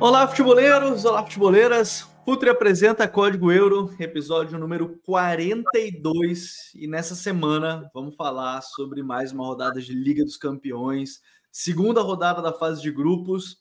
Olá, 0.00 0.26
futeboleiros! 0.26 1.04
Olá, 1.04 1.22
futeboleiras! 1.22 2.08
Futre 2.24 2.50
apresenta 2.50 3.08
Código 3.08 3.50
Euro, 3.50 3.94
episódio 3.98 4.58
número 4.58 4.98
42. 5.04 6.72
E 6.74 6.86
nessa 6.86 7.14
semana 7.14 7.90
vamos 7.92 8.14
falar 8.16 8.60
sobre 8.62 9.02
mais 9.02 9.32
uma 9.32 9.44
rodada 9.44 9.80
de 9.80 9.92
Liga 9.94 10.24
dos 10.24 10.36
Campeões, 10.36 11.20
segunda 11.50 12.00
rodada 12.00 12.40
da 12.40 12.52
fase 12.52 12.80
de 12.82 12.90
grupos 12.90 13.58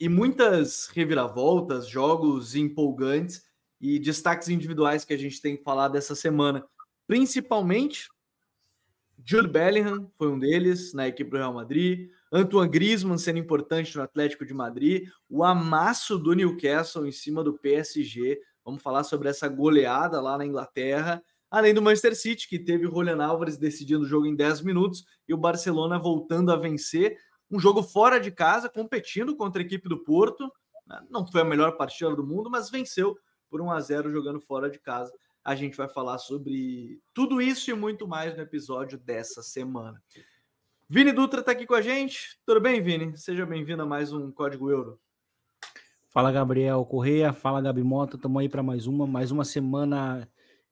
e 0.00 0.08
muitas 0.08 0.86
reviravoltas, 0.88 1.88
jogos 1.88 2.54
empolgantes 2.54 3.42
e 3.80 3.98
destaques 3.98 4.48
individuais 4.48 5.04
que 5.04 5.12
a 5.12 5.18
gente 5.18 5.40
tem 5.40 5.56
que 5.56 5.62
falar 5.62 5.88
dessa 5.88 6.14
semana. 6.14 6.64
Principalmente, 7.06 8.08
Jude 9.24 9.48
Bellingham 9.48 10.10
foi 10.16 10.28
um 10.28 10.38
deles 10.38 10.92
na 10.92 11.08
equipe 11.08 11.30
do 11.30 11.36
Real 11.36 11.52
Madrid. 11.52 12.10
Antoine 12.30 12.70
Griezmann 12.70 13.18
sendo 13.18 13.38
importante 13.38 13.96
no 13.96 14.02
Atlético 14.02 14.44
de 14.44 14.54
Madrid, 14.54 15.08
o 15.28 15.42
amasso 15.42 16.18
do 16.18 16.34
Newcastle 16.34 17.06
em 17.06 17.12
cima 17.12 17.42
do 17.42 17.58
PSG. 17.58 18.40
Vamos 18.64 18.82
falar 18.82 19.02
sobre 19.02 19.28
essa 19.28 19.48
goleada 19.48 20.20
lá 20.20 20.36
na 20.36 20.46
Inglaterra. 20.46 21.22
Além 21.50 21.72
do 21.72 21.80
Manchester 21.80 22.14
City, 22.14 22.46
que 22.46 22.58
teve 22.58 22.86
o 22.86 22.90
Julian 22.90 23.24
Álvares 23.24 23.56
decidindo 23.56 24.02
o 24.02 24.08
jogo 24.08 24.26
em 24.26 24.36
10 24.36 24.60
minutos 24.62 25.04
e 25.26 25.32
o 25.32 25.38
Barcelona 25.38 25.98
voltando 25.98 26.52
a 26.52 26.56
vencer. 26.56 27.16
Um 27.50 27.58
jogo 27.58 27.82
fora 27.82 28.20
de 28.20 28.30
casa, 28.30 28.68
competindo 28.68 29.34
contra 29.34 29.62
a 29.62 29.64
equipe 29.64 29.88
do 29.88 30.04
Porto. 30.04 30.52
Não 31.08 31.26
foi 31.26 31.40
a 31.40 31.44
melhor 31.44 31.76
partida 31.76 32.14
do 32.14 32.26
mundo, 32.26 32.50
mas 32.50 32.70
venceu 32.70 33.16
por 33.48 33.62
1 33.62 33.70
a 33.70 33.80
0 33.80 34.10
jogando 34.10 34.40
fora 34.40 34.68
de 34.68 34.78
casa. 34.78 35.12
A 35.42 35.54
gente 35.54 35.76
vai 35.76 35.88
falar 35.88 36.18
sobre 36.18 37.00
tudo 37.14 37.40
isso 37.40 37.70
e 37.70 37.74
muito 37.74 38.06
mais 38.06 38.36
no 38.36 38.42
episódio 38.42 38.98
dessa 38.98 39.42
semana. 39.42 40.02
Vini 40.86 41.12
Dutra 41.12 41.40
está 41.40 41.52
aqui 41.52 41.66
com 41.66 41.74
a 41.74 41.80
gente. 41.80 42.38
Tudo 42.44 42.60
bem, 42.60 42.82
Vini? 42.82 43.16
Seja 43.16 43.46
bem-vindo 43.46 43.82
a 43.82 43.86
mais 43.86 44.12
um 44.12 44.30
Código 44.30 44.70
Euro. 44.70 45.00
Fala, 46.10 46.30
Gabriel 46.30 46.84
Correia. 46.84 47.32
Fala, 47.32 47.62
Gabi 47.62 47.82
Mota. 47.82 48.16
Estamos 48.16 48.40
aí 48.40 48.48
para 48.48 48.62
mais 48.62 48.86
uma, 48.86 49.06
mais 49.06 49.30
uma 49.30 49.44
semana 49.44 50.28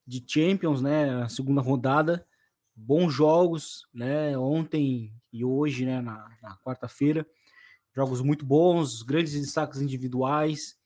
de 0.06 0.24
Champions, 0.26 0.80
né? 0.80 1.22
A 1.22 1.28
segunda 1.28 1.60
rodada. 1.60 2.26
Bons 2.74 3.12
jogos, 3.12 3.88
né? 3.92 4.36
Ontem 4.38 5.12
e 5.32 5.44
hoje, 5.44 5.84
né? 5.84 6.00
Na, 6.00 6.28
na 6.42 6.56
quarta-feira. 6.58 7.26
Jogos 7.94 8.20
muito 8.20 8.44
bons, 8.44 9.02
grandes 9.02 9.32
destaques 9.32 9.80
individuais. 9.80 10.78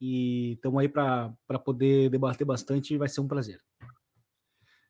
E 0.00 0.52
estamos 0.54 0.80
aí 0.80 0.88
para 0.88 1.58
poder 1.64 2.10
debater 2.10 2.46
bastante. 2.46 2.98
Vai 2.98 3.08
ser 3.08 3.20
um 3.20 3.28
prazer. 3.28 3.60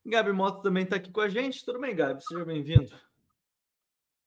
Gabi 0.05 0.33
Mota 0.33 0.63
também 0.63 0.85
está 0.85 0.97
aqui 0.97 1.11
com 1.11 1.21
a 1.21 1.29
gente. 1.29 1.65
Tudo 1.65 1.81
bem, 1.81 1.95
Gabi? 1.95 2.25
Seja 2.25 2.45
bem-vindo. 2.45 2.91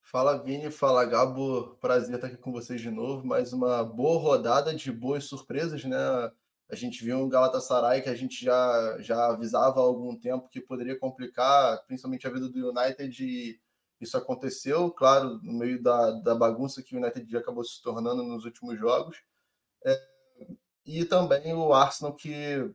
Fala 0.01 0.41
Vini, 0.43 0.71
fala 0.71 1.05
Gabo, 1.05 1.77
prazer 1.79 2.15
estar 2.15 2.25
aqui 2.25 2.37
com 2.37 2.51
vocês 2.51 2.81
de 2.81 2.89
novo. 2.89 3.27
Mais 3.27 3.53
uma 3.53 3.83
boa 3.83 4.19
rodada 4.19 4.73
de 4.73 4.91
boas 4.91 5.25
surpresas, 5.25 5.83
né? 5.85 5.97
A 6.69 6.75
gente 6.75 7.03
viu 7.03 7.17
um 7.17 7.29
Galatasaray 7.29 8.01
que 8.01 8.09
a 8.09 8.15
gente 8.15 8.43
já, 8.43 8.97
já 8.99 9.27
avisava 9.27 9.79
há 9.79 9.83
algum 9.83 10.15
tempo 10.15 10.49
que 10.49 10.61
poderia 10.61 10.97
complicar, 10.97 11.83
principalmente 11.87 12.27
a 12.27 12.29
vida 12.29 12.47
do 12.47 12.69
United, 12.69 13.23
e 13.23 13.59
isso 13.99 14.15
aconteceu, 14.15 14.91
claro, 14.91 15.39
no 15.41 15.53
meio 15.53 15.81
da, 15.81 16.11
da 16.11 16.35
bagunça 16.35 16.83
que 16.83 16.95
o 16.95 16.99
United 16.99 17.35
acabou 17.35 17.63
se 17.63 17.81
tornando 17.81 18.23
nos 18.23 18.45
últimos 18.45 18.77
jogos. 18.77 19.17
É, 19.83 19.99
e 20.85 21.05
também 21.05 21.53
o 21.53 21.73
Arsenal, 21.73 22.15
que, 22.15 22.71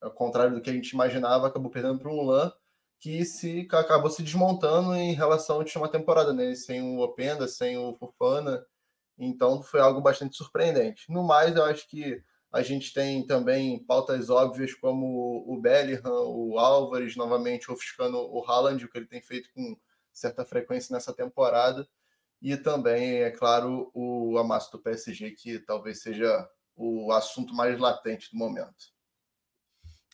ao 0.00 0.10
contrário 0.10 0.54
do 0.54 0.60
que 0.60 0.70
a 0.70 0.72
gente 0.72 0.90
imaginava, 0.90 1.46
acabou 1.46 1.70
perdendo 1.70 1.98
para 1.98 2.10
um 2.10 2.22
LAN 2.22 2.52
que 2.98 3.24
se 3.24 3.68
acabou 3.70 4.10
se 4.10 4.22
desmontando 4.22 4.94
em 4.94 5.12
relação 5.12 5.56
à 5.56 5.58
última 5.58 5.88
temporada, 5.90 6.32
né? 6.32 6.54
Sem 6.54 6.80
o 6.82 7.00
Openda, 7.00 7.46
sem 7.46 7.76
o 7.76 7.92
Fofana. 7.92 8.64
Então 9.18 9.62
foi 9.62 9.80
algo 9.80 10.00
bastante 10.00 10.36
surpreendente. 10.36 11.10
No 11.10 11.22
mais, 11.22 11.54
eu 11.54 11.64
acho 11.64 11.86
que 11.88 12.22
a 12.54 12.62
gente 12.62 12.94
tem 12.94 13.26
também 13.26 13.84
pautas 13.84 14.30
óbvias 14.30 14.72
como 14.74 15.44
o 15.44 15.60
Bellingham, 15.60 16.28
o 16.28 16.56
Álvares, 16.56 17.16
novamente 17.16 17.68
ofuscando 17.68 18.16
o 18.16 18.44
Haaland, 18.48 18.84
o 18.84 18.88
que 18.88 18.96
ele 18.96 19.08
tem 19.08 19.20
feito 19.20 19.50
com 19.52 19.76
certa 20.12 20.44
frequência 20.44 20.94
nessa 20.94 21.12
temporada. 21.12 21.84
E 22.40 22.56
também, 22.56 23.22
é 23.22 23.30
claro, 23.32 23.90
o 23.92 24.38
amasso 24.38 24.70
do 24.70 24.78
PSG, 24.78 25.32
que 25.32 25.58
talvez 25.58 26.00
seja 26.00 26.48
o 26.76 27.10
assunto 27.10 27.52
mais 27.52 27.76
latente 27.76 28.30
do 28.30 28.38
momento. 28.38 28.94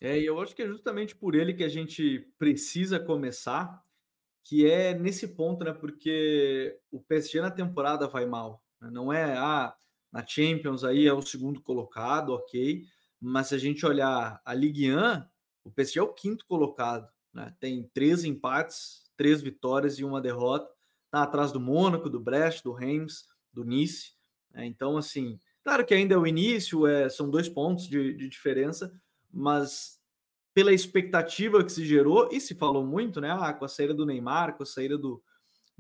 É, 0.01 0.19
e 0.19 0.25
eu 0.25 0.41
acho 0.41 0.57
que 0.57 0.63
é 0.63 0.67
justamente 0.67 1.15
por 1.15 1.35
ele 1.35 1.53
que 1.53 1.65
a 1.65 1.69
gente 1.69 2.21
precisa 2.39 2.99
começar, 2.99 3.85
que 4.45 4.67
é 4.67 4.95
nesse 4.95 5.29
ponto, 5.29 5.63
né? 5.63 5.75
Porque 5.75 6.81
o 6.91 7.03
PSG 7.03 7.43
na 7.43 7.51
temporada 7.51 8.09
vai 8.09 8.25
mal. 8.25 8.65
Né? 8.81 8.89
Não 8.91 9.13
é 9.13 9.37
ah, 9.37 9.77
na 10.13 10.27
Champions 10.27 10.85
aí 10.85 11.07
é 11.07 11.13
o 11.13 11.23
segundo 11.23 11.61
colocado, 11.61 12.31
ok. 12.31 12.85
Mas 13.21 13.49
se 13.49 13.55
a 13.55 13.59
gente 13.59 13.85
olhar 13.87 14.41
a 14.45 14.55
Ligue 14.55 14.93
1, 14.93 15.23
o 15.65 15.71
PSG 15.71 15.99
é 15.99 16.03
o 16.03 16.13
quinto 16.13 16.45
colocado. 16.47 17.09
Né? 17.33 17.55
Tem 17.61 17.89
três 17.95 18.25
empates, 18.25 19.11
três 19.17 19.41
vitórias 19.41 19.99
e 19.99 20.05
uma 20.05 20.21
derrota. 20.21 20.69
Tá 21.11 21.23
atrás 21.23 21.53
do 21.53 21.61
Mônaco, 21.61 22.09
do 22.09 22.21
Brest, 22.21 22.63
do 22.65 22.73
Reims, 22.73 23.29
do 23.53 23.65
Nice. 23.65 24.13
Né? 24.53 24.67
Então, 24.67 24.97
assim, 24.97 25.39
claro 25.63 25.85
que 25.85 25.95
ainda 25.95 26.15
é 26.15 26.19
o 26.19 26.27
início, 26.27 26.87
é, 26.87 27.09
são 27.09 27.31
dois 27.31 27.49
pontos 27.49 27.87
de, 27.87 28.15
de 28.15 28.29
diferença, 28.29 28.93
mas 29.33 30.01
pela 30.53 30.73
expectativa 30.73 31.63
que 31.63 31.71
se 31.71 31.85
gerou, 31.85 32.29
e 32.33 32.41
se 32.41 32.55
falou 32.55 32.85
muito, 32.85 33.21
né? 33.21 33.31
Ah, 33.31 33.53
com 33.53 33.65
a 33.65 33.69
saída 33.69 33.95
do 33.95 34.05
Neymar, 34.05 34.57
com 34.57 34.65
a 34.65 34.67
saída 34.67 34.99
do, 34.99 35.23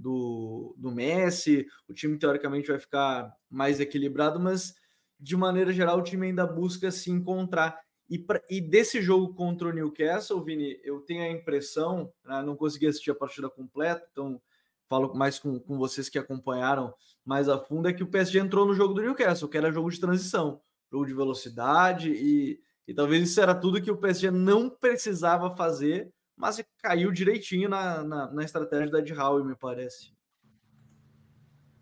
do, 0.00 0.74
do 0.78 0.90
Messi, 0.90 1.66
o 1.88 1.92
time 1.92 2.18
teoricamente 2.18 2.68
vai 2.68 2.78
ficar 2.78 3.30
mais 3.48 3.80
equilibrado, 3.80 4.40
mas 4.40 4.74
de 5.18 5.36
maneira 5.36 5.72
geral 5.72 5.98
o 5.98 6.02
time 6.02 6.28
ainda 6.28 6.46
busca 6.46 6.90
se 6.90 7.10
encontrar. 7.10 7.78
E, 8.08 8.18
pra, 8.18 8.40
e 8.48 8.60
desse 8.60 9.00
jogo 9.02 9.34
contra 9.34 9.68
o 9.68 9.72
Newcastle, 9.72 10.42
Vini, 10.42 10.80
eu 10.82 11.00
tenho 11.00 11.22
a 11.22 11.30
impressão, 11.30 12.12
né, 12.24 12.42
não 12.42 12.56
consegui 12.56 12.86
assistir 12.86 13.10
a 13.10 13.14
partida 13.14 13.48
completa, 13.50 14.06
então 14.10 14.40
falo 14.88 15.14
mais 15.14 15.38
com, 15.38 15.60
com 15.60 15.78
vocês 15.78 16.08
que 16.08 16.18
acompanharam 16.18 16.92
mais 17.24 17.48
a 17.48 17.58
fundo, 17.58 17.88
é 17.88 17.92
que 17.92 18.02
o 18.02 18.10
PSG 18.10 18.40
entrou 18.40 18.66
no 18.66 18.74
jogo 18.74 18.94
do 18.94 19.02
Newcastle, 19.02 19.48
que 19.48 19.58
era 19.58 19.70
jogo 19.70 19.90
de 19.90 20.00
transição, 20.00 20.60
jogo 20.90 21.06
de 21.06 21.14
velocidade 21.14 22.10
e 22.10 22.60
e 22.90 22.94
talvez 22.94 23.30
isso 23.30 23.40
era 23.40 23.54
tudo 23.54 23.80
que 23.80 23.88
o 23.88 23.96
PSG 23.96 24.32
não 24.32 24.68
precisava 24.68 25.54
fazer, 25.54 26.12
mas 26.40 26.64
caiu 26.82 27.12
direitinho 27.12 27.68
na, 27.68 28.02
na, 28.02 28.32
na 28.32 28.42
estratégia 28.42 28.90
da 28.90 29.00
Ed 29.00 29.12
Howe, 29.12 29.44
me 29.44 29.54
parece. 29.54 30.12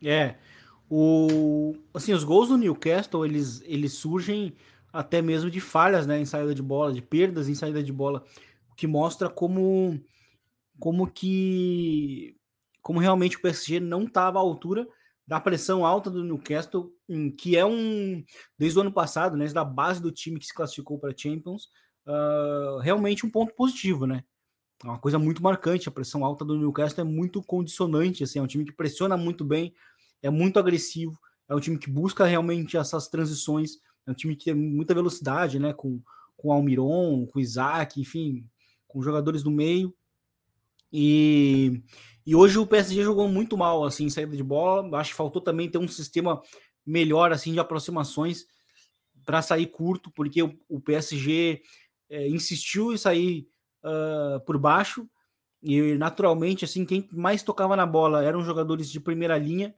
É, 0.05 0.37
o, 0.91 1.75
assim, 1.95 2.13
os 2.13 2.25
gols 2.25 2.49
do 2.49 2.57
Newcastle, 2.57 3.25
eles, 3.25 3.63
eles 3.65 3.93
surgem 3.93 4.55
até 4.93 5.23
mesmo 5.23 5.49
de 5.51 5.61
falhas 5.61 6.07
né, 6.07 6.19
em 6.19 6.25
saída 6.25 6.55
de 6.55 6.63
bola, 6.63 6.93
de 6.93 7.03
perdas 7.03 7.49
em 7.49 7.55
saída 7.55 7.83
de 7.83 7.93
bola, 7.93 8.25
o 8.73 8.75
que 8.75 8.87
mostra 8.87 9.29
como, 9.29 10.03
como 10.79 11.07
que 11.07 12.37
como 12.83 13.01
realmente 13.01 13.37
o 13.37 13.43
PSG 13.43 13.81
não 13.81 14.05
estava 14.05 14.39
à 14.39 14.41
altura 14.41 14.89
da 15.27 15.39
pressão 15.39 15.85
alta 15.85 16.11
do 16.11 16.25
Newcastle, 16.25 16.91
que 17.37 17.55
é 17.55 17.65
um, 17.65 18.25
desde 18.57 18.79
o 18.79 18.81
ano 18.81 18.91
passado, 18.91 19.37
né, 19.37 19.47
da 19.49 19.63
base 19.63 20.01
do 20.01 20.11
time 20.11 20.39
que 20.39 20.47
se 20.47 20.55
classificou 20.55 20.99
para 20.99 21.15
Champions, 21.15 21.69
uh, 22.07 22.79
realmente 22.79 23.27
um 23.27 23.31
ponto 23.31 23.55
positivo, 23.55 24.07
né? 24.07 24.25
É 24.85 24.87
uma 24.87 24.99
coisa 24.99 25.19
muito 25.19 25.43
marcante, 25.43 25.89
a 25.89 25.93
pressão 25.93 26.25
alta 26.25 26.45
do 26.45 26.57
Newcastle 26.57 27.01
é 27.01 27.05
muito 27.05 27.43
condicionante, 27.43 28.23
assim, 28.23 28.39
é 28.39 28.43
um 28.43 28.47
time 28.47 28.65
que 28.65 28.73
pressiona 28.73 29.17
muito 29.17 29.45
bem, 29.45 29.75
é 30.23 30.31
muito 30.31 30.59
agressivo, 30.59 31.19
é 31.49 31.55
um 31.55 31.61
time 31.61 31.79
que 31.79 31.91
busca 31.91 32.25
realmente 32.25 32.77
essas 32.77 33.09
transições, 33.09 33.79
é 34.07 34.11
um 34.11 34.15
time 34.15 34.37
que 34.37 34.45
tem 34.45 34.55
muita 34.55 34.95
velocidade, 34.95 35.59
né, 35.59 35.73
com, 35.73 36.01
com 36.37 36.49
o 36.49 36.53
Almiron, 36.53 37.27
com 37.27 37.39
o 37.39 37.43
Isaac, 37.43 38.01
enfim, 38.01 38.47
com 38.87 39.03
jogadores 39.03 39.43
do 39.43 39.51
meio, 39.51 39.93
e, 40.93 41.83
e 42.27 42.35
hoje 42.35 42.59
o 42.59 42.67
PSG 42.67 43.03
jogou 43.03 43.29
muito 43.29 43.57
mal 43.57 43.85
assim 43.85 44.05
em 44.05 44.11
saída 44.11 44.37
de 44.37 44.43
bola. 44.43 44.99
Acho 44.99 45.11
que 45.11 45.17
faltou 45.17 45.43
também 45.43 45.71
ter 45.71 45.79
um 45.79 45.89
sistema 45.89 46.43
melhor 46.85 47.33
assim 47.33 47.53
de 47.53 47.61
aproximações 47.61 48.47
para 49.25 49.43
sair 49.43 49.67
curto, 49.67 50.11
porque 50.11 50.43
o, 50.43 50.59
o 50.69 50.81
PSG 50.81 51.61
é, 52.09 52.29
insistiu 52.29 52.93
em 52.93 52.97
sair 52.97 53.47
uh, 53.85 54.41
por 54.45 54.59
baixo 54.59 55.09
e 55.63 55.95
naturalmente 55.95 56.65
assim 56.65 56.85
quem 56.85 57.09
mais 57.13 57.43
tocava 57.43 57.77
na 57.77 57.87
bola 57.87 58.25
eram 58.25 58.45
jogadores 58.45 58.91
de 58.91 59.01
primeira 59.01 59.37
linha, 59.37 59.75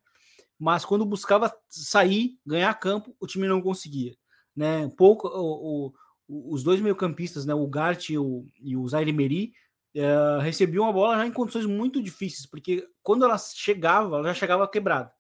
mas 0.59 0.85
quando 0.85 1.07
buscava 1.07 1.53
sair, 1.69 2.39
ganhar 2.45 2.73
campo, 2.75 3.17
o 3.19 3.27
time 3.27 3.49
não 3.49 3.63
conseguia, 3.63 4.15
né? 4.55 4.91
Pouco 4.97 5.27
o, 5.29 5.87
o, 6.29 6.53
os 6.53 6.63
dois 6.63 6.81
meio-campistas, 6.81 7.47
né, 7.47 7.55
o 7.55 7.67
Gart 7.67 8.11
e 8.11 8.19
o, 8.19 8.45
e 8.61 8.77
o 8.77 8.87
Zaire 8.87 9.13
Meri 9.13 9.53
é, 9.95 10.39
recebiam 10.43 10.87
a 10.89 10.93
bola 10.93 11.17
já 11.17 11.27
em 11.27 11.33
condições 11.33 11.67
muito 11.67 12.01
difíceis, 12.03 12.47
porque 12.47 12.87
quando 13.03 13.25
ela 13.25 13.37
chegava, 13.39 14.17
ela 14.17 14.29
já 14.29 14.35
chegava 14.35 14.69
quebrada, 14.69 15.11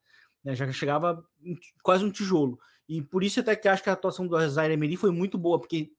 né? 0.44 0.54
já 0.54 0.70
chegava 0.72 1.24
quase 1.82 2.04
um 2.04 2.10
tijolo. 2.10 2.58
E 2.88 3.02
por 3.02 3.24
isso 3.24 3.40
até 3.40 3.56
que 3.56 3.68
acho 3.68 3.82
que 3.82 3.90
a 3.90 3.94
atuação 3.94 4.26
do 4.26 4.48
Zaire 4.48 4.74
Emery 4.74 4.96
foi 4.96 5.10
muito 5.10 5.36
boa, 5.36 5.58
porque 5.58 5.92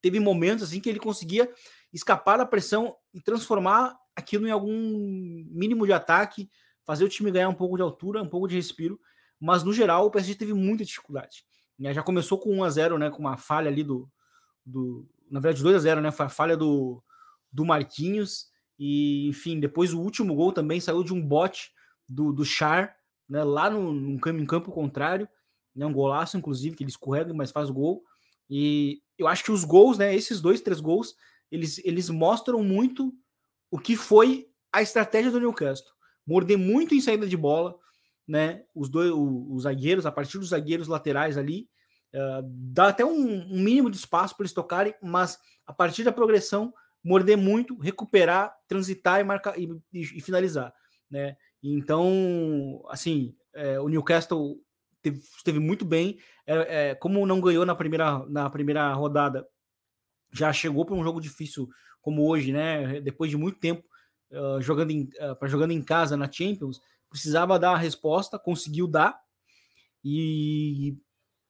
teve 0.00 0.18
momentos 0.18 0.64
assim 0.64 0.80
que 0.80 0.88
ele 0.88 0.98
conseguia 0.98 1.50
escapar 1.92 2.38
da 2.38 2.46
pressão 2.46 2.94
e 3.14 3.20
transformar 3.20 3.96
aquilo 4.14 4.46
em 4.46 4.50
algum 4.50 4.72
mínimo 5.50 5.86
de 5.86 5.92
ataque, 5.92 6.50
fazer 6.84 7.04
o 7.04 7.08
time 7.08 7.30
ganhar 7.30 7.48
um 7.48 7.54
pouco 7.54 7.76
de 7.76 7.82
altura, 7.82 8.22
um 8.22 8.28
pouco 8.28 8.48
de 8.48 8.54
respiro, 8.54 8.98
mas 9.38 9.62
no 9.62 9.72
geral 9.72 10.06
o 10.06 10.10
PSG 10.10 10.34
teve 10.34 10.54
muita 10.54 10.84
dificuldade. 10.84 11.44
Né? 11.78 11.92
Já 11.92 12.02
começou 12.02 12.38
com 12.38 12.56
1 12.56 12.64
a 12.64 12.70
0, 12.70 12.98
né, 12.98 13.10
com 13.10 13.18
uma 13.18 13.36
falha 13.36 13.68
ali 13.68 13.82
do, 13.82 14.10
do 14.64 15.06
na 15.30 15.40
verdade 15.40 15.62
2 15.62 15.76
a 15.76 15.78
0, 15.78 16.00
né, 16.00 16.10
foi 16.10 16.26
a 16.26 16.30
falha 16.30 16.56
do, 16.56 17.02
do 17.52 17.64
Marquinhos 17.64 18.46
e 18.78 19.28
enfim, 19.28 19.60
depois 19.60 19.92
o 19.92 20.00
último 20.00 20.34
gol 20.34 20.52
também 20.52 20.80
saiu 20.80 21.02
de 21.02 21.12
um 21.12 21.20
bote 21.20 21.72
do, 22.08 22.32
do 22.32 22.44
Char, 22.44 22.96
né, 23.28 23.42
lá 23.44 23.68
no, 23.68 23.92
no 23.92 24.18
campo, 24.20 24.40
em 24.40 24.46
campo 24.46 24.72
contrário, 24.72 25.28
né, 25.74 25.84
um 25.84 25.92
golaço 25.92 26.38
inclusive 26.38 26.76
que 26.76 26.82
ele 26.82 26.90
escorrega, 26.90 27.34
mas 27.34 27.50
faz 27.50 27.68
o 27.68 27.74
gol. 27.74 28.02
E 28.48 29.02
eu 29.18 29.26
acho 29.26 29.42
que 29.42 29.50
os 29.50 29.64
gols, 29.64 29.98
né, 29.98 30.14
esses 30.14 30.40
dois, 30.40 30.60
três 30.60 30.80
gols, 30.80 31.14
eles, 31.50 31.78
eles 31.84 32.10
mostram 32.10 32.62
muito 32.62 33.14
o 33.70 33.78
que 33.78 33.96
foi 33.96 34.48
a 34.72 34.82
estratégia 34.82 35.30
do 35.30 35.40
Newcastle. 35.40 35.90
Morder 36.26 36.58
muito 36.58 36.94
em 36.94 37.00
saída 37.00 37.26
de 37.26 37.36
bola, 37.36 37.76
né? 38.26 38.64
Os 38.74 38.88
dois, 38.88 39.12
os 39.14 39.62
zagueiros, 39.62 40.06
a 40.06 40.12
partir 40.12 40.38
dos 40.38 40.48
zagueiros 40.48 40.88
laterais 40.88 41.38
ali, 41.38 41.68
uh, 42.14 42.42
dá 42.44 42.88
até 42.88 43.04
um, 43.04 43.52
um, 43.52 43.60
mínimo 43.60 43.90
de 43.90 43.96
espaço 43.96 44.36
para 44.36 44.44
eles 44.44 44.52
tocarem, 44.52 44.94
mas 45.02 45.38
a 45.66 45.72
partir 45.72 46.02
da 46.02 46.12
progressão, 46.12 46.74
morder 47.02 47.36
muito, 47.36 47.78
recuperar, 47.78 48.52
transitar 48.66 49.20
e 49.20 49.24
marcar 49.24 49.58
e, 49.58 49.68
e, 49.92 50.00
e 50.00 50.20
finalizar, 50.20 50.74
né? 51.08 51.36
Então, 51.62 52.84
assim, 52.88 53.34
é, 53.54 53.80
o 53.80 53.88
Newcastle 53.88 54.60
teve, 55.02 55.18
esteve 55.18 55.58
muito 55.58 55.84
bem. 55.84 56.18
É, 56.46 56.90
é, 56.90 56.94
como 56.94 57.26
não 57.26 57.40
ganhou 57.40 57.64
na 57.64 57.74
primeira, 57.74 58.24
na 58.28 58.50
primeira 58.50 58.92
rodada, 58.92 59.46
já 60.32 60.52
chegou 60.52 60.84
para 60.84 60.94
um 60.94 61.04
jogo 61.04 61.20
difícil 61.20 61.68
como 62.00 62.28
hoje, 62.28 62.52
né? 62.52 63.00
Depois 63.00 63.30
de 63.30 63.36
muito 63.36 63.58
tempo 63.58 63.84
uh, 64.30 64.60
jogando, 64.60 64.90
em, 64.90 65.02
uh, 65.02 65.48
jogando 65.48 65.72
em 65.72 65.82
casa 65.82 66.16
na 66.16 66.30
Champions, 66.30 66.80
precisava 67.10 67.58
dar 67.58 67.72
a 67.72 67.78
resposta, 67.78 68.38
conseguiu 68.38 68.86
dar. 68.86 69.18
E, 70.04 70.96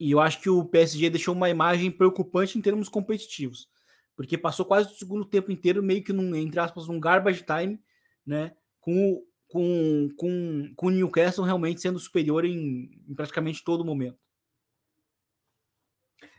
e 0.00 0.11
eu 0.11 0.20
acho 0.20 0.40
que 0.40 0.49
o 0.49 0.64
PSG 0.64 1.11
deixou 1.11 1.34
uma 1.34 1.50
imagem 1.50 1.90
preocupante 1.90 2.58
em 2.58 2.62
termos 2.62 2.88
competitivos, 2.88 3.69
porque 4.17 4.38
passou 4.38 4.64
quase 4.64 4.93
o 4.93 4.96
segundo 4.96 5.25
tempo 5.25 5.52
inteiro 5.52 5.82
meio 5.82 6.02
que 6.02 6.12
num, 6.12 6.34
entre 6.34 6.58
aspas, 6.61 6.88
um 6.88 7.00
garbage 7.00 7.44
time, 7.44 7.78
né? 8.25 8.52
Com, 8.81 9.23
com, 9.49 10.08
com, 10.17 10.73
com 10.75 10.87
o 10.87 10.90
Newcastle 10.90 11.44
realmente 11.44 11.81
sendo 11.81 11.99
superior 11.99 12.44
em, 12.44 13.02
em 13.08 13.14
praticamente 13.14 13.62
todo 13.64 13.84
momento. 13.84 14.19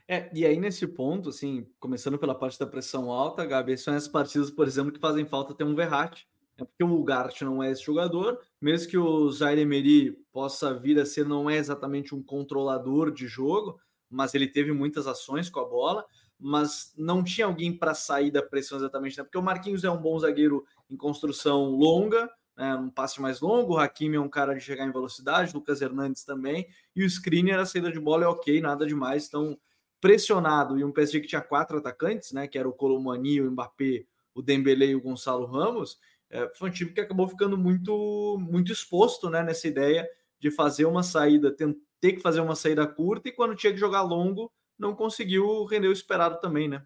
É, 0.07 0.30
e 0.33 0.45
aí 0.45 0.57
nesse 0.57 0.88
ponto, 0.88 1.30
assim, 1.30 1.68
começando 1.80 2.18
pela 2.18 2.33
parte 2.33 2.57
da 2.57 2.65
pressão 2.65 3.12
alta, 3.12 3.45
Gabi, 3.45 3.77
são 3.77 3.94
as 3.94 4.07
partidas, 4.07 4.50
por 4.50 4.65
exemplo, 4.65 4.92
que 4.92 5.00
fazem 5.00 5.25
falta 5.25 5.54
ter 5.54 5.65
um 5.65 5.75
Verratti, 5.75 6.27
é 6.57 6.63
porque 6.63 6.83
o 6.83 7.00
Ugarte 7.00 7.44
não 7.44 7.62
é 7.62 7.71
esse 7.71 7.83
jogador, 7.83 8.39
mesmo 8.59 8.89
que 8.89 8.98
o 8.98 9.30
Zaire 9.30 9.62
Emery 9.62 10.18
possa 10.31 10.74
vir 10.74 11.00
a 11.00 11.06
ser, 11.06 11.25
não 11.25 11.50
é 11.50 11.57
exatamente 11.57 12.15
um 12.15 12.24
controlador 12.24 13.12
de 13.12 13.27
jogo, 13.27 13.80
mas 14.09 14.33
ele 14.33 14.48
teve 14.48 14.71
muitas 14.71 15.07
ações 15.07 15.50
com 15.50 15.59
a 15.59 15.65
bola, 15.65 16.06
mas 16.39 16.94
não 16.98 17.24
tinha 17.24 17.45
alguém 17.45 17.75
para 17.77 17.94
sair 17.94 18.31
da 18.31 18.42
pressão 18.42 18.77
exatamente, 18.77 19.18
né? 19.18 19.24
porque 19.24 19.38
o 19.38 19.44
Marquinhos 19.44 19.83
é 19.83 19.92
um 19.92 20.01
bom 20.01 20.18
zagueiro 20.18 20.65
em 20.89 20.95
construção 20.95 21.71
longa, 21.71 22.30
né? 22.56 22.75
um 22.75 22.89
passe 22.89 23.21
mais 23.21 23.39
longo, 23.42 23.74
o 23.74 23.77
Hakimi 23.77 24.15
é 24.15 24.19
um 24.19 24.30
cara 24.30 24.53
de 24.53 24.62
chegar 24.62 24.86
em 24.86 24.92
velocidade, 24.92 25.53
Lucas 25.53 25.81
Hernandes 25.81 26.24
também, 26.24 26.68
e 26.95 27.03
o 27.03 27.06
Skriniar, 27.06 27.60
a 27.60 27.65
saída 27.65 27.92
de 27.92 28.00
bola 28.00 28.24
é 28.24 28.27
ok, 28.27 28.62
nada 28.62 28.86
demais, 28.86 29.27
então 29.27 29.57
pressionado 30.00 30.78
e 30.78 30.84
um 30.84 30.92
PSG 30.92 31.22
que 31.22 31.28
tinha 31.28 31.42
quatro 31.42 31.78
atacantes, 31.78 32.32
né, 32.32 32.48
que 32.48 32.58
era 32.58 32.68
o 32.68 32.74
Colomani, 32.74 33.42
o 33.42 33.52
Mbappé, 33.52 34.06
o 34.34 34.42
Dembélé 34.42 34.88
e 34.88 34.96
o 34.96 35.02
Gonçalo 35.02 35.46
Ramos, 35.46 35.98
é, 36.30 36.52
foi 36.56 36.70
um 36.70 36.72
time 36.72 36.92
que 36.92 37.02
acabou 37.02 37.28
ficando 37.28 37.58
muito 37.58 38.38
muito 38.40 38.72
exposto, 38.72 39.30
né, 39.30 39.44
nessa 39.44 39.68
ideia 39.68 40.08
de 40.40 40.52
fazer 40.52 40.86
uma 40.86 41.04
saída, 41.04 41.56
ter 42.00 42.14
que 42.14 42.20
fazer 42.20 42.42
uma 42.42 42.56
saída 42.56 42.86
curta 42.86 43.30
e 43.30 43.32
quando 43.32 43.56
tinha 43.56 43.74
que 43.74 43.80
jogar 43.80 44.02
longo, 44.02 44.52
não 44.78 44.96
conseguiu 44.96 45.66
render 45.66 45.88
o 45.88 45.94
esperado 45.94 46.40
também, 46.40 46.68
né? 46.68 46.86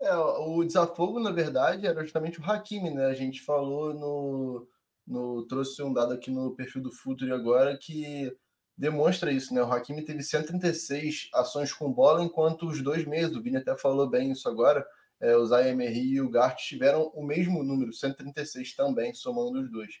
É, 0.00 0.14
o 0.16 0.62
desafogo, 0.62 1.18
na 1.18 1.30
verdade, 1.30 1.86
era 1.86 2.02
justamente 2.02 2.38
o 2.38 2.44
Hakimi, 2.44 2.90
né? 2.90 3.06
A 3.06 3.14
gente 3.14 3.40
falou 3.40 3.94
no, 3.94 4.68
no 5.06 5.46
trouxe 5.46 5.82
um 5.82 5.92
dado 5.92 6.12
aqui 6.12 6.30
no 6.30 6.54
perfil 6.54 6.82
do 6.82 6.92
Futuri 6.92 7.32
agora 7.32 7.76
que 7.76 8.30
demonstra 8.76 9.32
isso, 9.32 9.54
né? 9.54 9.62
O 9.62 9.72
Hakimi 9.72 10.04
teve 10.04 10.22
136 10.22 11.28
ações 11.32 11.72
com 11.72 11.92
bola, 11.92 12.22
enquanto 12.22 12.66
os 12.66 12.82
dois 12.82 13.04
meses, 13.06 13.34
o 13.34 13.42
Vini 13.42 13.56
até 13.56 13.76
falou 13.76 14.08
bem 14.08 14.32
isso 14.32 14.48
agora, 14.48 14.84
é, 15.20 15.36
o 15.36 15.46
Zayemery 15.46 16.14
e 16.14 16.20
o 16.20 16.28
Gart 16.28 16.58
tiveram 16.58 17.10
o 17.14 17.24
mesmo 17.24 17.62
número, 17.62 17.92
136 17.92 18.74
também, 18.74 19.14
somando 19.14 19.60
os 19.60 19.70
dois. 19.70 19.94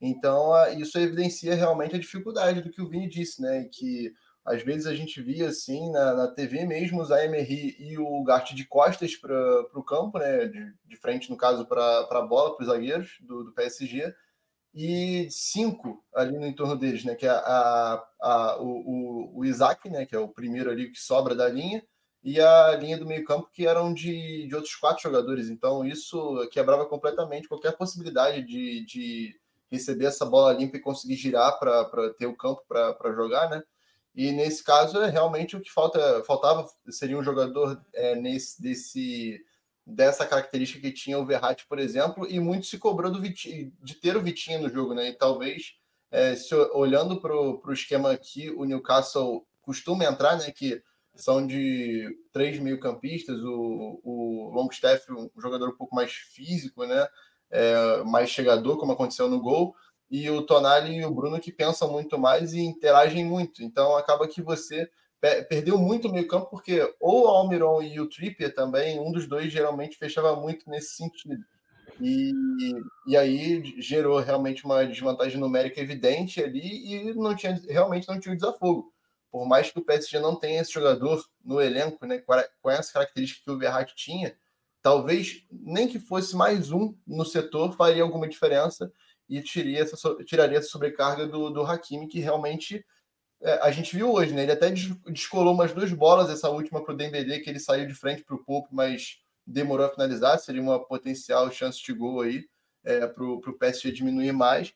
Então, 0.00 0.52
isso 0.78 0.98
evidencia 0.98 1.54
realmente 1.54 1.96
a 1.96 1.98
dificuldade 1.98 2.62
do 2.62 2.70
que 2.70 2.80
o 2.80 2.88
Vini 2.88 3.08
disse, 3.08 3.42
né? 3.42 3.68
Que 3.70 4.12
às 4.44 4.62
vezes 4.62 4.86
a 4.86 4.94
gente 4.94 5.20
via 5.20 5.48
assim 5.48 5.90
na, 5.90 6.14
na 6.14 6.28
TV 6.28 6.64
mesmo 6.64 7.00
o 7.00 7.04
Zayemery 7.04 7.76
e 7.78 7.98
o 7.98 8.22
Gart 8.24 8.54
de 8.54 8.64
costas 8.64 9.14
para 9.16 9.34
o 9.74 9.82
campo, 9.82 10.18
né? 10.18 10.46
De, 10.46 10.72
de, 10.86 10.96
frente, 10.96 11.28
no 11.28 11.36
caso, 11.36 11.66
para 11.66 12.06
a 12.10 12.22
bola, 12.22 12.56
para 12.56 12.62
os 12.62 12.68
zagueiros 12.68 13.18
do, 13.20 13.44
do 13.44 13.52
PSG 13.52 14.14
e 14.74 15.28
cinco 15.30 16.04
ali 16.14 16.38
no 16.38 16.46
entorno 16.46 16.76
deles, 16.76 17.04
né? 17.04 17.14
Que 17.14 17.26
é 17.26 17.30
a, 17.30 18.02
a, 18.20 18.56
o, 18.60 19.38
o, 19.38 19.44
Isaac, 19.44 19.88
né? 19.90 20.06
Que 20.06 20.14
é 20.14 20.18
o 20.18 20.28
primeiro 20.28 20.70
ali 20.70 20.90
que 20.90 20.98
sobra 20.98 21.34
da 21.34 21.48
linha, 21.48 21.82
e 22.22 22.40
a 22.40 22.76
linha 22.76 22.98
do 22.98 23.06
meio-campo, 23.06 23.50
que 23.52 23.66
eram 23.66 23.92
de, 23.92 24.46
de 24.46 24.54
outros 24.54 24.74
quatro 24.76 25.02
jogadores. 25.02 25.48
Então, 25.48 25.84
isso 25.84 26.46
quebrava 26.52 26.86
completamente 26.86 27.48
qualquer 27.48 27.76
possibilidade 27.76 28.42
de, 28.42 28.84
de 28.84 29.40
receber 29.70 30.06
essa 30.06 30.26
bola 30.26 30.52
limpa 30.52 30.76
e 30.76 30.80
conseguir 30.80 31.16
girar 31.16 31.58
para 31.58 32.10
ter 32.18 32.26
o 32.26 32.36
campo 32.36 32.62
para 32.68 33.12
jogar, 33.14 33.48
né? 33.48 33.62
E 34.14 34.32
nesse 34.32 34.62
caso, 34.62 35.00
é 35.00 35.08
realmente 35.08 35.56
o 35.56 35.60
que 35.60 35.70
falta, 35.72 36.22
faltava 36.24 36.66
seria 36.90 37.16
um 37.16 37.22
jogador 37.22 37.80
é, 37.94 38.16
nesse, 38.16 38.60
desse 38.60 39.40
dessa 39.90 40.26
característica 40.26 40.80
que 40.80 40.92
tinha 40.92 41.18
o 41.18 41.26
Verratti, 41.26 41.66
por 41.66 41.78
exemplo, 41.78 42.26
e 42.28 42.38
muito 42.40 42.66
se 42.66 42.78
cobrou 42.78 43.10
do 43.10 43.20
Vitinho, 43.20 43.72
de 43.82 43.94
ter 43.94 44.16
o 44.16 44.22
Vitinho 44.22 44.62
no 44.62 44.68
jogo, 44.68 44.94
né? 44.94 45.08
E 45.08 45.12
talvez, 45.12 45.74
é, 46.10 46.34
se, 46.34 46.54
olhando 46.72 47.20
para 47.20 47.34
o 47.34 47.72
esquema 47.72 48.16
que 48.16 48.50
o 48.50 48.64
Newcastle 48.64 49.46
costuma 49.60 50.04
entrar, 50.04 50.36
né? 50.36 50.50
Que 50.50 50.82
são 51.14 51.46
de 51.46 52.08
três 52.32 52.58
meio-campistas, 52.58 53.42
o, 53.42 54.00
o 54.02 54.50
Longstaff, 54.54 55.04
um 55.12 55.30
jogador 55.40 55.70
um 55.70 55.76
pouco 55.76 55.94
mais 55.94 56.12
físico, 56.12 56.84
né? 56.86 57.06
É, 57.50 58.02
mais 58.04 58.30
chegador, 58.30 58.78
como 58.78 58.92
aconteceu 58.92 59.28
no 59.28 59.40
gol, 59.40 59.74
e 60.10 60.30
o 60.30 60.42
Tonali 60.42 60.96
e 60.96 61.04
o 61.04 61.10
Bruno 61.10 61.40
que 61.40 61.52
pensam 61.52 61.90
muito 61.90 62.18
mais 62.18 62.52
e 62.52 62.60
interagem 62.60 63.24
muito. 63.24 63.62
Então 63.62 63.96
acaba 63.96 64.28
que 64.28 64.40
você 64.42 64.88
perdeu 65.20 65.78
muito 65.78 66.08
o 66.08 66.12
meio 66.12 66.26
campo, 66.26 66.48
porque 66.50 66.94
ou 66.98 67.24
o 67.24 67.28
Almiron 67.28 67.82
e 67.82 68.00
o 68.00 68.08
Trippier 68.08 68.54
também, 68.54 68.98
um 68.98 69.12
dos 69.12 69.26
dois 69.26 69.52
geralmente 69.52 69.98
fechava 69.98 70.34
muito 70.34 70.68
nesse 70.68 70.94
sentido. 70.94 71.44
E, 72.00 72.32
e 73.06 73.16
aí 73.16 73.62
gerou 73.78 74.18
realmente 74.20 74.64
uma 74.64 74.86
desvantagem 74.86 75.38
numérica 75.38 75.80
evidente 75.80 76.42
ali 76.42 77.10
e 77.10 77.14
não 77.14 77.36
tinha, 77.36 77.60
realmente 77.68 78.08
não 78.08 78.18
tinha 78.18 78.32
o 78.32 78.36
desafogo. 78.36 78.92
Por 79.30 79.46
mais 79.46 79.70
que 79.70 79.78
o 79.78 79.84
PSG 79.84 80.18
não 80.18 80.34
tenha 80.34 80.62
esse 80.62 80.72
jogador 80.72 81.22
no 81.44 81.60
elenco, 81.60 82.04
né, 82.06 82.22
com 82.62 82.70
essa 82.70 82.92
característica 82.92 83.42
que 83.44 83.50
o 83.50 83.58
Verratti 83.58 83.94
tinha, 83.94 84.34
talvez 84.82 85.44
nem 85.50 85.86
que 85.86 85.98
fosse 85.98 86.34
mais 86.34 86.72
um 86.72 86.94
no 87.06 87.24
setor 87.24 87.76
faria 87.76 88.02
alguma 88.02 88.26
diferença 88.26 88.90
e 89.28 89.40
tiraria 89.42 89.80
essa, 89.80 89.96
tiraria 90.24 90.58
essa 90.58 90.68
sobrecarga 90.68 91.26
do, 91.26 91.50
do 91.50 91.62
Hakimi, 91.62 92.08
que 92.08 92.18
realmente 92.18 92.84
é, 93.42 93.58
a 93.62 93.70
gente 93.70 93.96
viu 93.96 94.12
hoje, 94.12 94.34
né? 94.34 94.42
Ele 94.42 94.52
até 94.52 94.70
descolou 95.06 95.54
umas 95.54 95.72
duas 95.72 95.92
bolas, 95.92 96.28
essa 96.28 96.50
última 96.50 96.82
para 96.84 96.92
o 96.92 96.96
Dembélé, 96.96 97.38
que 97.38 97.48
ele 97.48 97.58
saiu 97.58 97.86
de 97.86 97.94
frente 97.94 98.22
para 98.22 98.34
o 98.36 98.44
Pope, 98.44 98.68
mas 98.70 99.18
demorou 99.46 99.86
a 99.86 99.90
finalizar. 99.90 100.38
Seria 100.38 100.60
uma 100.60 100.78
potencial 100.78 101.50
chance 101.50 101.82
de 101.82 101.92
gol 101.92 102.20
aí 102.20 102.44
é, 102.84 103.06
para 103.06 103.24
o 103.24 103.58
PSG 103.58 103.92
diminuir 103.92 104.32
mais. 104.32 104.74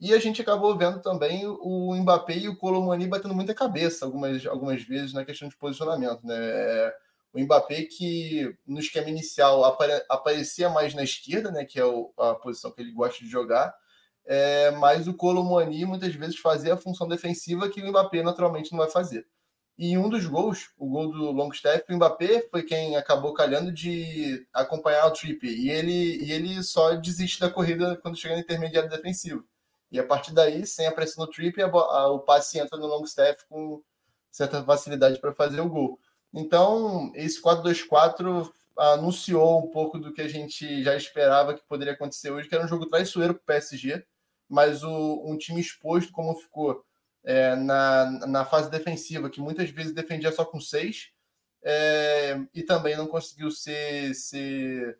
E 0.00 0.14
a 0.14 0.18
gente 0.18 0.42
acabou 0.42 0.76
vendo 0.76 1.00
também 1.00 1.46
o 1.46 1.94
Mbappé 1.94 2.36
e 2.38 2.48
o 2.48 2.56
Colomani 2.56 3.06
batendo 3.06 3.34
muita 3.34 3.54
cabeça 3.54 4.04
algumas, 4.04 4.44
algumas 4.46 4.82
vezes 4.82 5.12
na 5.12 5.24
questão 5.24 5.48
de 5.48 5.56
posicionamento, 5.56 6.26
né? 6.26 6.36
É, 6.36 6.96
o 7.32 7.40
Mbappé 7.40 7.82
que 7.82 8.54
no 8.66 8.78
esquema 8.78 9.10
inicial 9.10 9.64
apare, 9.64 9.92
aparecia 10.08 10.68
mais 10.70 10.94
na 10.94 11.02
esquerda, 11.02 11.50
né? 11.50 11.64
Que 11.64 11.78
é 11.80 11.84
o, 11.84 12.12
a 12.18 12.34
posição 12.34 12.70
que 12.70 12.80
ele 12.80 12.92
gosta 12.92 13.22
de 13.22 13.30
jogar 13.30 13.74
é, 14.26 14.72
mas 14.72 15.06
o 15.06 15.14
Colomani 15.14 15.84
muitas 15.84 16.14
vezes 16.14 16.38
fazia 16.38 16.74
a 16.74 16.76
função 16.76 17.06
defensiva 17.06 17.68
que 17.68 17.80
o 17.80 17.88
Mbappé 17.88 18.22
naturalmente 18.22 18.72
não 18.72 18.78
vai 18.78 18.90
fazer. 18.90 19.26
E 19.78 19.96
um 19.96 20.08
dos 20.08 20.26
gols, 20.26 20.70
o 20.78 20.88
gol 20.88 21.12
do 21.12 21.30
Longstaff, 21.30 21.84
o 21.88 21.96
Mbappé 21.96 22.48
foi 22.50 22.62
quem 22.62 22.96
acabou 22.96 23.34
calhando 23.34 23.70
de 23.70 24.46
acompanhar 24.52 25.06
o 25.06 25.10
Trippier. 25.12 25.52
E 25.52 25.70
ele, 25.70 26.24
e 26.24 26.32
ele 26.32 26.62
só 26.62 26.94
desiste 26.94 27.40
da 27.40 27.50
corrida 27.50 27.96
quando 27.96 28.16
chega 28.16 28.34
no 28.34 28.40
intermediário 28.40 28.88
defensivo. 28.88 29.44
E 29.92 30.00
a 30.00 30.04
partir 30.04 30.32
daí, 30.32 30.66
sem 30.66 30.86
a 30.86 30.92
pressão 30.92 31.24
do 31.24 31.30
Trippier, 31.30 31.68
a, 31.68 31.78
a, 31.78 32.08
o 32.10 32.20
passe 32.20 32.58
entra 32.58 32.78
no 32.78 32.86
Longstaff 32.86 33.46
com 33.48 33.82
certa 34.32 34.62
facilidade 34.64 35.20
para 35.20 35.32
fazer 35.32 35.60
o 35.60 35.68
gol. 35.68 36.00
Então, 36.32 37.12
esse 37.14 37.40
4-2-4 37.40 38.50
anunciou 38.76 39.64
um 39.64 39.70
pouco 39.70 39.98
do 39.98 40.12
que 40.12 40.20
a 40.20 40.28
gente 40.28 40.82
já 40.82 40.96
esperava 40.96 41.54
que 41.54 41.62
poderia 41.68 41.94
acontecer 41.94 42.30
hoje, 42.30 42.48
que 42.48 42.54
era 42.54 42.64
um 42.64 42.68
jogo 42.68 42.86
traiçoeiro 42.86 43.34
para 43.34 43.42
o 43.42 43.46
PSG, 43.46 44.04
mas 44.48 44.82
o, 44.82 45.22
um 45.26 45.36
time 45.36 45.60
exposto 45.60 46.12
como 46.12 46.34
ficou 46.34 46.84
é, 47.24 47.56
na, 47.56 48.26
na 48.26 48.44
fase 48.44 48.70
defensiva, 48.70 49.30
que 49.30 49.40
muitas 49.40 49.70
vezes 49.70 49.92
defendia 49.92 50.30
só 50.32 50.44
com 50.44 50.60
seis, 50.60 51.10
é, 51.62 52.40
e 52.54 52.62
também 52.62 52.96
não 52.96 53.08
conseguiu 53.08 53.50
ser, 53.50 54.14
ser, 54.14 54.98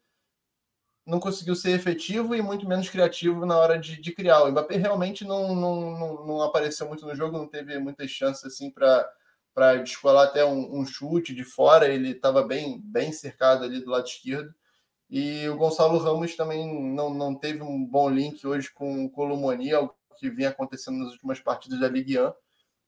não 1.07 1.21
conseguiu 1.21 1.55
ser 1.55 1.71
efetivo 1.71 2.35
e 2.35 2.43
muito 2.43 2.67
menos 2.69 2.89
criativo 2.89 3.47
na 3.47 3.57
hora 3.57 3.79
de, 3.79 4.01
de 4.01 4.13
criar. 4.13 4.43
O 4.43 4.51
Mbappé 4.51 4.77
realmente 4.77 5.25
não, 5.25 5.55
não, 5.55 5.99
não, 5.99 6.27
não, 6.27 6.43
apareceu 6.43 6.89
muito 6.89 7.07
no 7.07 7.15
jogo, 7.15 7.39
não 7.39 7.47
teve 7.47 7.79
muitas 7.79 8.11
chances 8.11 8.45
assim 8.45 8.71
para 8.71 9.09
para 9.55 9.77
descolar 9.77 10.25
até 10.25 10.45
um, 10.45 10.81
um, 10.81 10.85
chute 10.85 11.35
de 11.35 11.43
fora, 11.43 11.89
ele 11.89 12.11
estava 12.11 12.43
bem, 12.43 12.79
bem 12.85 13.11
cercado 13.11 13.65
ali 13.65 13.81
do 13.81 13.91
lado 13.91 14.07
esquerdo. 14.07 14.55
E 15.09 15.49
o 15.49 15.57
Gonçalo 15.57 15.99
Ramos 15.99 16.35
também 16.35 16.93
não, 16.95 17.13
não 17.13 17.35
teve 17.35 17.63
um 17.63 17.85
bom 17.85 18.11
link 18.11 18.45
hoje 18.47 18.73
com 18.73 19.05
o 19.05 19.11
Colomoni, 19.11 19.71
que 20.19 20.29
vinha 20.29 20.49
acontecendo 20.49 20.99
nas 20.99 21.13
últimas 21.13 21.39
partidas 21.41 21.79
da 21.79 21.89
Ligue 21.89 22.19
1. 22.19 22.33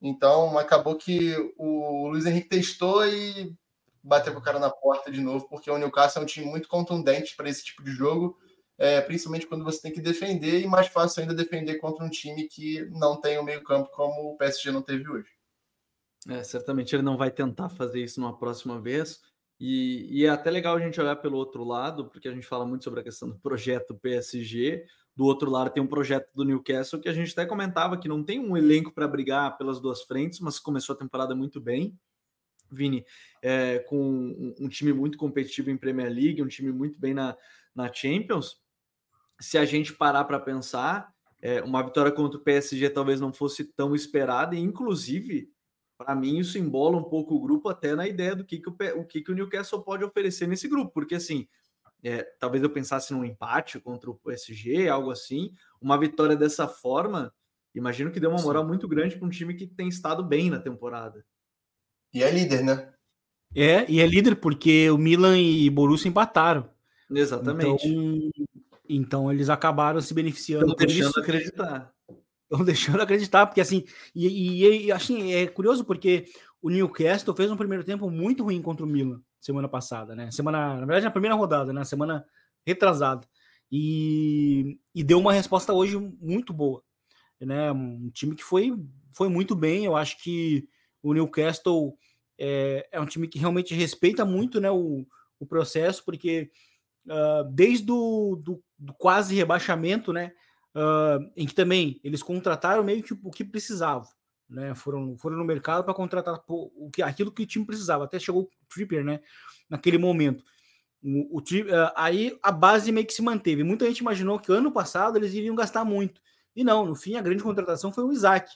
Então, 0.01 0.59
acabou 0.59 0.97
que 0.97 1.35
o 1.57 2.09
Luiz 2.09 2.27
Henrique 2.27 2.49
testou 2.49 3.07
e 3.07 3.55
bateu 4.03 4.33
com 4.33 4.39
o 4.39 4.43
cara 4.43 4.59
na 4.59 4.71
porta 4.71 5.11
de 5.11 5.21
novo, 5.21 5.49
porque 5.49 5.71
o 5.71 5.79
Newcastle 5.79 6.23
é 6.23 6.25
um 6.25 6.27
time 6.27 6.47
muito 6.47 6.69
contundente 6.69 7.37
para 7.37 7.49
esse 7.49 7.65
tipo 7.65 7.83
de 7.83 7.91
jogo, 7.91 8.39
é, 8.79 9.01
principalmente 9.01 9.47
quando 9.47 9.65
você 9.65 9.83
tem 9.83 9.93
que 9.93 10.01
defender, 10.01 10.61
e 10.61 10.67
mais 10.67 10.87
fácil 10.87 11.23
ainda 11.23 11.35
defender 11.35 11.77
contra 11.79 12.05
um 12.05 12.11
time 12.11 12.45
que 12.49 12.87
não 12.91 13.21
tem 13.21 13.39
o 13.39 13.43
meio-campo 13.43 13.91
como 13.91 14.33
o 14.33 14.37
PSG 14.37 14.71
não 14.71 14.83
teve 14.83 15.09
hoje. 15.09 15.29
É, 16.29 16.43
certamente 16.43 16.95
ele 16.95 17.03
não 17.03 17.17
vai 17.17 17.31
tentar 17.31 17.69
fazer 17.69 18.03
isso 18.03 18.21
numa 18.21 18.37
próxima 18.37 18.81
vez. 18.81 19.21
E, 19.61 20.07
e, 20.21 20.25
é 20.25 20.29
até 20.29 20.51
legal 20.51 20.77
a 20.77 20.81
gente 20.81 21.01
olhar 21.01 21.17
pelo 21.17 21.37
outro 21.37 21.65
lado, 21.65 22.09
porque 22.09 22.29
a 22.29 22.33
gente 22.33 22.47
fala 22.47 22.65
muito 22.65 22.85
sobre 22.85 23.01
a 23.01 23.03
questão 23.03 23.29
do 23.29 23.39
projeto 23.39 23.95
PSG, 23.95 24.87
do 25.17 25.25
outro 25.25 25.51
lado 25.51 25.71
tem 25.71 25.83
um 25.83 25.87
projeto 25.87 26.31
do 26.33 26.45
Newcastle 26.45 27.01
que 27.01 27.09
a 27.09 27.13
gente 27.13 27.33
até 27.33 27.45
comentava 27.45 27.99
que 27.99 28.07
não 28.07 28.23
tem 28.23 28.39
um 28.39 28.57
elenco 28.57 28.93
para 28.93 29.09
brigar 29.09 29.59
pelas 29.59 29.81
duas 29.81 30.03
frentes, 30.03 30.39
mas 30.39 30.61
começou 30.61 30.95
a 30.95 30.99
temporada 30.99 31.35
muito 31.35 31.61
bem. 31.61 31.99
Vini, 32.71 33.05
é, 33.43 33.81
com 33.81 33.99
um, 33.99 34.55
um, 34.61 34.69
time 34.69 34.93
muito 34.93 35.19
competitivo 35.19 35.71
em 35.71 35.77
Premier 35.77 36.09
League, 36.09 36.41
um 36.41 36.47
time 36.47 36.71
muito 36.71 37.01
bem 37.01 37.15
na, 37.15 37.37
na 37.75 37.93
Champions. 37.93 38.61
Se 39.41 39.59
a 39.59 39.65
gente 39.65 39.93
parar 39.93 40.23
para 40.23 40.39
pensar, 40.39 41.13
é, 41.43 41.61
uma 41.63 41.83
vitória 41.83 42.13
contra 42.13 42.39
o 42.39 42.43
PSG 42.43 42.89
talvez 42.91 43.21
não 43.21 43.33
fosse 43.33 43.65
tão 43.65 43.97
esperada, 43.97 44.55
e 44.55 44.61
inclusive, 44.61 45.51
para 45.99 46.15
mim, 46.15 46.39
isso 46.39 46.57
embola 46.57 46.97
um 46.97 47.03
pouco 47.03 47.35
o 47.35 47.41
grupo 47.41 47.69
até 47.69 47.97
na 47.97 48.07
ideia 48.07 48.37
do 48.37 48.45
que, 48.45 48.59
que, 48.59 48.71
o, 48.71 48.77
o, 49.01 49.05
que, 49.05 49.21
que 49.21 49.33
o 49.33 49.35
Newcastle 49.35 49.83
pode 49.83 50.05
oferecer 50.05 50.47
nesse 50.47 50.69
grupo, 50.69 50.93
porque 50.93 51.17
assim, 51.17 51.49
é, 52.03 52.23
talvez 52.39 52.63
eu 52.63 52.71
pensasse 52.71 53.13
num 53.13 53.25
empate 53.25 53.81
contra 53.81 54.09
o 54.09 54.15
PSG, 54.15 54.89
algo 54.89 55.11
assim. 55.11 55.53
Uma 55.81 55.99
vitória 55.99 56.37
dessa 56.37 56.69
forma, 56.69 57.35
imagino 57.75 58.13
que 58.13 58.21
deu 58.21 58.31
uma 58.31 58.41
moral 58.41 58.63
Sim. 58.63 58.69
muito 58.69 58.87
grande 58.87 59.17
para 59.17 59.27
um 59.27 59.31
time 59.31 59.55
que 59.55 59.67
tem 59.67 59.89
estado 59.89 60.23
bem 60.23 60.49
na 60.49 60.61
temporada. 60.61 61.25
E 62.15 62.23
é 62.23 62.31
líder, 62.31 62.63
né? 62.63 62.93
É, 63.55 63.91
e 63.91 64.01
é 64.01 64.07
líder 64.07 64.37
porque 64.37 64.89
o 64.91 64.99
Milan 64.99 65.39
e 65.39 65.69
Borussia 65.69 66.09
empataram. 66.09 66.71
Exatamente. 67.11 67.89
Então, 67.89 68.31
então 68.89 69.33
eles 69.33 69.49
acabaram 69.49 70.01
se 70.01 70.15
beneficiando. 70.15 70.73
Estão 70.73 70.87
deixando 70.87 71.11
isso. 71.11 71.21
acreditar. 71.21 71.93
Estão 72.51 72.65
deixando 72.65 73.01
acreditar, 73.01 73.47
porque 73.47 73.61
assim, 73.61 73.85
e, 74.15 74.27
e, 74.27 74.87
e 74.87 74.93
assim, 74.93 75.33
é 75.33 75.47
curioso 75.47 75.85
porque 75.85 76.27
o 76.63 76.71
Newcastle 76.71 77.35
fez 77.37 77.51
um 77.51 77.57
primeiro 77.57 77.85
tempo 77.85 78.11
muito 78.11 78.43
ruim 78.43 78.63
contra 78.63 78.85
o 78.85 78.89
Milan 78.89 79.21
semana 79.41 79.69
passada, 79.69 80.15
né? 80.15 80.31
Semana, 80.31 80.75
na 80.75 80.87
verdade, 80.87 81.05
na 81.05 81.11
primeira 81.11 81.37
rodada, 81.37 81.73
né? 81.73 81.85
Semana 81.85 82.25
retrasada. 82.67 83.27
E, 83.71 84.79
e 84.95 85.05
deu 85.05 85.19
uma 85.19 85.33
resposta 85.33 85.73
hoje 85.73 85.97
muito 86.21 86.53
boa, 86.53 86.83
né? 87.41 87.71
Um 87.71 88.11
time 88.11 88.35
que 88.35 88.43
foi, 88.43 88.75
foi 89.13 89.29
muito 89.29 89.55
bem. 89.55 89.85
Eu 89.85 89.97
acho 89.97 90.19
que 90.23 90.69
o 91.03 91.13
Newcastle 91.13 91.97
é, 92.39 92.89
é 92.91 93.01
um 93.01 93.07
time 93.07 93.29
que 93.29 93.39
realmente 93.39 93.75
respeita 93.75 94.25
muito, 94.25 94.61
né? 94.61 94.71
O, 94.71 95.07
o 95.39 95.47
processo, 95.47 96.05
porque 96.05 96.51
uh, 97.07 97.45
desde 97.53 97.91
o 97.91 98.37
do, 98.43 98.63
do 98.79 98.95
quase 98.95 99.35
rebaixamento, 99.35 100.13
né? 100.13 100.33
Uh, 100.79 101.31
em 101.37 101.47
que 101.47 101.55
também 101.55 101.99
eles 102.05 102.23
contrataram 102.23 102.85
meio 102.85 103.03
que 103.03 103.13
o 103.13 103.31
que 103.31 103.45
precisavam 103.45 104.07
né? 104.49 104.75
Foram, 104.75 105.17
foram 105.19 105.37
no 105.37 105.45
mercado 105.45 105.85
para 105.85 105.95
contratar 105.95 106.43
o 106.49 106.91
que, 106.91 107.03
aquilo 107.03 107.31
que 107.31 107.43
o 107.43 107.47
time 107.47 107.67
precisava. 107.67 108.05
Até 108.05 108.19
chegou 108.19 108.43
o 108.43 108.51
Tripper, 108.73 109.05
né? 109.05 109.21
Naquele 109.69 109.99
momento. 109.99 110.43
O, 111.03 111.39
o, 111.39 111.41
uh, 111.41 111.93
aí 111.95 112.37
a 112.43 112.51
base 112.51 112.91
meio 112.91 113.07
que 113.07 113.13
se 113.13 113.23
manteve. 113.23 113.63
Muita 113.63 113.87
gente 113.87 113.99
imaginou 113.99 114.39
que 114.39 114.51
ano 114.51 114.73
passado 114.73 115.17
eles 115.17 115.35
iriam 115.35 115.55
gastar 115.55 115.85
muito. 115.85 116.21
E 116.57 116.65
não, 116.65 116.87
no 116.87 116.95
fim, 116.95 117.17
a 117.17 117.23
grande 117.23 117.43
contratação 117.43 117.93
foi 117.93 118.05
o 118.05 118.13
Isaac, 118.13 118.51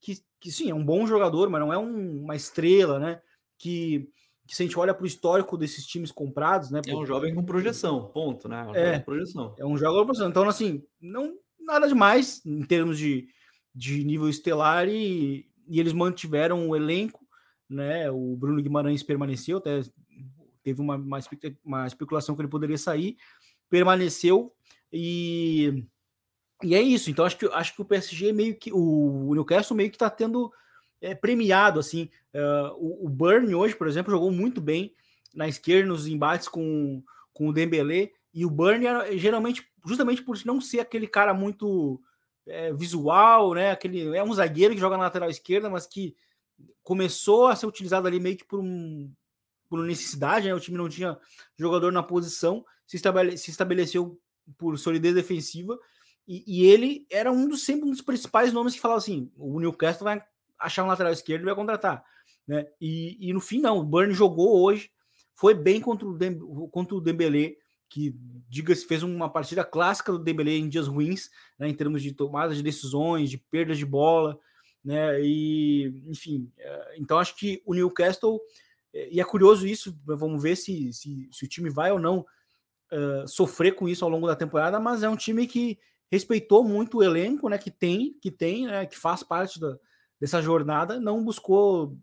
que, 0.00 0.18
que 0.38 0.52
sim, 0.52 0.70
é 0.70 0.74
um 0.74 0.84
bom 0.84 1.06
jogador, 1.06 1.48
mas 1.48 1.60
não 1.60 1.72
é 1.72 1.78
um, 1.78 2.22
uma 2.22 2.36
estrela, 2.36 2.98
né? 2.98 3.20
Que, 3.56 4.08
que 4.46 4.54
se 4.54 4.62
a 4.62 4.66
gente 4.66 4.78
olha 4.78 4.94
para 4.94 5.02
o 5.02 5.06
histórico 5.06 5.56
desses 5.56 5.84
times 5.84 6.12
comprados, 6.12 6.70
né? 6.70 6.82
É 6.86 6.94
um 6.94 7.06
jovem 7.06 7.34
com 7.34 7.42
projeção, 7.42 8.06
ponto, 8.12 8.48
né? 8.48 8.64
Um 8.64 8.74
é, 8.74 9.00
projeção. 9.00 9.54
é 9.58 9.66
um 9.66 9.76
jogador 9.76 10.00
com 10.00 10.06
projeção. 10.06 10.28
Então, 10.28 10.48
assim, 10.48 10.84
não 11.00 11.34
nada 11.68 11.86
demais 11.86 12.44
em 12.44 12.62
termos 12.62 12.98
de, 12.98 13.28
de 13.74 14.02
nível 14.02 14.28
estelar 14.28 14.88
e, 14.88 15.46
e 15.68 15.78
eles 15.78 15.92
mantiveram 15.92 16.68
o 16.68 16.74
elenco, 16.74 17.26
né? 17.68 18.10
O 18.10 18.34
Bruno 18.36 18.62
Guimarães 18.62 19.02
permaneceu, 19.02 19.58
até 19.58 19.82
teve 20.64 20.80
uma, 20.80 20.96
uma, 20.96 21.18
uma 21.64 21.86
especulação 21.86 22.34
que 22.34 22.40
ele 22.40 22.48
poderia 22.48 22.78
sair, 22.78 23.16
permaneceu 23.68 24.52
e, 24.92 25.84
e 26.62 26.74
é 26.74 26.80
isso. 26.80 27.10
Então 27.10 27.24
acho 27.24 27.36
que 27.36 27.46
acho 27.46 27.74
que 27.74 27.82
o 27.82 27.84
PSG 27.84 28.32
meio 28.32 28.56
que 28.56 28.72
o, 28.72 29.28
o 29.28 29.34
Newcastle 29.34 29.76
meio 29.76 29.90
que 29.90 29.96
está 29.96 30.08
tendo 30.08 30.50
é, 31.00 31.14
premiado 31.14 31.78
assim. 31.78 32.08
Uh, 32.34 32.74
o, 32.76 33.06
o 33.06 33.08
Burn 33.08 33.54
hoje, 33.54 33.76
por 33.76 33.86
exemplo, 33.86 34.10
jogou 34.10 34.30
muito 34.30 34.60
bem 34.60 34.94
na 35.34 35.46
esquerda 35.46 35.88
nos 35.88 36.06
embates 36.06 36.48
com, 36.48 37.02
com 37.32 37.48
o 37.48 37.52
Dembélé 37.52 38.12
e 38.32 38.44
o 38.44 38.50
Burn 38.50 38.86
era, 38.86 39.16
geralmente 39.16 39.66
justamente 39.84 40.22
por 40.22 40.36
não 40.44 40.60
ser 40.60 40.80
aquele 40.80 41.06
cara 41.06 41.32
muito 41.32 42.00
é, 42.46 42.72
visual, 42.72 43.54
né? 43.54 43.70
Aquele 43.70 44.16
é 44.16 44.22
um 44.22 44.32
zagueiro 44.32 44.74
que 44.74 44.80
joga 44.80 44.96
na 44.96 45.04
lateral 45.04 45.30
esquerda, 45.30 45.70
mas 45.70 45.86
que 45.86 46.14
começou 46.82 47.46
a 47.46 47.56
ser 47.56 47.66
utilizado 47.66 48.06
ali 48.06 48.20
meio 48.20 48.36
que 48.36 48.44
por 48.44 48.60
um 48.60 49.12
por 49.68 49.84
necessidade, 49.84 50.46
né? 50.46 50.54
O 50.54 50.60
time 50.60 50.78
não 50.78 50.88
tinha 50.88 51.18
jogador 51.56 51.92
na 51.92 52.02
posição, 52.02 52.64
se, 52.86 52.96
estabele, 52.96 53.36
se 53.36 53.50
estabeleceu 53.50 54.18
por 54.56 54.78
solidez 54.78 55.14
defensiva 55.14 55.78
e, 56.26 56.44
e, 56.46 56.66
ele 56.66 57.06
era 57.10 57.30
um 57.30 57.48
dos 57.48 57.64
sempre 57.64 57.86
um 57.86 57.90
dos 57.90 58.02
principais 58.02 58.52
nomes 58.52 58.74
que 58.74 58.80
falava 58.80 58.98
assim: 58.98 59.30
o 59.36 59.60
Newcastle 59.60 60.04
vai 60.04 60.22
achar 60.58 60.84
um 60.84 60.88
lateral 60.88 61.12
esquerdo 61.12 61.42
e 61.42 61.44
vai 61.46 61.54
contratar, 61.54 62.04
né? 62.46 62.66
E, 62.80 63.16
e 63.20 63.32
no 63.32 63.40
fim 63.40 63.60
não, 63.60 63.78
o 63.78 63.84
Burn 63.84 64.12
jogou 64.12 64.62
hoje, 64.62 64.90
foi 65.34 65.54
bem 65.54 65.80
contra 65.80 66.06
o, 66.06 66.16
Dem, 66.16 66.38
contra 66.70 66.94
o 66.94 67.00
Dembélé, 67.00 67.56
que, 67.88 68.14
diga-se, 68.48 68.86
fez 68.86 69.02
uma 69.02 69.28
partida 69.28 69.64
clássica 69.64 70.12
do 70.12 70.18
Dembélé 70.18 70.56
em 70.56 70.68
dias 70.68 70.86
ruins, 70.86 71.30
né, 71.58 71.68
em 71.68 71.74
termos 71.74 72.02
de 72.02 72.12
tomada 72.12 72.54
de 72.54 72.62
decisões, 72.62 73.30
de 73.30 73.38
perdas 73.38 73.78
de 73.78 73.86
bola, 73.86 74.38
né, 74.84 75.20
e, 75.22 76.02
enfim, 76.06 76.50
é, 76.58 76.96
então 76.98 77.18
acho 77.18 77.36
que 77.36 77.62
o 77.64 77.74
Newcastle, 77.74 78.40
é, 78.92 79.08
e 79.12 79.20
é 79.20 79.24
curioso 79.24 79.66
isso, 79.66 79.98
vamos 80.04 80.42
ver 80.42 80.56
se, 80.56 80.92
se, 80.92 81.28
se 81.32 81.44
o 81.44 81.48
time 81.48 81.70
vai 81.70 81.90
ou 81.90 81.98
não 81.98 82.24
uh, 82.92 83.26
sofrer 83.26 83.74
com 83.74 83.88
isso 83.88 84.04
ao 84.04 84.10
longo 84.10 84.26
da 84.26 84.36
temporada, 84.36 84.78
mas 84.78 85.02
é 85.02 85.08
um 85.08 85.16
time 85.16 85.46
que 85.46 85.78
respeitou 86.10 86.64
muito 86.64 86.98
o 86.98 87.02
elenco, 87.02 87.48
né, 87.48 87.58
que 87.58 87.70
tem, 87.70 88.14
que 88.20 88.30
tem, 88.30 88.66
né, 88.66 88.86
que 88.86 88.96
faz 88.96 89.22
parte 89.22 89.58
da, 89.58 89.78
dessa 90.20 90.40
jornada, 90.42 91.00
não 91.00 91.24
buscou 91.24 91.96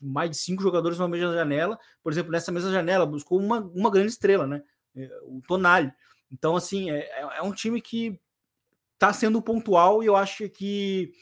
mais 0.00 0.30
de 0.30 0.36
cinco 0.36 0.62
jogadores 0.62 0.98
numa 0.98 1.08
mesma 1.08 1.34
janela, 1.34 1.78
por 2.02 2.12
exemplo, 2.12 2.30
nessa 2.30 2.52
mesma 2.52 2.70
janela, 2.70 3.04
buscou 3.04 3.40
uma, 3.40 3.60
uma 3.74 3.90
grande 3.90 4.08
estrela, 4.08 4.46
né, 4.46 4.62
o 5.22 5.42
Tonali. 5.46 5.92
Então, 6.30 6.56
assim, 6.56 6.90
é, 6.90 6.98
é, 6.98 7.20
é 7.38 7.42
um 7.42 7.52
time 7.52 7.80
que 7.80 8.18
está 8.94 9.12
sendo 9.12 9.42
pontual 9.42 10.02
e 10.02 10.06
eu 10.06 10.16
acho 10.16 10.48
que 10.48 11.12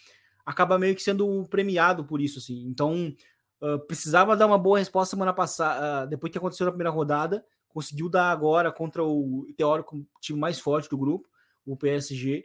acaba 0.44 0.78
meio 0.78 0.94
que 0.94 1.02
sendo 1.02 1.44
premiado 1.48 2.04
por 2.04 2.20
isso, 2.20 2.38
assim. 2.38 2.64
Então, 2.66 3.14
uh, 3.60 3.78
precisava 3.86 4.36
dar 4.36 4.46
uma 4.46 4.58
boa 4.58 4.78
resposta 4.78 5.10
semana 5.10 5.32
passada, 5.32 6.04
uh, 6.04 6.08
depois 6.08 6.30
que 6.30 6.38
aconteceu 6.38 6.64
na 6.64 6.72
primeira 6.72 6.90
rodada, 6.90 7.44
conseguiu 7.68 8.08
dar 8.08 8.30
agora 8.30 8.70
contra 8.70 9.02
o 9.02 9.46
teórico 9.56 10.06
time 10.20 10.38
mais 10.38 10.58
forte 10.58 10.88
do 10.88 10.98
grupo, 10.98 11.28
o 11.64 11.76
PSG, 11.76 12.44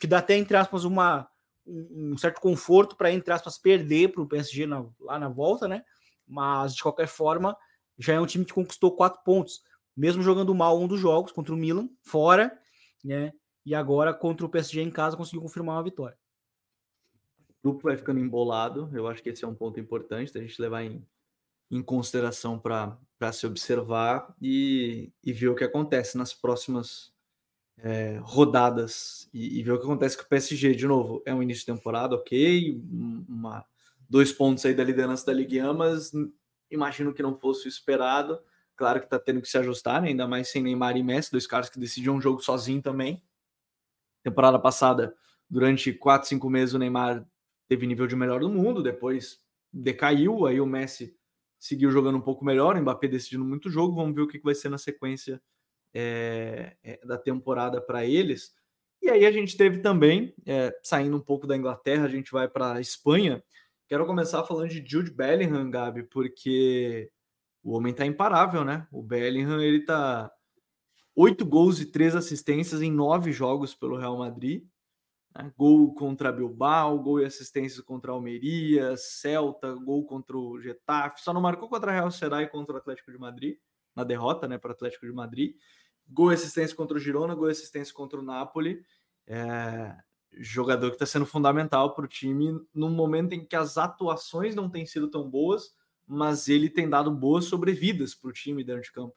que 0.00 0.06
dá 0.06 0.18
até, 0.18 0.36
entre 0.36 0.56
aspas, 0.56 0.84
uma, 0.84 1.28
um, 1.66 2.12
um 2.12 2.18
certo 2.18 2.40
conforto 2.40 2.96
para, 2.96 3.12
entre 3.12 3.32
aspas, 3.32 3.58
perder 3.58 4.12
para 4.12 4.22
o 4.22 4.26
PSG 4.26 4.66
na, 4.66 4.84
lá 5.00 5.18
na 5.18 5.28
volta, 5.28 5.68
né? 5.68 5.84
Mas, 6.26 6.74
de 6.74 6.82
qualquer 6.82 7.06
forma, 7.06 7.56
já 7.98 8.14
é 8.14 8.20
um 8.20 8.26
time 8.26 8.44
que 8.44 8.52
conquistou 8.52 8.96
quatro 8.96 9.22
pontos, 9.24 9.62
mesmo 9.96 10.22
jogando 10.22 10.54
mal 10.54 10.78
um 10.78 10.86
dos 10.86 11.00
jogos 11.00 11.32
contra 11.32 11.54
o 11.54 11.56
Milan, 11.56 11.88
fora, 12.02 12.56
né? 13.04 13.32
E 13.64 13.74
agora 13.74 14.12
contra 14.12 14.44
o 14.46 14.48
PSG 14.48 14.82
em 14.82 14.90
casa 14.90 15.16
conseguiu 15.16 15.42
confirmar 15.42 15.76
uma 15.76 15.82
vitória. 15.82 16.16
O 17.48 17.70
grupo 17.70 17.84
vai 17.84 17.96
ficando 17.96 18.20
embolado, 18.20 18.90
eu 18.92 19.08
acho 19.08 19.22
que 19.22 19.30
esse 19.30 19.44
é 19.44 19.48
um 19.48 19.54
ponto 19.54 19.80
importante 19.80 20.32
da 20.32 20.40
gente 20.40 20.60
levar 20.60 20.84
em, 20.84 21.04
em 21.70 21.82
consideração 21.82 22.58
para 22.58 23.32
se 23.32 23.46
observar 23.46 24.34
e, 24.40 25.12
e 25.24 25.32
ver 25.32 25.48
o 25.48 25.54
que 25.54 25.64
acontece 25.64 26.16
nas 26.16 26.32
próximas 26.32 27.12
é, 27.78 28.18
rodadas 28.22 29.28
e, 29.32 29.58
e, 29.58 29.62
ver 29.62 29.72
o 29.72 29.78
que 29.78 29.84
acontece 29.84 30.16
com 30.16 30.22
o 30.22 30.28
PSG. 30.28 30.74
De 30.74 30.86
novo, 30.86 31.22
é 31.26 31.34
um 31.34 31.42
início 31.42 31.66
de 31.66 31.72
temporada, 31.72 32.14
ok, 32.14 32.80
uma, 33.28 33.64
dois 34.08 34.32
pontos 34.32 34.64
aí 34.64 34.74
da 34.74 34.84
liderança 34.84 35.26
da 35.26 35.32
Ligue 35.32 35.60
1, 35.60 35.74
mas 35.74 36.12
imagino 36.70 37.12
que 37.12 37.22
não 37.22 37.38
fosse 37.38 37.66
o 37.66 37.68
esperado. 37.68 38.38
Claro 38.76 39.00
que 39.00 39.06
está 39.06 39.18
tendo 39.18 39.40
que 39.40 39.48
se 39.48 39.56
ajustar, 39.56 40.02
né? 40.02 40.08
ainda 40.08 40.28
mais 40.28 40.48
sem 40.48 40.62
Neymar 40.62 40.96
e 40.96 41.02
Messi, 41.02 41.32
dois 41.32 41.46
caras 41.46 41.70
que 41.70 41.78
decidiam 41.78 42.16
um 42.16 42.20
jogo 42.20 42.40
sozinho 42.42 42.82
também. 42.82 43.22
Temporada 44.22 44.58
passada, 44.58 45.16
durante 45.48 45.92
quatro, 45.92 46.28
cinco 46.28 46.50
meses, 46.50 46.74
o 46.74 46.78
Neymar 46.78 47.26
teve 47.68 47.86
nível 47.86 48.06
de 48.06 48.14
melhor 48.14 48.40
do 48.40 48.48
mundo, 48.50 48.82
depois 48.82 49.40
decaiu, 49.72 50.46
aí 50.46 50.60
o 50.60 50.66
Messi 50.66 51.16
seguiu 51.58 51.90
jogando 51.90 52.18
um 52.18 52.20
pouco 52.20 52.44
melhor, 52.44 52.76
o 52.76 52.80
Mbappé 52.80 53.08
decidindo 53.08 53.44
muito 53.44 53.70
jogo, 53.70 53.94
vamos 53.94 54.14
ver 54.14 54.22
o 54.22 54.28
que 54.28 54.38
vai 54.38 54.54
ser 54.54 54.68
na 54.68 54.78
sequência 54.78 55.40
é, 55.94 56.76
é, 56.82 57.06
da 57.06 57.16
temporada 57.16 57.80
para 57.80 58.04
eles. 58.04 58.54
E 59.02 59.08
aí 59.08 59.24
a 59.24 59.32
gente 59.32 59.56
teve 59.56 59.78
também, 59.78 60.34
é, 60.44 60.76
saindo 60.82 61.16
um 61.16 61.20
pouco 61.20 61.46
da 61.46 61.56
Inglaterra, 61.56 62.04
a 62.04 62.08
gente 62.08 62.30
vai 62.30 62.48
para 62.48 62.74
a 62.74 62.80
Espanha. 62.80 63.42
Quero 63.88 64.06
começar 64.06 64.44
falando 64.44 64.68
de 64.68 64.84
Jude 64.86 65.10
Bellingham, 65.10 65.70
Gabi, 65.70 66.02
porque 66.02 67.10
o 67.66 67.76
homem 67.76 67.92
tá 67.92 68.06
imparável, 68.06 68.64
né? 68.64 68.86
O 68.92 69.02
Bellingham, 69.02 69.60
ele 69.60 69.84
tá 69.84 70.30
oito 71.14 71.44
gols 71.44 71.80
e 71.80 71.86
três 71.86 72.14
assistências 72.14 72.82
em 72.82 72.90
nove 72.90 73.32
jogos 73.32 73.74
pelo 73.74 73.96
Real 73.96 74.16
Madrid. 74.18 74.64
Né? 75.34 75.52
Gol 75.56 75.94
contra 75.94 76.32
Bilbao, 76.32 76.98
gol 76.98 77.20
e 77.20 77.24
assistências 77.24 77.80
contra 77.80 78.12
Almeria, 78.12 78.96
Celta, 78.96 79.74
gol 79.74 80.04
contra 80.06 80.36
o 80.36 80.60
Getafe. 80.60 81.22
Só 81.22 81.32
não 81.32 81.40
marcou 81.40 81.68
contra 81.68 81.90
a 81.90 81.94
Real 81.94 82.10
Sociedade 82.10 82.44
e 82.44 82.50
contra 82.50 82.74
o 82.74 82.78
Atlético 82.78 83.10
de 83.10 83.18
Madrid, 83.18 83.56
na 83.94 84.04
derrota, 84.04 84.46
né, 84.46 84.58
para 84.58 84.70
o 84.70 84.72
Atlético 84.72 85.06
de 85.06 85.12
Madrid 85.12 85.56
gol 86.08 86.30
e 86.30 86.34
assistência 86.34 86.76
contra 86.76 86.96
o 86.96 87.00
Girona, 87.00 87.34
gol 87.34 87.48
e 87.48 87.52
assistência 87.52 87.92
contra 87.92 88.18
o 88.18 88.22
Napoli. 88.22 88.82
É, 89.26 89.94
jogador 90.38 90.88
que 90.90 90.96
está 90.96 91.06
sendo 91.06 91.26
fundamental 91.26 91.94
para 91.94 92.04
o 92.04 92.08
time 92.08 92.60
num 92.72 92.90
momento 92.90 93.32
em 93.32 93.44
que 93.44 93.56
as 93.56 93.76
atuações 93.76 94.54
não 94.54 94.70
têm 94.70 94.86
sido 94.86 95.10
tão 95.10 95.28
boas, 95.28 95.74
mas 96.06 96.48
ele 96.48 96.70
tem 96.70 96.88
dado 96.88 97.10
boas 97.10 97.46
sobrevidas 97.46 98.14
para 98.14 98.30
o 98.30 98.32
time 98.32 98.62
dentro 98.62 98.82
de 98.82 98.92
campo. 98.92 99.14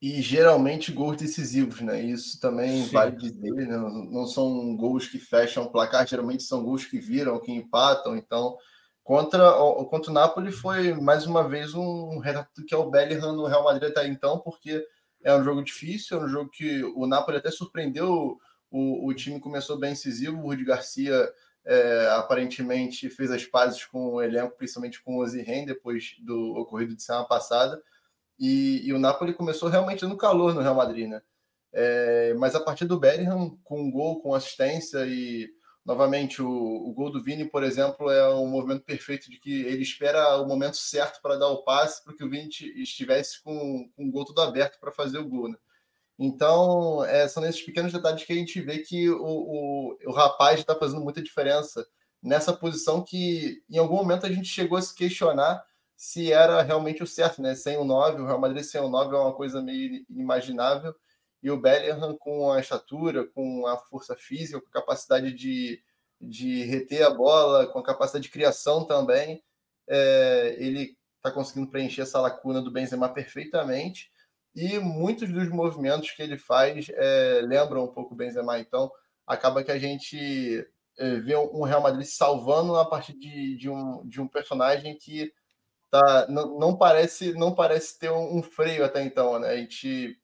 E 0.00 0.22
geralmente 0.22 0.92
gols 0.92 1.16
decisivos, 1.16 1.80
né? 1.80 2.00
Isso 2.00 2.38
também 2.38 2.84
Sim. 2.84 2.92
vale 2.92 3.16
dizer, 3.16 3.50
né? 3.50 3.76
não 3.76 4.26
são 4.26 4.76
gols 4.76 5.08
que 5.08 5.18
fecham 5.18 5.64
o 5.64 5.72
placar, 5.72 6.06
geralmente 6.06 6.44
são 6.44 6.62
gols 6.62 6.84
que 6.84 7.00
viram, 7.00 7.40
que 7.40 7.50
empatam. 7.50 8.16
Então, 8.16 8.56
contra, 9.02 9.52
contra 9.90 10.12
o 10.12 10.14
Napoli 10.14 10.52
foi 10.52 10.94
mais 10.94 11.26
uma 11.26 11.48
vez 11.48 11.74
um 11.74 12.20
retrato 12.20 12.64
que 12.64 12.72
é 12.72 12.76
o 12.78 12.88
Bellingham 12.88 13.32
no 13.32 13.46
Real 13.46 13.64
Madrid 13.64 13.90
até 13.90 14.06
então, 14.06 14.38
porque 14.38 14.86
é 15.24 15.34
um 15.34 15.42
jogo 15.42 15.64
difícil, 15.64 16.20
é 16.20 16.24
um 16.24 16.28
jogo 16.28 16.48
que 16.48 16.84
o 16.84 17.04
Napoli 17.04 17.38
até 17.38 17.50
surpreendeu. 17.50 18.38
O, 18.70 19.08
o 19.08 19.14
time 19.14 19.40
começou 19.40 19.78
bem 19.78 19.92
incisivo. 19.92 20.38
O 20.38 20.42
Rudi 20.42 20.64
Garcia 20.64 21.28
é, 21.68 22.08
aparentemente 22.12 23.10
fez 23.10 23.30
as 23.30 23.44
pazes 23.44 23.84
com 23.84 24.14
o 24.14 24.22
elenco, 24.22 24.56
principalmente 24.56 25.02
com 25.02 25.16
o 25.16 25.22
Ozihen, 25.22 25.66
depois 25.66 26.16
do 26.20 26.54
ocorrido 26.56 26.96
de 26.96 27.02
semana 27.02 27.26
passada. 27.26 27.80
E, 28.38 28.88
e, 28.88 28.92
o 28.94 28.98
Napoli 28.98 29.34
começou 29.34 29.68
realmente 29.68 30.06
no 30.06 30.16
calor 30.16 30.54
no 30.54 30.62
Real 30.62 30.74
Madrid, 30.74 31.08
né? 31.08 31.20
É, 31.70 32.32
mas 32.34 32.54
a 32.54 32.60
partir 32.60 32.86
do 32.86 32.98
Bellingham, 32.98 33.58
com 33.62 33.90
gol, 33.90 34.22
com 34.22 34.34
assistência 34.34 35.04
e 35.06 35.46
novamente, 35.84 36.40
o, 36.40 36.48
o 36.48 36.92
gol 36.94 37.10
do 37.10 37.22
Vini, 37.22 37.44
por 37.44 37.62
exemplo, 37.62 38.10
é 38.10 38.34
um 38.34 38.46
movimento 38.46 38.84
perfeito 38.84 39.30
de 39.30 39.38
que 39.38 39.62
ele 39.62 39.82
espera 39.82 40.40
o 40.40 40.46
momento 40.46 40.76
certo 40.76 41.20
para 41.20 41.36
dar 41.36 41.48
o 41.48 41.64
passe 41.64 42.02
para 42.02 42.14
que 42.14 42.24
o 42.24 42.30
Vini 42.30 42.48
estivesse 42.76 43.42
com, 43.42 43.90
com 43.94 44.06
o 44.06 44.10
gol 44.10 44.24
todo 44.24 44.40
aberto 44.40 44.80
para 44.80 44.92
fazer 44.92 45.18
o 45.18 45.28
gol. 45.28 45.50
Né? 45.50 45.56
Então, 46.18 47.04
é, 47.04 47.28
são 47.28 47.42
nesses 47.42 47.62
pequenos 47.62 47.92
detalhes 47.92 48.24
que 48.24 48.32
a 48.32 48.36
gente 48.36 48.60
vê 48.60 48.78
que 48.78 49.08
o, 49.08 49.22
o, 49.22 49.98
o 50.06 50.12
rapaz 50.12 50.58
está 50.58 50.74
fazendo 50.74 51.00
muita 51.00 51.22
diferença 51.22 51.86
nessa 52.22 52.52
posição 52.52 53.04
que, 53.04 53.62
em 53.70 53.78
algum 53.78 53.96
momento, 53.96 54.26
a 54.26 54.32
gente 54.32 54.48
chegou 54.48 54.76
a 54.76 54.82
se 54.82 54.94
questionar 54.94 55.64
se 55.96 56.32
era 56.32 56.62
realmente 56.62 57.02
o 57.02 57.06
certo, 57.06 57.42
né? 57.42 57.54
Sem 57.54 57.76
o 57.76 57.84
9, 57.84 58.22
o 58.22 58.26
Real 58.26 58.40
Madrid 58.40 58.64
sem 58.64 58.80
o 58.80 58.88
9 58.88 59.14
é 59.14 59.18
uma 59.18 59.34
coisa 59.34 59.62
meio 59.62 60.04
inimaginável 60.08 60.94
e 61.42 61.50
o 61.50 61.60
Bellingham 61.60 62.16
com 62.16 62.52
a 62.52 62.60
estatura, 62.60 63.26
com 63.26 63.66
a 63.66 63.76
força 63.76 64.16
física, 64.16 64.60
com 64.60 64.68
a 64.68 64.80
capacidade 64.80 65.32
de, 65.32 65.82
de 66.20 66.64
reter 66.64 67.04
a 67.04 67.10
bola, 67.10 67.66
com 67.66 67.78
a 67.78 67.84
capacidade 67.84 68.24
de 68.24 68.30
criação 68.30 68.84
também, 68.84 69.42
é, 69.88 70.56
ele 70.58 70.96
está 71.16 71.30
conseguindo 71.30 71.70
preencher 71.70 72.02
essa 72.02 72.20
lacuna 72.20 72.60
do 72.60 72.70
Benzema 72.70 73.08
perfeitamente 73.08 74.10
e 74.54 74.78
muitos 74.78 75.30
dos 75.30 75.48
movimentos 75.48 76.10
que 76.10 76.22
ele 76.22 76.38
faz 76.38 76.88
é, 76.90 77.40
lembram 77.42 77.84
um 77.84 77.92
pouco 77.92 78.14
o 78.14 78.16
Benzema, 78.16 78.58
então 78.58 78.90
acaba 79.26 79.62
que 79.62 79.70
a 79.70 79.78
gente 79.78 80.66
é, 80.98 81.16
vê 81.20 81.36
um 81.36 81.62
Real 81.62 81.82
Madrid 81.82 82.06
salvando 82.06 82.76
a 82.76 82.84
partir 82.84 83.12
de, 83.18 83.56
de, 83.56 83.70
um, 83.70 84.06
de 84.06 84.20
um 84.20 84.28
personagem 84.28 84.96
que 84.98 85.32
tá, 85.90 86.26
não, 86.28 86.58
não 86.58 86.76
parece 86.76 87.32
não 87.34 87.54
parece 87.54 87.98
ter 87.98 88.10
um, 88.10 88.38
um 88.38 88.42
freio 88.42 88.84
até 88.84 89.02
então, 89.02 89.38
né? 89.38 89.50
A 89.50 89.56
gente 89.56 90.18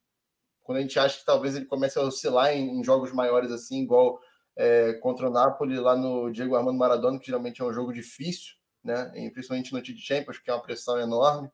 quando 0.63 0.79
a 0.79 0.81
gente 0.81 0.99
acha 0.99 1.19
que 1.19 1.27
talvez 1.27 1.57
ele 1.57 1.67
comece 1.67 1.99
a 1.99 2.03
oscilar 2.03 2.53
em, 2.53 2.81
em 2.81 2.85
jogos 2.85 3.13
maiores 3.13 3.53
assim, 3.53 3.83
igual 3.83 4.21
é, 4.57 4.95
contra 4.95 5.29
o 5.29 5.33
Napoli 5.33 5.79
lá 5.79 5.97
no 5.97 6.31
Diego 6.31 6.57
Armando 6.57 6.79
Maradona, 6.79 7.19
que 7.19 7.27
geralmente 7.27 7.61
é 7.61 7.65
um 7.65 7.73
jogo 7.73 7.93
difícil, 7.93 8.55
né? 8.83 9.11
Principalmente 9.33 9.73
no 9.73 9.83
de 9.83 9.97
Champions, 9.99 10.39
que 10.39 10.51
é 10.51 10.55
uma 10.55 10.63
pressão 10.63 10.99
enorme. 10.99 11.51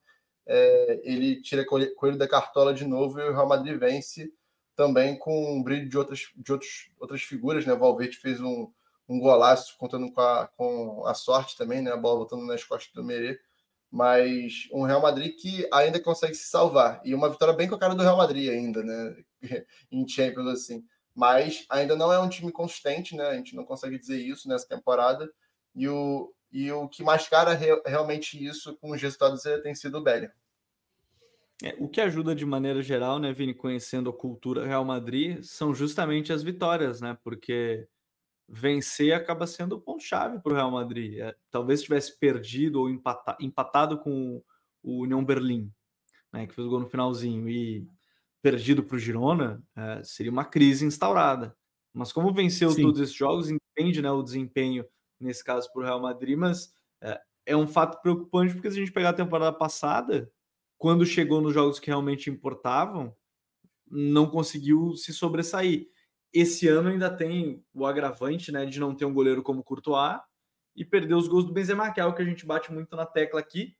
É, 0.52 1.00
ele 1.04 1.40
tira 1.40 1.64
coelho 1.64 2.18
da 2.18 2.26
cartola 2.26 2.74
de 2.74 2.84
novo 2.84 3.20
e 3.20 3.22
o 3.22 3.32
Real 3.32 3.46
Madrid 3.46 3.78
vence 3.78 4.32
também 4.74 5.16
com 5.16 5.54
um 5.54 5.62
brilho 5.62 5.88
de 5.88 5.96
outras, 5.96 6.32
de 6.34 6.50
outros, 6.50 6.90
outras 6.98 7.22
figuras, 7.22 7.64
né? 7.64 7.72
O 7.72 7.78
Valverde 7.78 8.16
fez 8.16 8.40
um, 8.40 8.68
um 9.08 9.20
golaço 9.20 9.76
contando 9.78 10.10
com 10.12 10.20
a, 10.20 10.48
com 10.56 11.06
a 11.06 11.14
sorte 11.14 11.56
também, 11.56 11.82
né? 11.82 11.92
A 11.92 11.96
bola 11.96 12.18
voltando 12.18 12.44
nas 12.46 12.64
costas 12.64 12.92
do 12.92 13.04
Merê 13.04 13.38
mas 13.90 14.68
um 14.72 14.84
Real 14.84 15.02
Madrid 15.02 15.34
que 15.36 15.68
ainda 15.72 16.00
consegue 16.00 16.34
se 16.34 16.48
salvar. 16.48 17.00
E 17.04 17.14
uma 17.14 17.28
vitória 17.28 17.52
bem 17.52 17.68
com 17.68 17.74
a 17.74 17.78
cara 17.78 17.94
do 17.94 18.02
Real 18.02 18.16
Madrid 18.16 18.48
ainda, 18.48 18.84
né? 18.84 19.16
em 19.90 20.06
Champions, 20.06 20.46
assim. 20.46 20.84
Mas 21.14 21.66
ainda 21.68 21.96
não 21.96 22.12
é 22.12 22.18
um 22.18 22.28
time 22.28 22.52
consistente, 22.52 23.16
né? 23.16 23.26
A 23.26 23.34
gente 23.34 23.56
não 23.56 23.64
consegue 23.64 23.98
dizer 23.98 24.18
isso 24.18 24.48
nessa 24.48 24.68
temporada. 24.68 25.28
E 25.74 25.88
o, 25.88 26.32
e 26.52 26.70
o 26.70 26.88
que 26.88 27.02
mascara 27.02 27.52
re, 27.52 27.82
realmente 27.84 28.42
isso 28.42 28.76
com 28.76 28.92
os 28.92 29.02
resultados 29.02 29.44
é, 29.44 29.58
tem 29.58 29.74
sido 29.74 29.98
o 29.98 30.02
Bellingham. 30.02 30.32
É, 31.62 31.76
o 31.78 31.88
que 31.88 32.00
ajuda 32.00 32.34
de 32.34 32.46
maneira 32.46 32.82
geral, 32.82 33.18
né, 33.18 33.32
Vini, 33.32 33.52
conhecendo 33.52 34.08
a 34.08 34.12
cultura 34.12 34.66
Real 34.66 34.84
Madrid, 34.84 35.42
são 35.42 35.74
justamente 35.74 36.32
as 36.32 36.42
vitórias, 36.42 37.00
né? 37.00 37.18
Porque 37.22 37.86
vencer 38.48 39.12
acaba 39.12 39.46
sendo 39.46 39.76
o 39.76 39.80
ponto-chave 39.80 40.40
para 40.40 40.52
o 40.52 40.54
Real 40.56 40.70
Madrid. 40.70 41.18
É, 41.18 41.34
talvez 41.50 41.82
tivesse 41.82 42.18
perdido 42.18 42.80
ou 42.80 42.90
empata, 42.90 43.36
empatado 43.40 43.98
com 43.98 44.42
o 44.82 45.02
União 45.02 45.24
Berlim, 45.24 45.70
né, 46.32 46.46
que 46.46 46.54
fez 46.54 46.66
o 46.66 46.70
gol 46.70 46.80
no 46.80 46.88
finalzinho, 46.88 47.48
e 47.48 47.86
perdido 48.42 48.82
para 48.82 48.96
o 48.96 48.98
Girona, 48.98 49.62
é, 49.76 50.02
seria 50.02 50.32
uma 50.32 50.44
crise 50.44 50.84
instaurada. 50.84 51.56
Mas 51.92 52.12
como 52.12 52.32
venceu 52.32 52.70
Sim. 52.70 52.82
todos 52.82 53.00
esses 53.00 53.14
jogos, 53.14 53.50
entende 53.50 54.00
né, 54.00 54.10
o 54.10 54.22
desempenho, 54.22 54.84
nesse 55.18 55.44
caso, 55.44 55.70
para 55.72 55.82
o 55.82 55.84
Real 55.84 56.00
Madrid, 56.00 56.36
mas 56.38 56.72
é, 57.02 57.20
é 57.46 57.56
um 57.56 57.66
fato 57.66 58.00
preocupante, 58.00 58.54
porque 58.54 58.70
se 58.70 58.78
a 58.78 58.80
gente 58.80 58.92
pegar 58.92 59.10
a 59.10 59.14
temporada 59.14 59.52
passada, 59.56 60.30
quando 60.80 61.04
chegou 61.04 61.42
nos 61.42 61.52
jogos 61.52 61.78
que 61.78 61.88
realmente 61.88 62.30
importavam, 62.30 63.14
não 63.86 64.30
conseguiu 64.30 64.96
se 64.96 65.12
sobressair. 65.12 65.88
Esse 66.32 66.68
ano 66.68 66.88
ainda 66.88 67.14
tem 67.14 67.62
o 67.74 67.84
agravante 67.84 68.50
né, 68.50 68.64
de 68.64 68.80
não 68.80 68.94
ter 68.94 69.04
um 69.04 69.12
goleiro 69.12 69.42
como 69.42 69.62
Courtois 69.62 70.18
e 70.74 70.82
perder 70.82 71.12
os 71.12 71.28
gols 71.28 71.44
do 71.44 71.52
Benzema, 71.52 71.92
que 71.92 72.00
é 72.00 72.06
o 72.06 72.14
que 72.14 72.22
a 72.22 72.24
gente 72.24 72.46
bate 72.46 72.72
muito 72.72 72.96
na 72.96 73.04
tecla 73.04 73.38
aqui. 73.38 73.76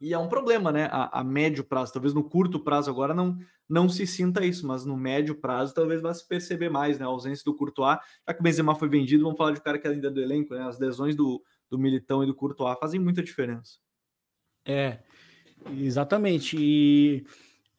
E 0.00 0.14
é 0.14 0.18
um 0.18 0.26
problema, 0.26 0.72
né? 0.72 0.88
A, 0.90 1.20
a, 1.20 1.22
médio 1.22 1.62
prazo, 1.62 1.92
talvez 1.92 2.14
no 2.14 2.24
curto 2.24 2.58
prazo 2.58 2.90
agora 2.90 3.12
não, 3.12 3.36
não 3.68 3.86
se 3.86 4.06
sinta 4.06 4.42
isso, 4.46 4.66
mas 4.66 4.86
no 4.86 4.96
médio 4.96 5.38
prazo 5.38 5.74
talvez 5.74 6.00
vá 6.00 6.14
se 6.14 6.26
perceber 6.26 6.70
mais, 6.70 6.98
né? 6.98 7.04
A 7.04 7.08
ausência 7.08 7.44
do 7.44 7.54
Courtois, 7.54 7.98
já 8.26 8.32
que 8.32 8.40
o 8.40 8.42
Benzema 8.42 8.74
foi 8.74 8.88
vendido, 8.88 9.24
vamos 9.24 9.36
falar 9.36 9.52
de 9.52 9.60
um 9.60 9.62
cara 9.62 9.78
que 9.78 9.86
ainda 9.86 10.08
é 10.08 10.10
do 10.10 10.22
elenco, 10.22 10.54
né? 10.54 10.62
As 10.62 10.78
lesões 10.78 11.14
do, 11.14 11.44
do 11.68 11.78
Militão 11.78 12.24
e 12.24 12.26
do 12.26 12.34
Courtois 12.34 12.78
fazem 12.78 12.98
muita 12.98 13.22
diferença. 13.22 13.78
É, 14.66 15.02
exatamente. 15.78 16.56
E 16.58 17.26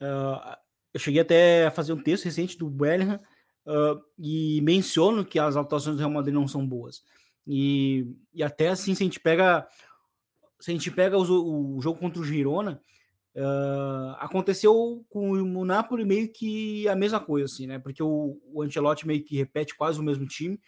uh, 0.02 0.56
eu 0.94 1.00
cheguei 1.00 1.22
até 1.22 1.66
a 1.66 1.72
fazer 1.72 1.94
um 1.94 2.02
texto 2.02 2.26
recente 2.26 2.58
do 2.58 2.70
Bellingham 2.70 3.20
uh, 3.66 4.02
e 4.18 4.62
menciono 4.62 5.26
que 5.26 5.40
as 5.40 5.56
atuações 5.56 5.96
do 5.96 6.00
Real 6.00 6.12
Madrid 6.12 6.34
não 6.34 6.48
são 6.48 6.66
boas. 6.66 7.04
E, 7.48 8.08
e 8.34 8.44
até 8.44 8.70
assim, 8.70 8.96
se 8.96 9.04
a 9.04 9.06
gente 9.06 9.20
pega 9.20 9.68
se 10.60 10.72
a 10.72 10.74
gente 10.74 10.90
pega 10.90 11.18
o, 11.18 11.76
o 11.78 11.82
jogo 11.82 12.00
contra 12.00 12.20
o 12.20 12.26
Girona, 12.26 12.82
uh, 13.36 14.16
aconteceu 14.18 15.06
com 15.10 15.32
o 15.32 15.66
Napoli 15.66 16.04
meio 16.04 16.32
que 16.32 16.88
a 16.88 16.96
mesma 16.96 17.20
coisa, 17.20 17.46
assim, 17.46 17.68
né? 17.68 17.78
Porque 17.78 18.02
o, 18.02 18.40
o 18.52 18.64
Ancelotti 18.64 19.06
meio 19.06 19.24
que 19.24 19.38
repete 19.38 19.76
quase 19.76 20.00
o 20.00 20.04
mesmo 20.04 20.26
time. 20.26 20.60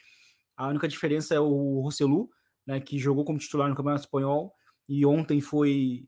A 0.56 0.68
única 0.68 0.88
diferença 0.88 1.34
é 1.34 1.40
o 1.40 1.80
Rosselu, 1.82 2.30
né, 2.66 2.80
que 2.80 3.00
jogou 3.00 3.24
como 3.24 3.40
titular 3.40 3.70
no 3.70 3.76
Campeonato 3.76 4.04
Espanhol 4.04 4.54
e 4.90 5.06
ontem 5.06 5.40
foi 5.40 6.06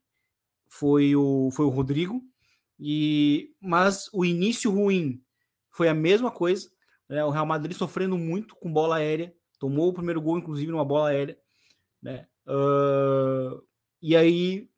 foi 0.70 1.16
o 1.16 1.50
foi 1.52 1.66
o 1.66 1.70
Rodrigo. 1.70 2.22
E 2.80 3.54
mas 3.60 4.10
o 4.14 4.24
início 4.24 4.72
ruim 4.72 5.22
foi 5.70 5.90
a 5.90 5.94
mesma 5.94 6.32
coisa, 6.32 6.72
né? 7.10 7.26
O 7.26 7.30
Real 7.30 7.46
Madrid 7.46 7.76
sofrendo 7.76 8.18
muito 8.18 8.56
com 8.56 8.72
bola 8.72 8.98
aérea, 8.98 9.34
tomou 9.60 9.90
o 9.90 9.94
primeiro 9.94 10.22
gol 10.22 10.38
inclusive 10.38 10.72
numa 10.72 10.86
bola 10.86 11.10
aérea, 11.10 11.38
né? 12.02 12.28
Uh, 12.48 13.62
e 14.02 14.16
aí 14.16 14.70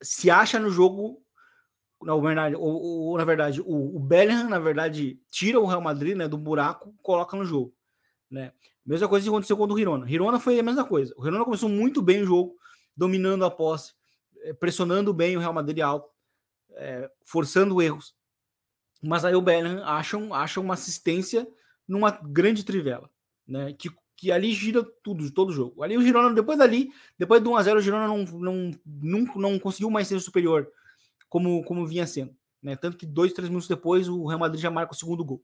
se 0.00 0.30
acha 0.30 0.60
no 0.60 0.70
jogo 0.70 1.20
na 2.02 2.16
verdade, 2.16 2.54
ou, 2.54 2.82
ou, 2.82 3.18
na 3.18 3.24
verdade, 3.24 3.60
o, 3.60 3.96
o 3.96 3.98
Bellingham, 3.98 4.48
na 4.48 4.58
verdade, 4.58 5.20
tira 5.30 5.58
o 5.58 5.66
Real 5.66 5.80
Madrid 5.80 6.16
né, 6.16 6.28
do 6.28 6.38
buraco, 6.38 6.94
coloca 7.02 7.36
no 7.36 7.44
jogo. 7.44 7.74
Né? 8.30 8.52
Mesma 8.86 9.08
coisa 9.08 9.24
que 9.24 9.28
aconteceu 9.28 9.56
com 9.56 9.64
o 9.64 9.78
Hirona. 9.78 10.10
Hirona 10.10 10.38
foi 10.38 10.58
a 10.58 10.62
mesma 10.62 10.84
coisa. 10.84 11.12
O 11.16 11.26
Hirona 11.26 11.44
começou 11.44 11.68
muito 11.68 12.00
bem 12.00 12.22
o 12.22 12.26
jogo, 12.26 12.56
dominando 12.96 13.44
a 13.44 13.50
posse, 13.50 13.94
pressionando 14.58 15.12
bem 15.12 15.36
o 15.36 15.40
Real 15.40 15.52
Madrid 15.52 15.80
alto, 15.80 16.08
é, 16.72 17.10
forçando 17.24 17.80
erros. 17.80 18.14
Mas 19.02 19.24
aí 19.24 19.34
o 19.34 19.42
Bellingham 19.42 19.84
acha, 19.84 20.16
acha 20.32 20.60
uma 20.60 20.74
assistência 20.74 21.46
numa 21.86 22.10
grande 22.10 22.64
trivela, 22.64 23.08
né? 23.46 23.72
Que 23.72 23.90
que 24.18 24.32
ali 24.32 24.52
gira 24.52 24.84
tudo, 25.04 25.30
todo 25.30 25.50
o 25.50 25.52
jogo. 25.52 25.80
Ali 25.80 25.96
o 25.96 26.02
Girona, 26.02 26.34
depois 26.34 26.58
dali, 26.58 26.90
depois 27.16 27.40
do 27.40 27.50
1x0, 27.50 27.76
o 27.76 27.80
Girona 27.80 28.08
não, 28.08 28.24
não, 28.24 28.70
não, 28.84 29.24
não 29.36 29.58
conseguiu 29.60 29.88
mais 29.90 30.08
ser 30.08 30.18
superior 30.18 30.68
como, 31.28 31.62
como 31.62 31.86
vinha 31.86 32.04
sendo. 32.04 32.36
Né? 32.60 32.74
Tanto 32.74 32.96
que 32.96 33.06
dois, 33.06 33.32
três 33.32 33.48
minutos 33.48 33.68
depois, 33.68 34.08
o 34.08 34.26
Real 34.26 34.40
Madrid 34.40 34.60
já 34.60 34.72
marca 34.72 34.92
o 34.92 34.96
segundo 34.96 35.24
gol. 35.24 35.40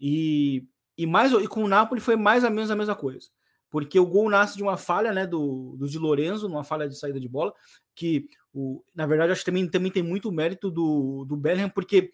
E, 0.00 0.66
e, 0.96 1.04
mais, 1.04 1.32
e 1.32 1.46
com 1.46 1.62
o 1.62 1.68
Napoli 1.68 2.00
foi 2.00 2.16
mais 2.16 2.44
ou 2.44 2.50
menos 2.50 2.70
a 2.70 2.76
mesma 2.76 2.96
coisa. 2.96 3.28
Porque 3.70 4.00
o 4.00 4.06
gol 4.06 4.30
nasce 4.30 4.56
de 4.56 4.62
uma 4.62 4.76
falha 4.76 5.12
né, 5.12 5.26
do, 5.26 5.76
do 5.76 5.88
Di 5.88 5.98
Lorenzo, 5.98 6.46
uma 6.46 6.64
falha 6.64 6.88
de 6.88 6.98
saída 6.98 7.20
de 7.20 7.28
bola, 7.28 7.52
que 7.94 8.28
o, 8.52 8.82
na 8.94 9.06
verdade 9.06 9.32
acho 9.32 9.42
que 9.42 9.50
também, 9.50 9.68
também 9.68 9.90
tem 9.92 10.02
muito 10.02 10.32
mérito 10.32 10.70
do, 10.70 11.24
do 11.26 11.36
Bellingham, 11.36 11.68
porque 11.68 12.10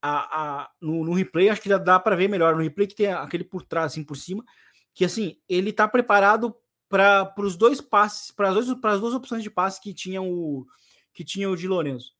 a, 0.00 0.62
a, 0.62 0.70
no, 0.80 1.02
no 1.02 1.14
replay 1.14 1.48
acho 1.48 1.62
que 1.62 1.68
já 1.68 1.78
dá 1.78 1.98
para 1.98 2.14
ver 2.14 2.28
melhor. 2.28 2.54
No 2.54 2.62
replay 2.62 2.86
que 2.86 2.94
tem 2.94 3.06
aquele 3.06 3.42
por 3.42 3.62
trás, 3.62 3.92
assim, 3.92 4.04
por 4.04 4.16
cima, 4.16 4.44
que 4.92 5.04
assim, 5.04 5.38
ele 5.48 5.72
tá 5.72 5.88
preparado 5.88 6.54
para 6.88 7.34
os 7.38 7.56
dois 7.56 7.80
passes, 7.80 8.30
para 8.30 8.50
as 8.50 9.00
duas, 9.00 9.14
opções 9.14 9.42
de 9.42 9.50
passe 9.50 9.80
que 9.80 9.92
tinham 9.92 10.30
o 10.30 10.66
que 11.12 11.24
tinha 11.24 11.48
o 11.48 11.56
de 11.56 11.66
Lorenzo. 11.66 12.12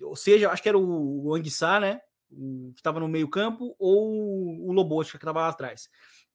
Ou 0.00 0.16
seja, 0.16 0.50
acho 0.50 0.62
que 0.62 0.68
era 0.68 0.78
o, 0.78 1.26
o 1.26 1.34
Anguissá, 1.34 1.78
né? 1.78 2.00
O, 2.30 2.72
que 2.74 2.80
estava 2.80 3.00
no 3.00 3.08
meio-campo, 3.08 3.74
ou 3.78 4.66
o 4.66 4.72
Lobotka, 4.72 5.18
que 5.18 5.24
estava 5.24 5.40
lá 5.40 5.48
atrás. 5.48 5.88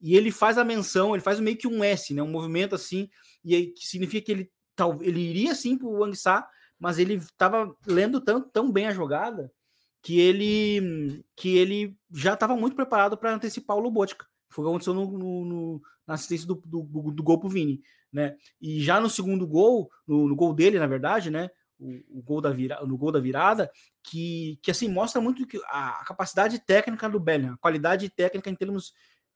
E 0.03 0.17
ele 0.17 0.31
faz 0.31 0.57
a 0.57 0.65
menção, 0.65 1.15
ele 1.15 1.23
faz 1.23 1.39
meio 1.39 1.55
que 1.55 1.65
um 1.65 1.81
S, 1.81 2.13
né? 2.13 2.21
Um 2.21 2.29
movimento 2.29 2.75
assim, 2.75 3.09
e 3.41 3.55
aí, 3.55 3.67
que 3.67 3.87
significa 3.87 4.25
que 4.25 4.31
ele, 4.33 4.51
tal, 4.75 5.01
ele 5.01 5.21
iria 5.21 5.55
sim 5.55 5.77
para 5.77 5.87
o 5.87 6.03
Anguissá, 6.03 6.45
mas 6.77 6.99
ele 6.99 7.13
estava 7.13 7.73
lendo 7.87 8.19
tão, 8.19 8.41
tão 8.41 8.69
bem 8.69 8.85
a 8.85 8.93
jogada 8.93 9.49
que 10.01 10.19
ele 10.19 11.23
que 11.37 11.55
ele 11.57 11.97
já 12.13 12.33
estava 12.33 12.53
muito 12.57 12.75
preparado 12.75 13.17
para 13.17 13.33
antecipar 13.33 13.77
o 13.77 13.79
Lobotka. 13.79 14.27
Foi 14.49 14.65
o 14.65 14.67
que 14.67 14.71
aconteceu 14.71 14.93
no, 14.93 15.17
no, 15.17 15.45
no, 15.45 15.81
na 16.05 16.15
assistência 16.15 16.45
do, 16.45 16.55
do, 16.65 16.83
do, 16.83 17.23
gol 17.23 17.39
pro 17.39 17.47
Vini, 17.47 17.81
né? 18.11 18.35
E 18.59 18.83
já 18.83 18.99
no 18.99 19.09
segundo 19.09 19.47
gol, 19.47 19.89
no, 20.05 20.27
no 20.27 20.35
gol 20.35 20.53
dele, 20.53 20.79
na 20.79 20.85
verdade, 20.85 21.31
né? 21.31 21.49
O, 21.79 22.19
o, 22.19 22.21
gol 22.21 22.41
da 22.41 22.51
vira, 22.51 22.85
no 22.85 22.97
gol 22.97 23.11
da 23.11 23.21
virada, 23.21 23.71
que, 24.03 24.59
que 24.61 24.69
assim 24.69 24.89
mostra 24.89 25.21
muito 25.21 25.47
que 25.47 25.57
a, 25.67 26.01
a 26.01 26.05
capacidade 26.05 26.59
técnica 26.59 27.09
do 27.09 27.21
Bellingham, 27.21 27.53
a 27.53 27.57
qualidade 27.57 28.09
técnica 28.09 28.49
em 28.49 28.55
termos 28.55 28.93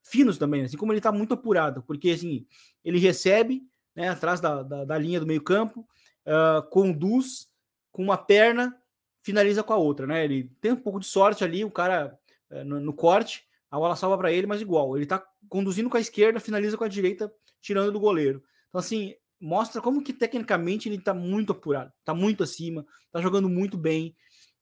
finos 0.10 0.38
também, 0.38 0.64
assim 0.64 0.78
como 0.78 0.92
ele 0.92 1.00
está 1.00 1.12
muito 1.12 1.34
apurado, 1.34 1.84
porque 1.84 2.12
assim 2.12 2.46
ele 2.84 3.00
recebe 3.00 3.64
né, 3.96 4.10
atrás 4.10 4.40
da, 4.40 4.64
da, 4.64 4.86
da 4.86 4.98
linha 4.98 5.20
do 5.20 5.26
meio 5.26 5.42
campo, 5.42 5.88
uh, 6.26 6.62
conduz 6.70 7.48
com 7.92 8.04
uma 8.04 8.18
perna, 8.18 8.76
finaliza 9.24 9.64
com 9.64 9.74
a 9.74 9.78
outra, 9.78 10.06
né? 10.06 10.24
Ele 10.24 10.52
tem 10.62 10.72
um 10.72 10.78
pouco 10.78 11.00
de 11.00 11.08
sorte 11.08 11.44
ali, 11.44 11.66
o 11.66 11.72
cara 11.72 12.18
uh, 12.52 12.64
no, 12.64 12.80
no 12.80 12.94
corte, 12.94 13.44
a 13.72 13.78
bola 13.78 13.96
salva 13.96 14.18
para 14.18 14.32
ele, 14.32 14.48
mas 14.48 14.62
igual. 14.62 14.96
Ele 14.96 15.06
tá 15.06 15.26
conduzindo 15.50 15.90
com 15.90 15.98
a 15.98 16.00
esquerda, 16.00 16.40
finaliza 16.40 16.78
com 16.78 16.84
a 16.84 16.88
direita, 16.88 17.32
tirando 17.60 17.92
do 17.92 18.00
goleiro. 18.00 18.44
Então, 18.70 18.80
assim, 18.80 19.16
mostra 19.40 19.82
como 19.82 20.04
que 20.04 20.14
tecnicamente 20.14 20.88
ele 20.88 21.00
tá 21.00 21.14
muito 21.14 21.52
apurado, 21.52 21.92
tá 22.04 22.14
muito 22.14 22.44
acima, 22.44 22.86
tá 23.12 23.22
jogando 23.22 23.50
muito 23.50 23.78
bem 23.78 24.16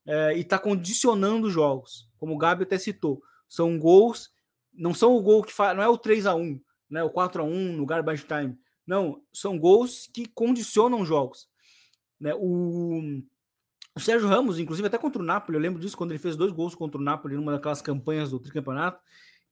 é, 0.06 0.38
e 0.38 0.44
tá 0.44 0.58
condicionando 0.58 1.48
os 1.48 1.54
jogos. 1.54 2.10
Como 2.18 2.34
o 2.34 2.38
Gabi 2.38 2.64
até 2.64 2.78
citou, 2.78 3.22
são 3.48 3.78
gols, 3.78 4.32
não 4.78 4.94
são 4.94 5.16
o 5.16 5.22
gol 5.22 5.44
que 5.44 5.54
faz, 5.54 5.76
não 5.76 5.84
é 5.84 5.88
o 5.88 5.98
3 5.98 6.26
a 6.26 6.36
1 6.36 6.60
né, 6.90 7.04
o 7.04 7.10
4 7.10 7.42
a 7.42 7.46
1 7.46 7.74
no 7.74 7.86
garbage 7.86 8.26
time. 8.26 8.58
Não, 8.86 9.22
são 9.34 9.58
gols 9.58 10.08
que 10.14 10.28
condicionam 10.28 11.06
jogos. 11.06 11.48
Né? 12.20 12.34
O, 12.36 13.22
o 13.96 14.00
Sérgio 14.00 14.28
Ramos, 14.28 14.60
inclusive, 14.60 14.88
até 14.88 14.98
contra 14.98 15.22
o 15.22 15.26
Napoli, 15.26 15.58
eu 15.58 15.62
lembro 15.62 15.82
disso, 15.82 15.98
quando 15.98 16.12
ele 16.12 16.20
fez 16.20 16.36
dois 16.36 16.52
gols 16.52 16.76
contra 16.76 17.00
o 17.00 17.04
Napoli 17.04 17.36
numa 17.36 17.54
daquelas 17.54 17.82
campanhas 17.82 18.30
do 18.30 18.40
tricampeonato, 18.40 19.02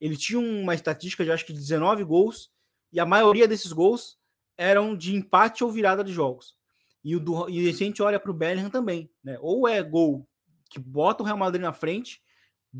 ele 0.00 0.16
tinha 0.16 0.38
uma 0.38 0.74
estatística 0.74 1.24
de 1.24 1.32
acho 1.32 1.44
que 1.44 1.52
19 1.52 2.04
gols, 2.04 2.52
e 2.92 3.00
a 3.00 3.06
maioria 3.06 3.48
desses 3.48 3.72
gols 3.72 4.18
eram 4.56 4.96
de 4.96 5.16
empate 5.16 5.64
ou 5.64 5.70
virada 5.70 6.04
de 6.04 6.12
jogos. 6.12 6.56
E, 7.02 7.16
o 7.16 7.20
do, 7.20 7.48
e 7.50 7.68
a 7.68 7.72
gente 7.72 8.02
olha 8.02 8.20
para 8.20 8.30
o 8.30 8.34
Bellingham 8.34 8.70
também, 8.70 9.10
né? 9.22 9.36
Ou 9.40 9.68
é 9.68 9.82
gol 9.82 10.26
que 10.70 10.78
bota 10.78 11.22
o 11.22 11.26
Real 11.26 11.36
Madrid 11.36 11.60
na 11.60 11.72
frente, 11.72 12.22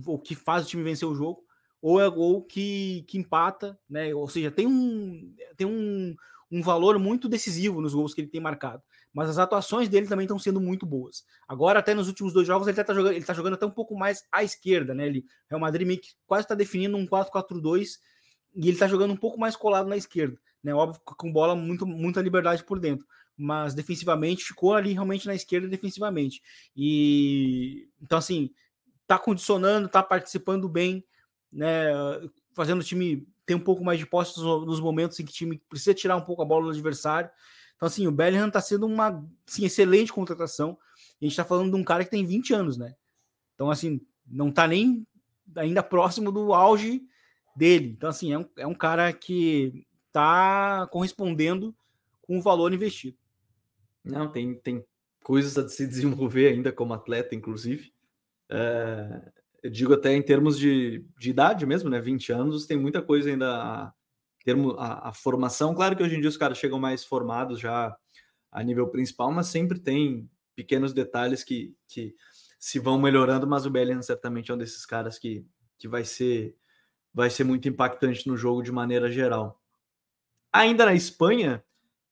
ou 0.07 0.19
que 0.19 0.35
faz 0.35 0.65
o 0.65 0.69
time 0.69 0.83
vencer 0.83 1.07
o 1.07 1.15
jogo, 1.15 1.44
ou 1.85 2.01
é 2.01 2.09
gol 2.09 2.43
que, 2.43 3.05
que 3.07 3.19
empata, 3.19 3.79
né? 3.89 4.15
Ou 4.15 4.27
seja, 4.27 4.51
tem 4.51 4.67
um, 4.67 5.35
tem 5.55 5.67
um, 5.67 6.17
um 6.51 6.63
valor 6.63 6.99
muito 6.99 7.29
decisivo 7.29 7.81
nos 7.81 7.93
gols 7.93 8.15
que 8.15 8.23
ele 8.23 8.29
tem 8.29 8.41
marcado 8.41 8.83
mas 9.15 9.31
as 9.31 9.39
atuações 9.39 9.89
dele 9.89 10.09
também 10.09 10.25
estão 10.25 10.41
sendo 10.41 10.61
muito 10.61 10.85
boas. 10.85 11.25
Agora, 11.47 11.79
até 11.79 11.95
nos 11.95 12.09
últimos 12.09 12.33
dois 12.33 12.49
jogos, 12.49 12.67
ele 12.67 12.79
está 12.79 12.93
jogando, 12.93 13.15
ele 13.15 13.25
tá 13.25 13.33
jogando 13.33 13.55
até 13.55 13.65
um 13.65 13.71
pouco 13.71 13.97
mais 13.97 14.25
à 14.31 14.43
esquerda, 14.43 14.93
né? 14.93 15.07
Ele, 15.07 15.25
Real 15.49 15.61
Madrid 15.61 15.87
meio 15.87 16.01
que 16.01 16.09
quase 16.27 16.45
está 16.45 16.55
definindo 16.57 16.97
um 16.97 17.07
4-4-2 17.07 18.01
e 18.57 18.63
ele 18.63 18.73
está 18.73 18.89
jogando 18.89 19.13
um 19.13 19.17
pouco 19.17 19.39
mais 19.39 19.55
colado 19.55 19.89
na 19.89 19.97
esquerda, 19.97 20.37
né? 20.61 20.75
Óbvio, 20.75 21.01
com 21.05 21.33
bola 21.33 21.55
muito, 21.55 21.87
muita 21.87 22.21
liberdade 22.21 22.65
por 22.65 22.81
dentro, 22.81 23.07
mas 23.37 23.73
defensivamente 23.73 24.43
ficou 24.43 24.75
ali 24.75 24.93
realmente 24.93 25.29
na 25.29 25.35
esquerda 25.35 25.69
defensivamente. 25.69 26.43
E 26.77 27.89
então, 28.03 28.19
assim, 28.19 28.51
tá 29.07 29.17
condicionando, 29.17 29.89
tá 29.89 30.03
participando 30.03 30.69
bem, 30.69 31.05
né? 31.55 31.87
Fazendo 32.53 32.81
o 32.81 32.85
time 32.85 33.27
ter 33.47 33.55
um 33.55 33.61
pouco 33.61 33.85
mais 33.85 33.99
de 33.99 34.07
posse 34.07 34.39
nos 34.41 34.81
momentos 34.81 35.19
em 35.21 35.25
que 35.25 35.31
o 35.31 35.35
time 35.35 35.63
precisa 35.69 35.95
tirar 35.95 36.17
um 36.17 36.23
pouco 36.23 36.43
a 36.43 36.45
bola 36.45 36.65
do 36.65 36.71
adversário. 36.71 37.31
Então, 37.77 37.87
assim, 37.87 38.07
o 38.07 38.13
Bellingham 38.13 38.49
está 38.49 38.61
sendo 38.61 38.87
uma 38.87 39.25
assim, 39.47 39.65
excelente 39.65 40.13
contratação. 40.13 40.79
A 41.21 41.25
gente 41.25 41.33
está 41.33 41.45
falando 41.45 41.71
de 41.71 41.77
um 41.77 41.85
cara 41.85 42.05
que 42.05 42.11
tem 42.11 42.25
20 42.25 42.55
anos, 42.55 42.77
né? 42.77 42.95
Então, 43.55 43.71
assim, 43.71 44.01
não 44.27 44.49
está 44.49 44.67
nem 44.67 45.07
ainda 45.57 45.83
próximo 45.83 46.33
do 46.33 46.55
auge 46.55 47.03
dele. 47.55 47.95
Então, 47.97 48.11
assim, 48.11 48.33
é 48.33 48.39
um, 48.39 48.49
é 48.57 48.67
um 48.67 48.75
cara 48.75 49.13
que 49.13 49.87
está 50.07 50.87
correspondendo 50.91 51.75
com 52.23 52.39
o 52.39 52.43
valor 52.43 52.73
investido. 52.73 53.17
Não, 54.05 54.31
tem, 54.31 54.55
tem 54.55 54.85
coisas 55.23 55.57
a 55.59 55.69
se 55.69 55.87
desenvolver 55.87 56.49
ainda 56.49 56.73
como 56.73 56.95
atleta, 56.95 57.35
inclusive. 57.35 57.93
É, 58.49 59.33
eu 59.65 59.71
digo 59.71 59.95
até 59.95 60.13
em 60.13 60.21
termos 60.21 60.59
de, 60.59 61.03
de 61.19 61.31
idade 61.31 61.65
mesmo, 61.65 61.89
né? 61.89 61.99
20 61.99 62.31
anos, 62.31 62.67
tem 62.67 62.77
muita 62.77 63.01
coisa 63.01 63.31
ainda 63.31 63.51
a, 63.51 63.93
termo 64.45 64.73
a, 64.73 65.09
a, 65.09 65.13
formação. 65.15 65.75
Claro 65.75 65.97
que 65.97 66.03
hoje 66.03 66.17
em 66.17 66.21
dia 66.21 66.29
os 66.29 66.37
caras 66.37 66.59
chegam 66.59 66.79
mais 66.79 67.03
formados 67.03 67.59
já 67.59 67.97
a 68.53 68.63
nível 68.63 68.87
principal, 68.89 69.33
mas 69.33 69.47
sempre 69.47 69.81
tem 69.81 70.29
pequenos 70.55 70.93
detalhes 70.93 71.43
que, 71.43 71.75
que 71.89 72.15
se 72.59 72.79
vão 72.79 73.01
melhorando, 73.01 73.47
mas 73.47 73.65
o 73.65 73.71
Bellingham 73.71 74.03
certamente 74.03 74.51
é 74.51 74.55
um 74.55 74.59
desses 74.59 74.85
caras 74.85 75.19
que, 75.19 75.47
que 75.79 75.89
vai 75.89 76.05
ser 76.05 76.55
vai 77.15 77.31
ser 77.31 77.45
muito 77.45 77.67
impactante 77.67 78.29
no 78.29 78.37
jogo 78.37 78.63
de 78.63 78.71
maneira 78.71 79.11
geral. 79.11 79.59
Ainda 80.53 80.85
na 80.85 80.95
Espanha, 80.95 81.65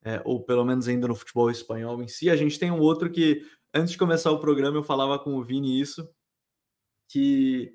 é, 0.03 0.23
ou 0.25 0.43
pelo 0.43 0.65
menos 0.65 0.89
ainda 0.89 1.07
no 1.07 1.15
futebol 1.15 1.51
espanhol 1.51 2.03
em 2.03 2.09
si, 2.09 2.31
a 2.31 2.37
gente 2.37 2.59
tem 2.59 2.71
um 2.71 2.81
outro 2.81 3.11
que, 3.11 3.43
antes 3.75 3.93
de 3.93 3.99
começar 3.99 4.31
o 4.31 4.41
programa, 4.41 4.79
eu 4.79 4.83
falava 4.83 5.19
com 5.19 5.35
o 5.35 5.45
Vini 5.45 5.79
isso, 5.79 6.09
que 7.13 7.75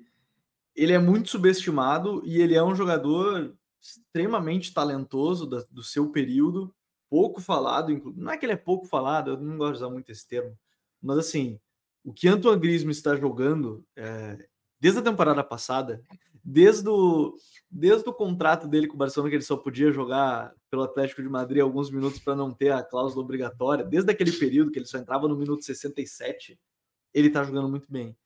ele 0.74 0.92
é 0.92 0.98
muito 0.98 1.28
subestimado 1.28 2.20
e 2.24 2.40
ele 2.40 2.56
é 2.56 2.62
um 2.62 2.74
jogador 2.74 3.56
extremamente 3.80 4.74
talentoso 4.74 5.46
da, 5.46 5.62
do 5.70 5.82
seu 5.82 6.10
período, 6.10 6.74
pouco 7.08 7.40
falado, 7.40 8.02
não 8.16 8.32
é 8.32 8.36
que 8.36 8.44
ele 8.44 8.54
é 8.54 8.56
pouco 8.56 8.86
falado, 8.86 9.30
eu 9.30 9.36
não 9.40 9.56
gosto 9.56 9.74
de 9.74 9.76
usar 9.78 9.90
muito 9.90 10.10
esse 10.10 10.26
termo, 10.26 10.58
mas 11.00 11.18
assim, 11.18 11.60
o 12.04 12.12
que 12.12 12.26
Antoine 12.26 12.60
Griezmann 12.60 12.90
está 12.90 13.14
jogando 13.14 13.84
é, 13.94 14.48
desde 14.80 14.98
a 14.98 15.04
temporada 15.04 15.44
passada, 15.44 16.02
desde 16.42 16.88
o, 16.88 17.36
desde 17.70 18.08
o 18.08 18.12
contrato 18.12 18.66
dele 18.66 18.88
com 18.88 18.94
o 18.94 18.98
Barcelona, 18.98 19.30
que 19.30 19.36
ele 19.36 19.44
só 19.44 19.56
podia 19.56 19.92
jogar 19.92 20.52
pelo 20.68 20.82
Atlético 20.82 21.22
de 21.22 21.28
Madrid 21.28 21.62
alguns 21.62 21.92
minutos 21.92 22.18
para 22.18 22.34
não 22.34 22.52
ter 22.52 22.72
a 22.72 22.82
cláusula 22.82 23.22
obrigatória, 23.22 23.84
desde 23.84 24.10
aquele 24.10 24.32
período 24.32 24.72
que 24.72 24.80
ele 24.80 24.86
só 24.86 24.98
entrava 24.98 25.28
no 25.28 25.36
minuto 25.36 25.64
67, 25.64 26.58
ele 27.14 27.30
tá 27.30 27.44
jogando 27.44 27.68
muito 27.68 27.90
bem. 27.90 28.16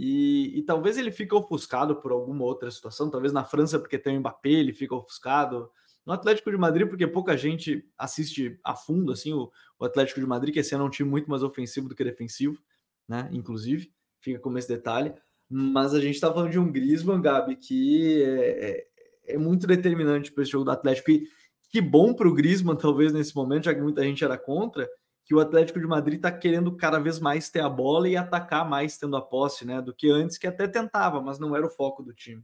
E, 0.00 0.56
e, 0.56 0.62
talvez 0.62 0.96
ele 0.96 1.10
fique 1.10 1.34
ofuscado 1.34 1.96
por 1.96 2.12
alguma 2.12 2.44
outra 2.44 2.70
situação, 2.70 3.10
talvez 3.10 3.32
na 3.32 3.44
França, 3.44 3.80
porque 3.80 3.98
tem 3.98 4.16
o 4.16 4.20
Mbappé, 4.20 4.50
ele 4.50 4.72
fica 4.72 4.94
ofuscado. 4.94 5.68
No 6.06 6.12
Atlético 6.12 6.52
de 6.52 6.56
Madrid, 6.56 6.88
porque 6.88 7.04
pouca 7.04 7.36
gente 7.36 7.84
assiste 7.98 8.60
a 8.62 8.76
fundo 8.76 9.10
assim 9.10 9.32
o, 9.32 9.50
o 9.76 9.84
Atlético 9.84 10.20
de 10.20 10.26
Madrid, 10.26 10.54
que 10.54 10.60
esse 10.60 10.72
ano 10.72 10.84
é 10.84 10.86
um 10.86 10.90
time 10.90 11.10
muito 11.10 11.28
mais 11.28 11.42
ofensivo 11.42 11.88
do 11.88 11.96
que 11.96 12.04
defensivo, 12.04 12.62
né? 13.08 13.28
Inclusive, 13.32 13.92
fica 14.20 14.38
como 14.38 14.56
esse 14.56 14.68
detalhe. 14.68 15.12
Mas 15.50 15.92
a 15.92 16.00
gente 16.00 16.14
está 16.14 16.32
falando 16.32 16.52
de 16.52 16.60
um 16.60 16.70
Griezmann, 16.70 17.20
Gabi, 17.20 17.56
que 17.56 18.22
é, 18.22 18.70
é, 18.70 19.34
é 19.34 19.38
muito 19.38 19.66
determinante 19.66 20.30
para 20.30 20.44
esse 20.44 20.52
jogo 20.52 20.64
do 20.64 20.70
Atlético. 20.70 21.10
E 21.10 21.26
que 21.70 21.80
bom 21.80 22.14
para 22.14 22.28
o 22.28 22.34
Griezmann, 22.34 22.76
talvez, 22.76 23.12
nesse 23.12 23.34
momento, 23.34 23.64
já 23.64 23.74
que 23.74 23.80
muita 23.80 24.04
gente 24.04 24.24
era 24.24 24.38
contra, 24.38 24.88
que 25.28 25.34
o 25.34 25.40
Atlético 25.40 25.78
de 25.78 25.86
Madrid 25.86 26.16
está 26.16 26.32
querendo 26.32 26.74
cada 26.74 26.98
vez 26.98 27.20
mais 27.20 27.50
ter 27.50 27.60
a 27.60 27.68
bola 27.68 28.08
e 28.08 28.16
atacar 28.16 28.66
mais 28.66 28.96
tendo 28.96 29.14
a 29.14 29.20
posse, 29.20 29.66
né? 29.66 29.82
Do 29.82 29.94
que 29.94 30.10
antes, 30.10 30.38
que 30.38 30.46
até 30.46 30.66
tentava, 30.66 31.20
mas 31.20 31.38
não 31.38 31.54
era 31.54 31.66
o 31.66 31.70
foco 31.70 32.02
do 32.02 32.14
time. 32.14 32.42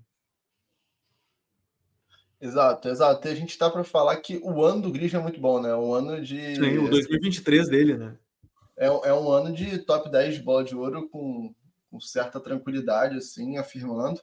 Exato, 2.39 2.91
exato. 2.91 3.27
E 3.27 3.31
a 3.31 3.35
gente 3.35 3.49
está 3.49 3.71
para 3.71 3.83
falar 3.85 4.15
que 4.19 4.39
o 4.45 4.63
ano 4.63 4.83
do 4.83 4.93
Griezmann 4.93 5.21
é 5.21 5.23
muito 5.23 5.41
bom, 5.41 5.63
né? 5.63 5.75
O 5.75 5.95
ano 5.95 6.21
de. 6.21 6.57
Sim, 6.57 6.77
o 6.77 6.91
2023 6.91 7.71
dele, 7.71 7.97
né? 7.97 8.19
É, 8.77 8.87
é 8.89 9.15
um 9.15 9.31
ano 9.31 9.51
de 9.51 9.79
top 9.79 10.11
10 10.11 10.35
de 10.35 10.43
bola 10.43 10.63
de 10.63 10.77
ouro 10.77 11.09
com, 11.09 11.55
com 11.91 11.99
certa 11.99 12.39
tranquilidade, 12.39 13.17
assim, 13.17 13.57
afirmando. 13.57 14.21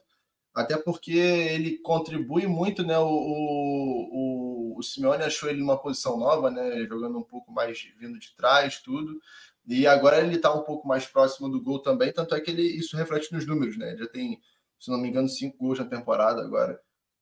Até 0.54 0.76
porque 0.76 1.12
ele 1.12 1.78
contribui 1.78 2.46
muito, 2.46 2.82
né? 2.82 2.98
O, 2.98 3.06
o, 3.08 4.78
o 4.78 4.82
Simeone 4.82 5.22
achou 5.22 5.48
ele 5.48 5.60
numa 5.60 5.80
posição 5.80 6.18
nova, 6.18 6.50
né? 6.50 6.86
Jogando 6.86 7.18
um 7.18 7.22
pouco 7.22 7.50
mais 7.50 7.82
vindo 7.98 8.18
de 8.18 8.34
trás, 8.36 8.80
tudo. 8.80 9.18
E 9.66 9.86
agora 9.86 10.20
ele 10.20 10.36
está 10.36 10.52
um 10.52 10.62
pouco 10.62 10.86
mais 10.86 11.06
próximo 11.06 11.48
do 11.48 11.62
gol 11.62 11.78
também, 11.78 12.12
tanto 12.12 12.34
é 12.34 12.40
que 12.40 12.50
ele, 12.50 12.62
isso 12.62 12.96
reflete 12.96 13.32
nos 13.32 13.46
números, 13.46 13.78
né? 13.78 13.96
Já 13.96 14.06
tem, 14.08 14.40
se 14.78 14.90
não 14.90 14.98
me 14.98 15.08
engano, 15.08 15.28
cinco 15.28 15.56
gols 15.58 15.78
na 15.78 15.84
temporada 15.84 16.42
agora. 16.42 16.80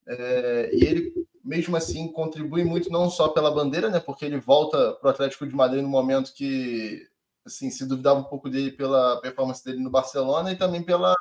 É, 0.08 0.70
e 0.72 0.84
ele, 0.84 1.12
mesmo 1.44 1.76
assim, 1.76 2.10
contribui 2.10 2.64
muito 2.64 2.90
não 2.90 3.10
só 3.10 3.28
pela 3.28 3.50
bandeira, 3.54 3.90
né? 3.90 4.00
Porque 4.00 4.24
ele 4.24 4.38
volta 4.40 4.94
para 4.94 5.08
o 5.08 5.10
Atlético 5.10 5.46
de 5.46 5.54
Madrid 5.54 5.82
no 5.82 5.88
momento 5.88 6.34
que 6.34 7.06
assim, 7.44 7.70
se 7.70 7.86
duvidava 7.86 8.20
um 8.20 8.24
pouco 8.24 8.48
dele 8.48 8.72
pela 8.72 9.20
performance 9.20 9.64
dele 9.64 9.82
no 9.82 9.90
Barcelona 9.90 10.52
e 10.52 10.56
também 10.56 10.82
pela 10.82 11.14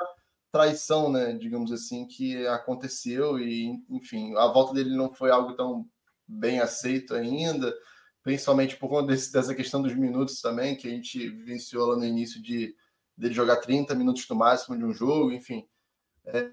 traição, 0.52 1.12
né, 1.12 1.34
digamos 1.34 1.72
assim, 1.72 2.06
que 2.08 2.46
aconteceu 2.48 3.40
e, 3.40 3.80
enfim, 3.90 4.36
a 4.36 4.48
volta 4.48 4.74
dele 4.74 4.96
não 4.96 5.14
foi 5.14 5.32
algo 5.32 5.54
tão 5.54 5.88
bem 6.28 6.60
aceito 6.60 7.14
ainda, 7.14 7.74
principalmente 8.24 8.76
por 8.78 8.90
conta 8.90 9.08
desse, 9.08 9.32
dessa 9.32 9.56
questão 9.56 9.82
dos 9.82 9.96
minutos 9.96 10.42
também, 10.42 10.76
que 10.76 10.88
a 10.88 10.92
gente 10.92 11.30
vivenciou 11.30 11.88
lá 11.88 11.96
no 11.96 12.06
início 12.06 12.42
de 12.42 12.76
dele 13.18 13.34
jogar 13.34 13.58
30 13.58 13.94
minutos 13.96 14.26
no 14.30 14.36
máximo 14.36 14.78
de 14.78 14.86
um 14.86 14.94
jogo, 14.94 15.32
enfim. 15.32 15.68
É, 16.26 16.52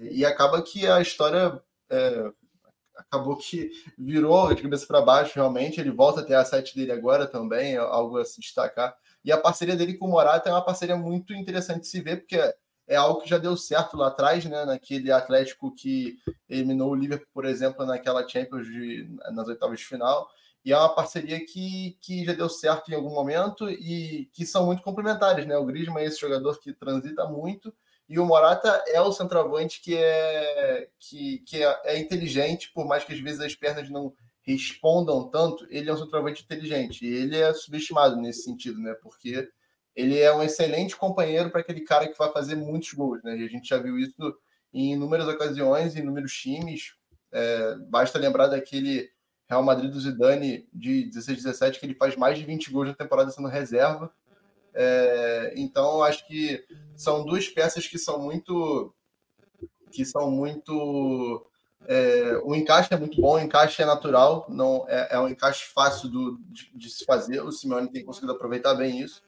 e 0.00 0.24
acaba 0.24 0.62
que 0.62 0.86
a 0.86 1.00
história 1.00 1.60
é, 1.88 2.32
acabou 2.96 3.36
que 3.36 3.70
virou 3.98 4.52
de 4.54 4.62
cabeça 4.62 4.86
para 4.86 5.00
baixo, 5.00 5.34
realmente. 5.34 5.80
Ele 5.80 5.90
volta 5.90 6.20
a 6.20 6.24
ter 6.24 6.34
a 6.34 6.44
sete 6.44 6.76
dele 6.76 6.92
agora 6.92 7.26
também, 7.26 7.74
é 7.74 7.78
algo 7.78 8.18
a 8.18 8.24
se 8.24 8.40
destacar. 8.40 8.94
E 9.24 9.32
a 9.32 9.40
parceria 9.40 9.76
dele 9.76 9.94
com 9.94 10.06
o 10.06 10.10
Morata 10.10 10.48
é 10.48 10.52
uma 10.52 10.64
parceria 10.64 10.96
muito 10.96 11.32
interessante 11.32 11.80
de 11.80 11.88
se 11.88 12.00
ver, 12.00 12.18
porque 12.18 12.38
é 12.86 12.96
algo 12.96 13.20
que 13.20 13.28
já 13.28 13.38
deu 13.38 13.56
certo 13.56 13.96
lá 13.96 14.08
atrás, 14.08 14.44
né? 14.44 14.64
Naquele 14.64 15.10
Atlético 15.10 15.74
que 15.74 16.18
eliminou 16.48 16.90
o 16.90 16.94
Liverpool, 16.94 17.28
por 17.32 17.44
exemplo, 17.44 17.84
naquela 17.86 18.26
Champions 18.28 18.66
de, 18.66 19.08
nas 19.32 19.48
oitavas 19.48 19.78
de 19.78 19.86
final. 19.86 20.28
E 20.64 20.72
é 20.72 20.78
uma 20.78 20.94
parceria 20.94 21.44
que, 21.44 21.96
que 22.00 22.24
já 22.24 22.32
deu 22.32 22.48
certo 22.48 22.90
em 22.90 22.94
algum 22.94 23.10
momento 23.10 23.68
e 23.68 24.30
que 24.32 24.46
são 24.46 24.66
muito 24.66 24.82
complementares, 24.82 25.46
né? 25.46 25.56
O 25.56 25.64
Griezmann 25.64 26.02
é 26.02 26.06
esse 26.06 26.20
jogador 26.20 26.58
que 26.58 26.72
transita 26.72 27.26
muito 27.26 27.74
e 28.08 28.18
o 28.18 28.26
Morata 28.26 28.82
é 28.88 29.00
o 29.00 29.12
centroavante 29.12 29.80
que 29.80 29.96
é 29.96 30.88
que, 30.98 31.38
que 31.40 31.62
é, 31.62 31.80
é 31.84 31.98
inteligente, 31.98 32.70
por 32.72 32.86
mais 32.86 33.04
que 33.04 33.12
às 33.12 33.20
vezes 33.20 33.40
as 33.40 33.54
pernas 33.54 33.88
não 33.90 34.12
respondam 34.42 35.28
tanto, 35.30 35.66
ele 35.70 35.88
é 35.88 35.92
um 35.92 35.96
centroavante 35.96 36.42
inteligente. 36.42 37.04
E 37.04 37.08
ele 37.08 37.38
é 37.38 37.52
subestimado 37.54 38.16
nesse 38.16 38.42
sentido, 38.42 38.78
né? 38.78 38.94
Porque 39.02 39.48
ele 39.94 40.18
é 40.18 40.34
um 40.34 40.42
excelente 40.42 40.96
companheiro 40.96 41.50
para 41.50 41.60
aquele 41.60 41.82
cara 41.82 42.08
que 42.08 42.18
vai 42.18 42.30
fazer 42.32 42.56
muitos 42.56 42.92
gols, 42.92 43.22
né? 43.22 43.32
A 43.32 43.48
gente 43.48 43.68
já 43.68 43.78
viu 43.78 43.98
isso 43.98 44.36
em 44.72 44.92
inúmeras 44.92 45.28
ocasiões, 45.28 45.94
em 45.94 46.00
inúmeros 46.00 46.34
times. 46.34 46.94
É, 47.32 47.76
basta 47.88 48.18
lembrar 48.18 48.48
daquele 48.48 49.10
Real 49.48 49.62
Madrid 49.62 49.90
do 49.90 50.00
Zidane 50.00 50.68
de 50.72 51.04
16, 51.04 51.42
17, 51.42 51.78
que 51.78 51.86
ele 51.86 51.94
faz 51.94 52.16
mais 52.16 52.38
de 52.38 52.44
20 52.44 52.70
gols 52.70 52.88
na 52.88 52.94
temporada 52.94 53.30
sendo 53.30 53.48
reserva. 53.48 54.12
É, 54.74 55.52
então, 55.56 56.02
acho 56.02 56.26
que 56.26 56.64
são 56.96 57.24
duas 57.24 57.48
peças 57.48 57.86
que 57.86 57.98
são 57.98 58.18
muito. 58.18 58.92
que 59.92 60.04
são 60.04 60.30
muito. 60.30 61.46
É, 61.86 62.40
o 62.42 62.54
encaixe 62.54 62.92
é 62.92 62.96
muito 62.96 63.20
bom, 63.20 63.34
o 63.34 63.38
encaixe 63.38 63.82
é 63.82 63.84
natural, 63.84 64.46
não 64.48 64.86
é, 64.88 65.08
é 65.10 65.20
um 65.20 65.28
encaixe 65.28 65.66
fácil 65.66 66.08
do, 66.08 66.38
de, 66.48 66.70
de, 66.74 66.90
se 66.90 67.04
fazer. 67.04 67.40
O 67.42 67.52
Simeone 67.52 67.90
tem 67.90 68.04
conseguido 68.04 68.32
aproveitar 68.32 68.74
bem 68.74 69.00
isso. 69.00 69.22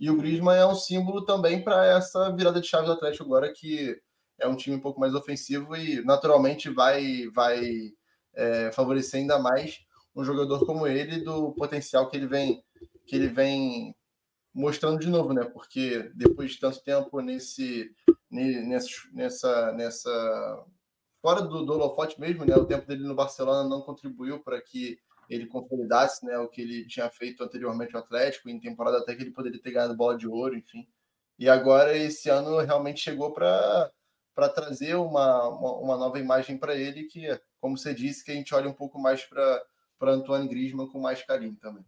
E 0.00 0.10
o 0.10 0.16
Griezmann 0.16 0.58
é 0.58 0.66
um 0.66 0.74
símbolo 0.74 1.26
também 1.26 1.62
para 1.62 1.84
essa 1.84 2.34
virada 2.34 2.58
de 2.58 2.66
chave 2.66 2.86
do 2.86 2.92
Atlético 2.92 3.24
agora, 3.24 3.52
que 3.52 4.00
é 4.38 4.48
um 4.48 4.56
time 4.56 4.74
um 4.74 4.80
pouco 4.80 4.98
mais 4.98 5.14
ofensivo 5.14 5.76
e 5.76 6.02
naturalmente 6.02 6.70
vai, 6.70 7.28
vai 7.34 7.92
é, 8.34 8.72
favorecer 8.72 9.20
ainda 9.20 9.38
mais 9.38 9.78
um 10.16 10.24
jogador 10.24 10.64
como 10.64 10.86
ele 10.86 11.20
do 11.20 11.52
potencial 11.52 12.08
que 12.08 12.16
ele 12.16 12.26
vem 12.26 12.64
que 13.06 13.16
ele 13.16 13.28
vem 13.28 13.94
mostrando 14.54 14.98
de 14.98 15.08
novo, 15.08 15.32
né? 15.32 15.44
Porque 15.44 16.10
depois 16.14 16.52
de 16.52 16.60
tanto 16.60 16.82
tempo 16.82 17.20
nesse, 17.20 17.90
nessa, 18.30 19.72
nessa, 19.72 20.64
fora 21.20 21.42
do, 21.42 21.64
do 21.64 21.72
holofote 21.72 22.20
mesmo, 22.20 22.44
né? 22.44 22.54
O 22.56 22.66
tempo 22.66 22.86
dele 22.86 23.02
no 23.02 23.14
Barcelona 23.14 23.68
não 23.68 23.82
contribuiu 23.82 24.40
para 24.40 24.60
que 24.60 24.98
ele 25.30 25.46
consolidasse, 25.46 26.26
né? 26.26 26.36
O 26.38 26.48
que 26.48 26.60
ele 26.60 26.84
tinha 26.86 27.08
feito 27.08 27.44
anteriormente 27.44 27.92
no 27.92 28.00
Atlético, 28.00 28.50
em 28.50 28.58
temporada 28.58 28.98
até 28.98 29.14
que 29.14 29.22
ele 29.22 29.30
poderia 29.30 29.62
ter 29.62 29.70
ganhado 29.70 29.96
bola 29.96 30.18
de 30.18 30.26
ouro, 30.26 30.56
enfim. 30.56 30.88
E 31.38 31.48
agora 31.48 31.96
esse 31.96 32.28
ano 32.28 32.58
realmente 32.58 33.00
chegou 33.00 33.32
para 33.32 33.90
trazer 34.54 34.96
uma, 34.96 35.48
uma, 35.48 35.72
uma, 35.78 35.96
nova 35.96 36.18
imagem 36.18 36.58
para 36.58 36.74
ele 36.74 37.04
que, 37.04 37.26
como 37.60 37.78
você 37.78 37.94
disse, 37.94 38.24
que 38.24 38.32
a 38.32 38.34
gente 38.34 38.52
olha 38.54 38.68
um 38.68 38.74
pouco 38.74 38.98
mais 38.98 39.24
para 39.24 39.62
Antoine 40.02 40.48
Griezmann 40.48 40.88
com 40.88 41.00
mais 41.00 41.22
carinho 41.22 41.56
também. 41.60 41.84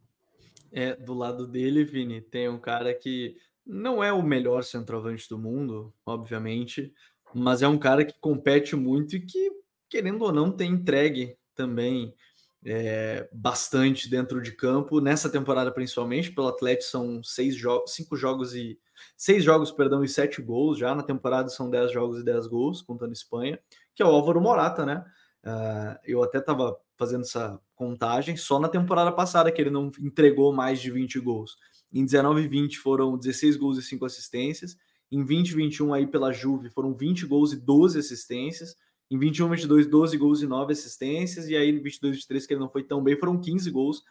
É, 0.71 0.95
do 0.95 1.13
lado 1.13 1.47
dele, 1.47 1.85
Vini, 1.85 2.23
tem 2.23 2.49
um 2.49 2.59
cara 2.59 2.95
que 2.95 3.37
não 3.67 4.03
é 4.03 4.13
o 4.13 4.23
melhor 4.23 4.63
centroavante 4.63 5.29
do 5.29 5.39
mundo, 5.39 5.93
obviamente, 6.07 6.95
mas 7.35 7.61
é 7.61 7.69
um 7.69 7.79
cara 7.79 8.05
que 8.05 8.19
compete 8.21 8.77
muito 8.77 9.17
e 9.17 9.21
que, 9.21 9.51
querendo 9.91 10.23
ou 10.23 10.33
não, 10.33 10.51
tem 10.51 10.71
entregue 10.71 11.37
também 11.55 12.15
é, 12.65 13.29
bastante 13.33 14.09
dentro 14.09 14.41
de 14.41 14.53
campo. 14.53 15.01
Nessa 15.01 15.29
temporada, 15.29 15.73
principalmente, 15.73 16.31
pelo 16.33 16.49
Atlético 16.49 16.91
são 16.91 17.23
seis 17.23 17.57
jogos, 17.57 17.93
cinco 17.93 18.17
jogos 18.17 18.55
e 18.55 18.79
seis 19.17 19.43
jogos, 19.43 19.73
perdão, 19.73 20.05
e 20.05 20.09
sete 20.09 20.41
gols. 20.41 20.79
Já 20.79 20.95
na 20.95 21.03
temporada 21.03 21.49
são 21.49 21.69
dez 21.69 21.93
jogos 21.93 22.21
e 22.21 22.25
dez 22.25 22.47
gols, 22.47 22.83
contando 22.83 23.13
Espanha, 23.13 23.59
que 23.95 24.03
é 24.03 24.07
o 24.07 24.11
Álvaro 24.11 24.41
Morata, 24.41 24.87
né? 24.87 25.05
Uh, 25.45 25.99
eu 26.05 26.23
até 26.23 26.39
estava 26.39 26.79
fazendo 26.97 27.23
essa 27.23 27.61
contagem, 27.75 28.37
só 28.37 28.61
na 28.61 28.69
temporada 28.69 29.11
passada 29.11 29.51
que 29.51 29.61
ele 29.61 29.71
não 29.71 29.91
entregou 29.99 30.53
mais 30.53 30.81
de 30.81 30.91
20 30.91 31.19
gols. 31.19 31.57
Em 31.93 32.05
19 32.05 32.43
e 32.43 32.49
20 32.49 32.79
foram 32.79 33.19
16 33.19 33.57
gols 33.57 33.77
e 33.77 33.83
5 33.83 34.05
assistências. 34.05 34.77
Em 35.11 35.25
20 35.25 35.51
e 35.51 35.55
21 35.57 35.93
aí 35.93 36.07
pela 36.07 36.33
Juve 36.33 36.71
foram 36.71 36.95
20 36.95 37.27
gols 37.27 37.53
e 37.53 37.57
12 37.57 37.99
assistências. 37.99 38.77
Em 39.13 39.19
21 39.19 39.47
e 39.47 39.51
22, 39.57 39.87
12 39.89 40.17
gols 40.17 40.41
e 40.41 40.47
9 40.47 40.73
assistências. 40.73 41.47
E 41.47 41.55
aí 41.55 41.71
no 41.71 41.83
22 41.83 42.15
e 42.15 42.17
23, 42.21 42.47
que 42.47 42.55
ele 42.55 42.61
não 42.61 42.71
foi 42.71 42.83
tão 42.83 43.03
bem, 43.03 43.15
foram 43.19 43.39
15 43.39 43.71
gols. 43.71 44.03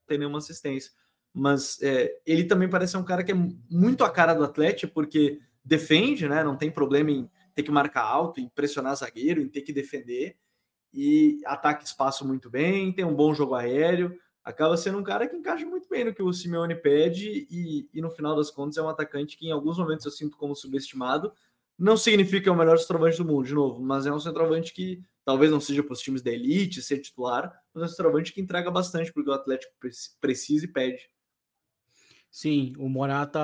Não 0.00 0.06
tem 0.06 0.16
nenhuma 0.16 0.38
assistência. 0.38 0.90
Mas 1.34 1.78
é, 1.82 2.18
ele 2.24 2.44
também 2.44 2.66
parece 2.66 2.96
um 2.96 3.04
cara 3.04 3.22
que 3.22 3.32
é 3.32 3.34
muito 3.70 4.02
a 4.02 4.10
cara 4.10 4.32
do 4.32 4.44
Atlético, 4.44 4.94
porque 4.94 5.40
defende, 5.62 6.26
né? 6.26 6.42
Não 6.42 6.56
tem 6.56 6.70
problema 6.70 7.10
em 7.10 7.30
ter 7.54 7.62
que 7.62 7.70
marcar 7.70 8.04
alto, 8.04 8.40
em 8.40 8.48
pressionar 8.48 8.96
zagueiro, 8.96 9.42
em 9.42 9.48
ter 9.48 9.60
que 9.60 9.72
defender, 9.72 10.38
e 10.90 11.40
ataca 11.44 11.84
espaço 11.84 12.26
muito 12.26 12.48
bem, 12.48 12.92
tem 12.92 13.04
um 13.04 13.14
bom 13.14 13.34
jogo 13.34 13.54
aéreo, 13.54 14.18
acaba 14.42 14.76
sendo 14.76 14.96
um 14.96 15.02
cara 15.02 15.26
que 15.26 15.36
encaixa 15.36 15.66
muito 15.66 15.88
bem 15.88 16.04
no 16.04 16.14
que 16.14 16.22
o 16.22 16.32
Simeone 16.32 16.74
pede, 16.74 17.46
e, 17.50 17.88
e 17.92 18.00
no 18.00 18.10
final 18.10 18.34
das 18.34 18.50
contas 18.50 18.78
é 18.78 18.82
um 18.82 18.88
atacante 18.88 19.36
que 19.36 19.48
em 19.48 19.50
alguns 19.50 19.76
momentos 19.76 20.06
eu 20.06 20.12
sinto 20.12 20.38
como 20.38 20.54
subestimado, 20.54 21.32
não 21.78 21.96
significa 21.96 22.42
que 22.42 22.48
é 22.48 22.52
o 22.52 22.56
melhor 22.56 22.76
centroavante 22.78 23.18
do 23.18 23.24
mundo, 23.24 23.46
de 23.46 23.54
novo, 23.54 23.80
mas 23.80 24.04
é 24.04 24.12
um 24.12 24.18
centroavante 24.18 24.74
que 24.74 25.00
talvez 25.24 25.50
não 25.50 25.60
seja 25.60 25.82
para 25.82 25.92
os 25.92 26.00
times 26.00 26.22
da 26.22 26.30
elite 26.30 26.82
ser 26.82 26.98
titular, 26.98 27.62
mas 27.72 27.82
é 27.82 27.86
um 27.86 27.88
centroavante 27.88 28.32
que 28.32 28.40
entrega 28.40 28.70
bastante 28.70 29.12
porque 29.12 29.30
o 29.30 29.34
Atlético 29.34 29.72
precisa 30.20 30.64
e 30.64 30.68
pede. 30.68 31.08
Sim, 32.30 32.74
o 32.78 32.88
Morata, 32.88 33.40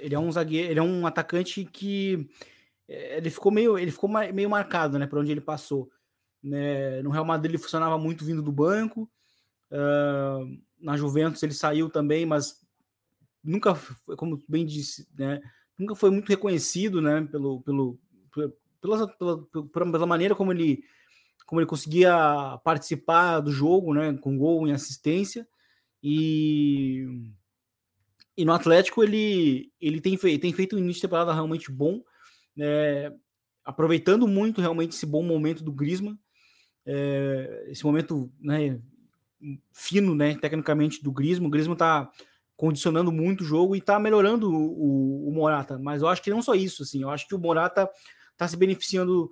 ele 0.00 0.14
é 0.14 0.18
um 0.18 0.30
zagueiro, 0.30 0.70
ele 0.70 0.80
é 0.80 0.82
um 0.82 1.06
atacante 1.06 1.64
que 1.64 2.28
é, 2.88 3.18
ele 3.18 3.30
ficou 3.30 3.50
meio, 3.50 3.78
ele 3.78 3.90
ficou 3.90 4.08
meio 4.08 4.48
marcado, 4.48 4.98
né, 4.98 5.06
para 5.06 5.18
onde 5.18 5.30
ele 5.30 5.40
passou. 5.40 5.90
Né? 6.42 7.02
No 7.02 7.10
Real 7.10 7.24
Madrid 7.24 7.52
ele 7.52 7.62
funcionava 7.62 7.98
muito 7.98 8.24
vindo 8.24 8.42
do 8.42 8.52
banco. 8.52 9.10
Uh, 9.70 10.60
na 10.78 10.96
Juventus 10.96 11.42
ele 11.42 11.54
saiu 11.54 11.88
também, 11.88 12.26
mas 12.26 12.60
nunca, 13.42 13.74
como 14.16 14.42
bem 14.48 14.66
disse, 14.66 15.08
né, 15.16 15.40
nunca 15.78 15.94
foi 15.94 16.10
muito 16.10 16.28
reconhecido, 16.28 17.00
né, 17.00 17.26
pelo, 17.30 17.60
pelo, 17.62 17.98
pela, 18.80 19.08
pela, 19.08 19.46
pela 19.72 20.06
maneira 20.06 20.34
como 20.34 20.52
ele, 20.52 20.84
como 21.46 21.60
ele 21.60 21.68
conseguia 21.68 22.58
participar 22.64 23.40
do 23.40 23.52
jogo, 23.52 23.94
né, 23.94 24.12
com 24.18 24.36
gol 24.36 24.66
em 24.66 24.72
assistência. 24.72 25.46
E, 26.02 27.06
e 28.36 28.44
no 28.44 28.52
Atlético 28.52 29.02
ele, 29.02 29.72
ele 29.80 30.00
tem, 30.00 30.16
feito, 30.16 30.40
tem 30.40 30.52
feito 30.52 30.76
um 30.76 30.78
início 30.78 30.96
de 30.96 31.02
temporada 31.02 31.32
realmente 31.32 31.70
bom, 31.70 32.02
né, 32.56 33.12
aproveitando 33.64 34.26
muito 34.26 34.60
realmente 34.60 34.94
esse 34.94 35.06
bom 35.06 35.22
momento 35.22 35.62
do 35.62 35.72
Griezmann, 35.72 36.18
é, 36.84 37.66
esse 37.68 37.84
momento 37.84 38.32
né, 38.40 38.80
fino, 39.72 40.14
né, 40.14 40.36
tecnicamente 40.36 41.02
do 41.02 41.12
Griezmann. 41.12 41.48
O 41.48 41.50
Griezmann 41.50 41.74
está 41.74 42.10
condicionando 42.56 43.10
muito 43.10 43.42
o 43.42 43.46
jogo 43.46 43.74
e 43.74 43.78
está 43.78 43.98
melhorando 43.98 44.50
o, 44.50 45.28
o, 45.28 45.32
Morata. 45.32 45.78
Mas 45.78 46.02
eu 46.02 46.08
acho 46.08 46.22
que 46.22 46.30
não 46.30 46.42
só 46.42 46.54
isso, 46.54 46.82
assim, 46.82 47.02
eu 47.02 47.10
acho 47.10 47.26
que 47.26 47.34
o 47.34 47.38
Morata 47.38 47.88
está 48.32 48.46
se 48.46 48.56
beneficiando 48.56 49.30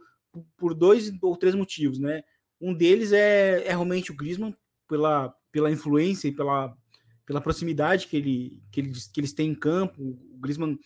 por 0.56 0.74
dois 0.74 1.12
ou 1.22 1.37
três 1.37 1.54
motivos, 1.54 1.98
né? 1.98 2.22
Um 2.61 2.74
deles 2.74 3.12
é, 3.12 3.64
é 3.64 3.68
realmente 3.68 4.11
o 4.11 4.16
Griezmann 4.16 4.54
pela, 4.88 5.35
pela 5.50 5.70
influência 5.70 6.28
e 6.28 6.33
pela, 6.33 6.76
pela 7.24 7.40
proximidade 7.40 8.06
que, 8.06 8.16
ele, 8.16 8.62
que, 8.70 8.80
eles, 8.80 9.06
que 9.06 9.20
eles 9.20 9.33
têm 9.33 9.50
em 9.50 9.54
campo. 9.54 10.02
O 10.02 10.38
Griezmann 10.38 10.78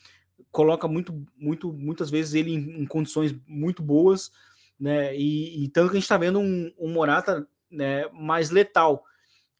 coloca 0.50 0.86
muito, 0.86 1.26
muito, 1.36 1.72
muitas 1.72 2.10
vezes 2.10 2.34
ele 2.34 2.52
em, 2.52 2.82
em 2.82 2.86
condições 2.86 3.34
muito 3.46 3.82
boas, 3.82 4.30
né? 4.78 5.16
E, 5.16 5.64
e, 5.64 5.68
tanto 5.68 5.90
que 5.90 5.96
a 5.96 6.00
gente 6.00 6.04
está 6.04 6.18
vendo 6.18 6.38
um, 6.38 6.72
um 6.78 6.92
Morata 6.92 7.46
né, 7.70 8.08
mais 8.12 8.50
letal. 8.50 9.04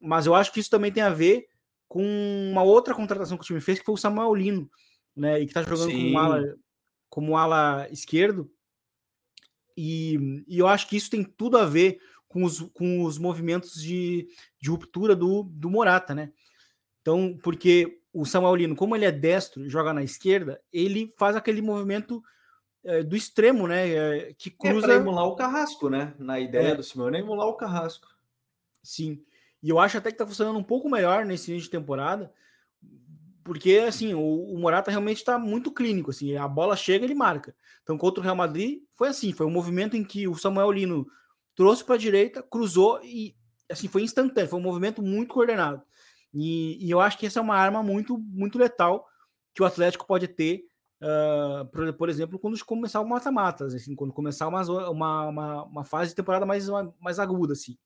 Mas 0.01 0.27
eu 0.27 0.35
acho 0.35 0.53
que 0.53 0.61
isso 0.61 0.71
também 0.71 0.93
tem 0.93 1.03
a 1.03 1.11
ver 1.11 1.47
com 1.89 2.03
uma 2.51 2.63
outra 2.63 2.95
contratação 2.95 3.37
que 3.37 3.43
o 3.43 3.47
time 3.47 3.61
fez, 3.61 3.79
que 3.79 3.85
foi 3.85 3.95
o 3.95 3.99
Samuel 3.99 4.35
Lino, 4.35 4.71
né? 5.15 5.41
E 5.41 5.47
que 5.47 5.55
tá 5.55 5.63
jogando 5.63 5.93
como 5.93 6.19
ala, 6.19 6.57
como 7.09 7.37
ala 7.37 7.89
esquerdo. 7.91 8.51
E, 9.77 10.45
e, 10.47 10.59
eu 10.59 10.69
acho 10.69 10.89
que 10.89 10.97
isso 10.97 11.11
tem 11.11 11.25
tudo 11.25 11.59
a 11.59 11.65
ver 11.65 12.01
com 12.29 12.45
os, 12.45 12.61
com 12.73 13.03
os 13.05 13.19
movimentos 13.19 13.81
de, 13.81 14.29
de 14.61 14.71
ruptura 14.71 15.15
do, 15.15 15.45
do 15.45 15.71
Morata, 15.71 16.15
né? 16.15 16.33
Então, 17.01 17.39
porque 17.43 18.01
o 18.13 18.25
Samuel 18.25 18.55
Lino, 18.55 18.77
como 18.77 18.95
ele 18.95 19.05
é 19.05 19.13
destro, 19.13 19.69
joga 19.69 19.93
na 19.93 20.03
esquerda, 20.03 20.61
ele 20.73 21.13
faz 21.19 21.37
aquele 21.37 21.61
movimento 21.61 22.23
é, 22.85 23.03
do 23.03 23.17
extremo, 23.17 23.67
né? 23.67 23.89
É, 23.89 24.35
que 24.35 24.51
cruza. 24.51 24.93
É 24.93 24.97
emular 24.97 25.27
o 25.27 25.37
Carrasco, 25.37 25.89
né? 25.89 26.15
Na 26.19 26.39
ideia 26.39 26.69
é. 26.69 26.75
do 26.75 26.83
Simeone 26.83 27.17
é 27.17 27.21
emular 27.21 27.47
o 27.49 27.57
Carrasco. 27.57 28.09
Sim. 28.83 29.25
E 29.65 29.71
eu 29.71 29.79
acho 29.79 29.97
até 29.97 30.13
que 30.13 30.19
tá 30.19 30.27
funcionando 30.27 30.59
um 30.59 30.63
pouco 30.63 30.91
melhor 30.91 31.25
nesse 31.25 31.51
início 31.51 31.65
de 31.65 31.71
temporada, 31.71 32.31
porque 33.43 33.83
assim, 33.89 34.13
o, 34.13 34.21
o 34.21 34.59
Morata 34.59 34.91
realmente 34.91 35.17
está 35.17 35.39
muito 35.39 35.73
clínico, 35.73 36.11
assim, 36.11 36.37
a 36.37 36.47
bola 36.47 36.77
chega, 36.77 37.07
ele 37.07 37.15
marca. 37.15 37.57
Então, 37.83 37.97
contra 37.97 38.21
o 38.21 38.23
Real 38.23 38.37
Madrid, 38.37 38.83
foi 38.95 39.09
assim, 39.09 39.33
foi 39.33 39.47
um 39.47 39.51
movimento 39.51 39.97
em 39.97 40.05
que 40.05 40.29
o 40.29 40.35
Samuel 40.35 40.71
Lino 40.71 41.07
trouxe 41.55 41.83
para 41.83 41.95
a 41.95 41.99
direita, 41.99 42.43
cruzou 42.43 43.03
e 43.03 43.35
assim, 43.71 43.89
foi 43.89 44.03
instantâneo, 44.03 44.51
foi 44.51 44.59
um 44.59 44.63
movimento 44.63 45.01
muito 45.01 45.33
coordenado. 45.33 45.83
E, 46.35 46.85
e, 46.87 46.91
eu 46.91 47.01
acho 47.01 47.17
que 47.17 47.25
essa 47.25 47.39
é 47.39 47.43
uma 47.43 47.57
arma 47.57 47.83
muito, 47.83 48.19
muito 48.19 48.59
letal 48.59 49.09
que 49.55 49.63
o 49.63 49.67
Atlético 49.67 50.07
pode 50.07 50.29
ter, 50.29 50.67
uh, 51.01 51.65
por, 51.71 51.91
por, 51.95 52.09
exemplo, 52.11 52.39
quando 52.39 52.63
começar 52.67 53.01
o 53.01 53.09
mata-matas, 53.09 53.75
assim, 53.75 53.95
quando 53.95 54.13
começar 54.13 54.47
uma, 54.47 54.61
uma, 54.91 55.29
uma, 55.29 55.63
uma, 55.65 55.85
fase 55.85 56.11
de 56.11 56.17
temporada 56.17 56.45
mais, 56.45 56.69
mais 57.01 57.19
aguda, 57.19 57.55
assim, 57.55 57.79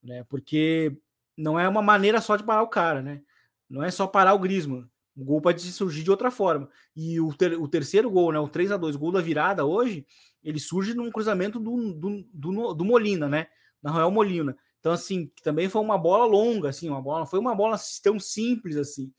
né? 0.00 0.22
Porque 0.28 0.96
não 1.38 1.58
é 1.58 1.68
uma 1.68 1.80
maneira 1.80 2.20
só 2.20 2.36
de 2.36 2.42
parar 2.42 2.62
o 2.62 2.68
cara, 2.68 3.00
né? 3.00 3.22
Não 3.70 3.82
é 3.82 3.90
só 3.90 4.06
parar 4.06 4.34
o 4.34 4.38
Griezmann. 4.38 4.84
O 5.16 5.24
gol 5.24 5.40
pode 5.40 5.60
surgir 5.60 6.02
de 6.02 6.10
outra 6.10 6.30
forma. 6.30 6.68
E 6.94 7.20
o, 7.20 7.32
ter, 7.32 7.58
o 7.58 7.68
terceiro 7.68 8.10
gol, 8.10 8.32
né? 8.32 8.40
O 8.40 8.48
3 8.48 8.72
a 8.72 8.76
2 8.76 8.96
gol 8.96 9.12
da 9.12 9.20
virada 9.20 9.64
hoje, 9.64 10.04
ele 10.42 10.58
surge 10.58 10.94
num 10.94 11.10
cruzamento 11.10 11.60
do, 11.60 11.94
do, 11.94 12.24
do, 12.32 12.74
do 12.74 12.84
Molina, 12.84 13.28
né? 13.28 13.46
Na 13.80 13.92
Royal 13.92 14.10
Molina. 14.10 14.56
Então, 14.80 14.92
assim, 14.92 15.30
também 15.42 15.68
foi 15.68 15.80
uma 15.80 15.96
bola 15.96 16.24
longa, 16.24 16.68
assim, 16.68 16.88
uma 16.88 17.00
bola, 17.00 17.26
foi 17.26 17.38
uma 17.38 17.54
bola 17.54 17.76
tão 18.02 18.18
simples 18.18 18.76
assim, 18.76 19.12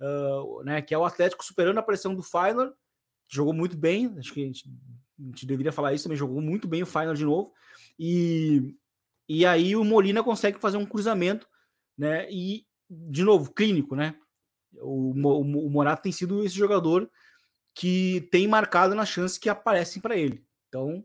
uh, 0.00 0.62
né? 0.62 0.80
Que 0.82 0.94
é 0.94 0.98
o 0.98 1.04
Atlético 1.04 1.44
superando 1.44 1.78
a 1.78 1.82
pressão 1.82 2.14
do 2.14 2.22
Feyenoord, 2.22 2.72
jogou 3.28 3.52
muito 3.52 3.76
bem, 3.76 4.14
acho 4.18 4.32
que 4.32 4.42
a 4.42 4.46
gente, 4.46 4.64
a 5.18 5.22
gente, 5.22 5.46
deveria 5.46 5.72
falar 5.72 5.94
isso 5.94 6.04
também, 6.04 6.18
jogou 6.18 6.40
muito 6.40 6.68
bem 6.68 6.82
o 6.82 6.86
Feyenoord 6.86 7.18
de 7.18 7.24
novo, 7.24 7.52
e, 7.98 8.76
e 9.28 9.44
aí 9.46 9.74
o 9.74 9.84
Molina 9.84 10.22
consegue 10.22 10.58
fazer 10.58 10.76
um 10.76 10.86
cruzamento 10.86 11.48
né? 11.96 12.30
E, 12.30 12.66
de 12.88 13.22
novo, 13.22 13.52
clínico, 13.52 13.94
né? 13.94 14.14
O, 14.80 15.12
o, 15.12 15.40
o 15.40 15.70
Morato 15.70 16.02
tem 16.02 16.12
sido 16.12 16.44
esse 16.44 16.54
jogador 16.54 17.10
que 17.74 18.26
tem 18.30 18.48
marcado 18.48 18.94
nas 18.94 19.08
chances 19.08 19.38
que 19.38 19.48
aparecem 19.48 20.00
para 20.00 20.16
ele. 20.16 20.44
Então, 20.68 21.04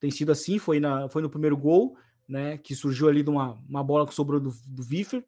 tem 0.00 0.10
sido 0.10 0.32
assim, 0.32 0.58
foi, 0.58 0.80
na, 0.80 1.08
foi 1.08 1.22
no 1.22 1.30
primeiro 1.30 1.56
gol, 1.56 1.96
né? 2.28 2.58
Que 2.58 2.74
surgiu 2.74 3.08
ali 3.08 3.22
de 3.22 3.30
uma, 3.30 3.52
uma 3.68 3.84
bola 3.84 4.06
que 4.06 4.14
sobrou 4.14 4.40
do, 4.40 4.50
do 4.66 4.82
Wiffer, 4.82 5.24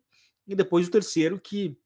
e 0.46 0.54
depois 0.54 0.88
o 0.88 0.90
terceiro, 0.90 1.40
que, 1.40 1.78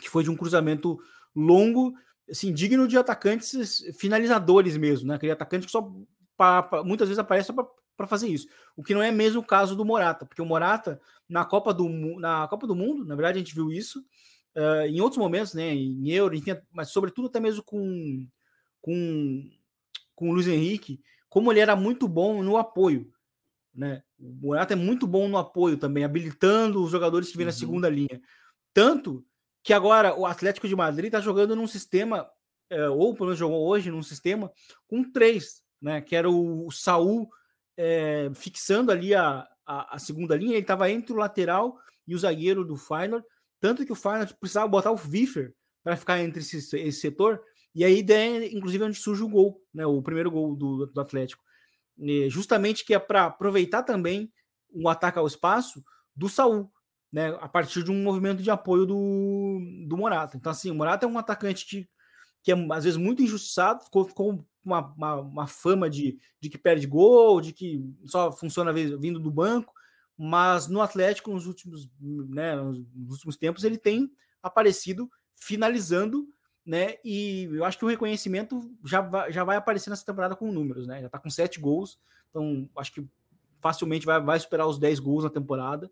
que 0.00 0.08
foi 0.08 0.24
de 0.24 0.30
um 0.30 0.36
cruzamento 0.36 0.98
longo, 1.34 1.94
assim, 2.28 2.52
digno 2.52 2.88
de 2.88 2.98
atacantes 2.98 3.84
finalizadores 3.98 4.76
mesmo, 4.76 5.08
né? 5.08 5.14
Aquele 5.14 5.32
atacante 5.32 5.66
que 5.66 5.72
só 5.72 5.92
pra, 6.36 6.62
pra, 6.62 6.82
muitas 6.82 7.08
vezes 7.08 7.18
aparece 7.18 7.52
para 7.52 8.06
fazer 8.06 8.28
isso. 8.28 8.48
O 8.76 8.82
que 8.82 8.94
não 8.94 9.02
é 9.02 9.10
mesmo 9.10 9.40
o 9.40 9.46
caso 9.46 9.76
do 9.76 9.84
Morata, 9.84 10.26
porque 10.26 10.42
o 10.42 10.46
Morata, 10.46 11.00
na 11.28 11.44
Copa 11.44 11.74
do, 11.74 11.88
na 12.18 12.46
Copa 12.48 12.66
do 12.66 12.74
Mundo, 12.74 13.04
na 13.04 13.14
verdade, 13.14 13.38
a 13.38 13.42
gente 13.42 13.54
viu 13.54 13.70
isso 13.70 14.00
uh, 14.56 14.86
em 14.86 15.00
outros 15.00 15.18
momentos, 15.18 15.54
né? 15.54 15.74
Em 15.74 16.08
Euro, 16.10 16.36
mas 16.72 16.90
sobretudo 16.90 17.28
até 17.28 17.40
mesmo 17.40 17.62
com, 17.62 18.26
com, 18.80 19.50
com 20.14 20.30
o 20.30 20.32
Luiz 20.32 20.46
Henrique, 20.46 21.00
como 21.28 21.52
ele 21.52 21.60
era 21.60 21.76
muito 21.76 22.08
bom 22.08 22.42
no 22.42 22.56
apoio. 22.56 23.12
Né? 23.74 24.02
O 24.18 24.32
Morata 24.46 24.72
é 24.72 24.76
muito 24.76 25.06
bom 25.06 25.28
no 25.28 25.36
apoio 25.36 25.76
também, 25.76 26.02
habilitando 26.02 26.82
os 26.82 26.90
jogadores 26.90 27.28
que 27.28 27.36
vêm 27.36 27.44
uhum. 27.44 27.52
na 27.52 27.58
segunda 27.58 27.90
linha. 27.90 28.20
Tanto 28.72 29.24
que 29.62 29.72
agora 29.72 30.18
o 30.18 30.24
Atlético 30.24 30.66
de 30.66 30.76
Madrid 30.76 31.06
está 31.06 31.20
jogando 31.20 31.54
num 31.54 31.66
sistema, 31.66 32.26
é, 32.70 32.88
ou 32.88 33.12
pelo 33.14 33.26
menos 33.26 33.38
jogou 33.38 33.66
hoje 33.66 33.90
num 33.90 34.02
sistema, 34.02 34.50
com 34.86 35.10
três, 35.10 35.62
né? 35.82 36.00
Que 36.00 36.16
era 36.16 36.30
o, 36.30 36.66
o 36.66 36.70
Saul 36.70 37.28
é, 37.76 38.30
fixando 38.34 38.90
ali 38.90 39.14
a, 39.14 39.46
a, 39.66 39.96
a, 39.96 39.98
segunda 39.98 40.36
linha, 40.36 40.52
ele 40.52 40.60
estava 40.60 40.90
entre 40.90 41.12
o 41.12 41.16
lateral 41.16 41.78
e 42.06 42.14
o 42.14 42.18
zagueiro 42.18 42.64
do 42.64 42.76
Feyenoord, 42.76 43.26
tanto 43.60 43.84
que 43.84 43.92
o 43.92 43.96
Feyenoord 43.96 44.34
precisava 44.38 44.68
botar 44.68 44.92
o 44.92 44.96
Wiffer 44.96 45.52
para 45.82 45.96
ficar 45.96 46.20
entre 46.20 46.40
esse, 46.40 46.56
esse, 46.56 47.00
setor, 47.00 47.40
e 47.74 47.84
aí 47.84 47.98
ideia, 47.98 48.46
inclusive, 48.54 48.84
onde 48.84 48.96
surge 48.96 49.22
o 49.22 49.28
gol, 49.28 49.60
né, 49.74 49.84
o 49.84 50.02
primeiro 50.02 50.30
gol 50.30 50.56
do, 50.56 50.86
do 50.86 51.00
Atlético, 51.00 51.42
e 51.98 52.28
justamente 52.28 52.84
que 52.84 52.94
é 52.94 52.98
para 52.98 53.26
aproveitar 53.26 53.82
também 53.82 54.32
o 54.70 54.88
ataque 54.88 55.18
ao 55.18 55.26
espaço 55.26 55.82
do 56.14 56.28
Saul, 56.28 56.70
né, 57.12 57.36
a 57.40 57.48
partir 57.48 57.82
de 57.82 57.90
um 57.90 58.02
movimento 58.02 58.42
de 58.42 58.50
apoio 58.50 58.84
do, 58.84 59.58
do 59.88 59.96
Morata. 59.96 60.36
Então, 60.36 60.52
assim, 60.52 60.70
o 60.70 60.74
Morata 60.74 61.06
é 61.06 61.08
um 61.08 61.18
atacante 61.18 61.66
de, 61.66 61.88
que 62.42 62.52
é 62.52 62.66
às 62.72 62.84
vezes 62.84 62.96
muito 62.96 63.22
injustiçado, 63.22 63.84
ficou, 63.84 64.04
ficou 64.04 64.46
uma, 64.66 64.92
uma, 64.94 65.14
uma, 65.16 65.46
fama 65.46 65.88
de, 65.88 66.18
de 66.40 66.48
que 66.48 66.58
perde 66.58 66.86
gol, 66.86 67.40
de 67.40 67.52
que 67.52 67.82
só 68.04 68.30
funciona 68.32 68.72
vindo 68.72 69.18
do 69.18 69.30
banco, 69.30 69.72
mas 70.16 70.66
no 70.68 70.80
Atlético, 70.80 71.30
nos 71.30 71.46
últimos, 71.46 71.88
né, 72.00 72.56
nos 72.56 73.14
últimos 73.14 73.36
tempos, 73.36 73.64
ele 73.64 73.78
tem 73.78 74.10
aparecido 74.42 75.10
finalizando, 75.34 76.28
né? 76.64 76.94
E 77.04 77.44
eu 77.52 77.64
acho 77.64 77.78
que 77.78 77.84
o 77.84 77.88
reconhecimento 77.88 78.72
já 78.84 79.00
vai, 79.00 79.32
já 79.32 79.44
vai 79.44 79.56
aparecer 79.56 79.90
nessa 79.90 80.04
temporada 80.04 80.34
com 80.34 80.50
números, 80.50 80.86
né? 80.86 81.02
Já 81.02 81.08
tá 81.08 81.18
com 81.18 81.30
sete 81.30 81.60
gols, 81.60 81.98
então 82.30 82.68
acho 82.76 82.92
que 82.92 83.06
facilmente 83.60 84.06
vai, 84.06 84.20
vai 84.20 84.38
superar 84.38 84.66
os 84.66 84.78
10 84.78 84.98
gols 85.00 85.24
na 85.24 85.30
temporada. 85.30 85.90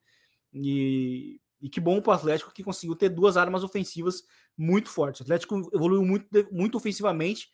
E, 0.53 1.41
e 1.61 1.69
que 1.69 1.81
bom 1.81 2.01
para 2.01 2.11
o 2.11 2.15
Atlético 2.15 2.53
que 2.53 2.63
conseguiu 2.63 2.95
ter 2.95 3.09
duas 3.09 3.37
armas 3.37 3.65
ofensivas 3.65 4.23
muito 4.57 4.89
fortes. 4.89 5.21
O 5.21 5.25
Atlético 5.25 5.71
evoluiu 5.73 6.05
muito, 6.05 6.29
muito 6.53 6.77
ofensivamente 6.77 7.51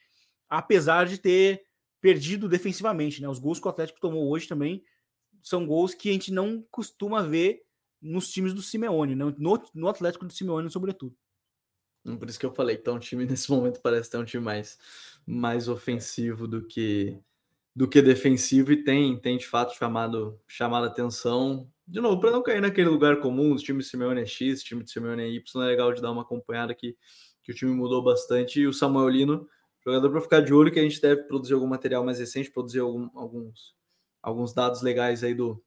apesar 0.51 1.07
de 1.07 1.17
ter 1.17 1.63
perdido 2.01 2.49
defensivamente, 2.49 3.23
né? 3.23 3.29
Os 3.29 3.39
gols 3.39 3.61
que 3.61 3.67
o 3.67 3.71
Atlético 3.71 4.01
tomou 4.01 4.29
hoje 4.29 4.49
também 4.49 4.83
são 5.41 5.65
gols 5.65 5.95
que 5.95 6.11
a 6.11 6.13
gente 6.13 6.33
não 6.33 6.63
costuma 6.71 7.23
ver 7.23 7.63
nos 8.03 8.29
times 8.31 8.53
do 8.53 8.63
Simeone, 8.63 9.15
né? 9.15 9.25
no, 9.39 9.63
no 9.75 9.89
Atlético 9.89 10.27
do 10.27 10.33
Simeone, 10.33 10.71
sobretudo. 10.71 11.15
Hum, 12.05 12.17
por 12.17 12.29
isso 12.29 12.39
que 12.39 12.47
eu 12.47 12.53
falei 12.53 12.77
que 12.77 12.83
tá 12.83 12.93
um 12.93 12.99
time 12.99 13.25
nesse 13.27 13.51
momento 13.51 13.81
parece 13.83 14.11
ter 14.11 14.19
um 14.19 14.25
time 14.25 14.43
mais, 14.43 14.79
mais 15.27 15.69
ofensivo 15.69 16.49
do 16.49 16.67
que 16.67 17.19
do 17.77 17.87
que 17.87 18.03
defensivo 18.03 18.73
e 18.73 18.83
tem 18.83 19.17
tem 19.21 19.39
de 19.39 19.47
fato 19.47 19.77
chamado 19.77 20.41
chamado 20.49 20.87
atenção 20.87 21.71
de 21.87 22.01
novo 22.01 22.21
para 22.21 22.33
não 22.33 22.43
cair 22.43 22.61
naquele 22.61 22.89
lugar 22.89 23.21
comum, 23.21 23.55
os 23.55 23.63
times 23.63 23.89
Simeone 23.89 24.23
é 24.23 24.27
X, 24.27 24.63
time 24.63 24.83
de 24.83 24.91
Simeone 24.91 25.23
é 25.23 25.29
Y, 25.29 25.63
é 25.63 25.67
legal 25.67 25.93
de 25.93 26.03
dar 26.03 26.11
uma 26.11 26.23
acompanhada 26.23 26.73
aqui 26.73 26.97
que 27.45 27.53
o 27.53 27.55
time 27.55 27.73
mudou 27.73 28.03
bastante 28.03 28.61
e 28.61 28.67
o 28.67 28.73
Samuelino 28.73 29.47
Jogador 29.85 30.11
para 30.11 30.20
ficar 30.20 30.41
de 30.41 30.53
olho 30.53 30.70
que 30.70 30.78
a 30.78 30.83
gente 30.83 31.01
deve 31.01 31.22
produzir 31.22 31.55
algum 31.55 31.66
material 31.66 32.05
mais 32.05 32.18
recente, 32.18 32.51
produzir 32.51 32.81
algum, 32.81 33.09
alguns, 33.14 33.74
alguns 34.22 34.53
dados 34.53 34.83
legais 34.83 35.24
aí 35.24 35.35
do, 35.35 35.62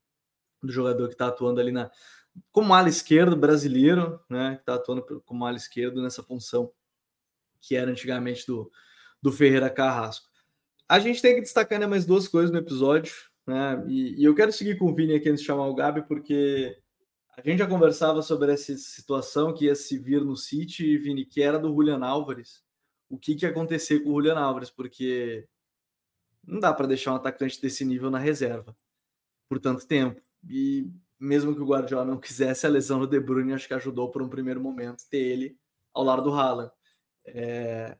do 0.61 0.71
jogador 0.71 1.07
que 1.07 1.15
está 1.15 1.27
atuando 1.27 1.59
ali 1.59 1.71
na 1.71 1.89
como 2.51 2.73
ala 2.73 2.89
esquerdo 2.89 3.35
brasileiro, 3.35 4.19
né? 4.29 4.55
Que 4.55 4.61
está 4.61 4.75
atuando 4.75 5.03
como 5.25 5.45
ala 5.45 5.57
esquerdo 5.57 6.01
nessa 6.01 6.23
função 6.23 6.71
que 7.61 7.75
era 7.75 7.89
antigamente 7.89 8.45
do, 8.45 8.69
do 9.21 9.31
Ferreira 9.31 9.69
Carrasco. 9.69 10.27
A 10.87 10.99
gente 10.99 11.21
tem 11.21 11.35
que 11.35 11.41
destacar 11.41 11.79
né, 11.79 11.87
mais 11.87 12.05
duas 12.05 12.27
coisas 12.27 12.51
no 12.51 12.57
episódio, 12.57 13.13
né? 13.47 13.83
E, 13.87 14.21
e 14.21 14.23
eu 14.23 14.35
quero 14.35 14.51
seguir 14.51 14.77
com 14.77 14.91
o 14.91 14.95
Vini 14.95 15.15
aqui 15.15 15.29
antes 15.29 15.41
de 15.41 15.47
chamar 15.47 15.67
o 15.67 15.75
Gabi, 15.75 16.05
porque 16.07 16.75
a 17.37 17.41
gente 17.41 17.59
já 17.59 17.67
conversava 17.67 18.21
sobre 18.21 18.51
essa 18.51 18.75
situação 18.75 19.53
que 19.53 19.65
ia 19.65 19.75
se 19.75 19.97
vir 19.97 20.23
no 20.23 20.35
City, 20.35 20.97
Vini, 20.97 21.25
que 21.25 21.41
era 21.41 21.57
do 21.57 21.73
Julian 21.73 22.03
Álvares. 22.03 22.62
O 23.13 23.17
que, 23.19 23.35
que 23.35 23.45
ia 23.45 23.51
acontecer 23.51 23.99
com 23.99 24.09
o 24.09 24.13
Julian 24.13 24.39
Álvares? 24.39 24.71
Porque 24.71 25.47
não 26.43 26.59
dá 26.59 26.73
para 26.73 26.87
deixar 26.87 27.13
um 27.13 27.17
atacante 27.17 27.61
desse 27.61 27.85
nível 27.85 28.09
na 28.09 28.17
reserva 28.17 28.75
por 29.47 29.59
tanto 29.59 29.85
tempo. 29.85 30.19
E 30.49 30.89
mesmo 31.19 31.53
que 31.53 31.61
o 31.61 31.65
Guardiola 31.67 32.05
não 32.05 32.19
quisesse, 32.19 32.65
a 32.65 32.69
lesão 32.69 32.99
do 32.99 33.05
De 33.05 33.19
Bruyne 33.19 33.53
acho 33.53 33.67
que 33.67 33.73
ajudou 33.75 34.09
por 34.09 34.23
um 34.23 34.27
primeiro 34.27 34.59
momento 34.59 35.03
ter 35.11 35.19
ele 35.19 35.55
ao 35.93 36.03
lado 36.03 36.23
do 36.23 36.33
Haaland. 36.33 36.71
É... 37.27 37.95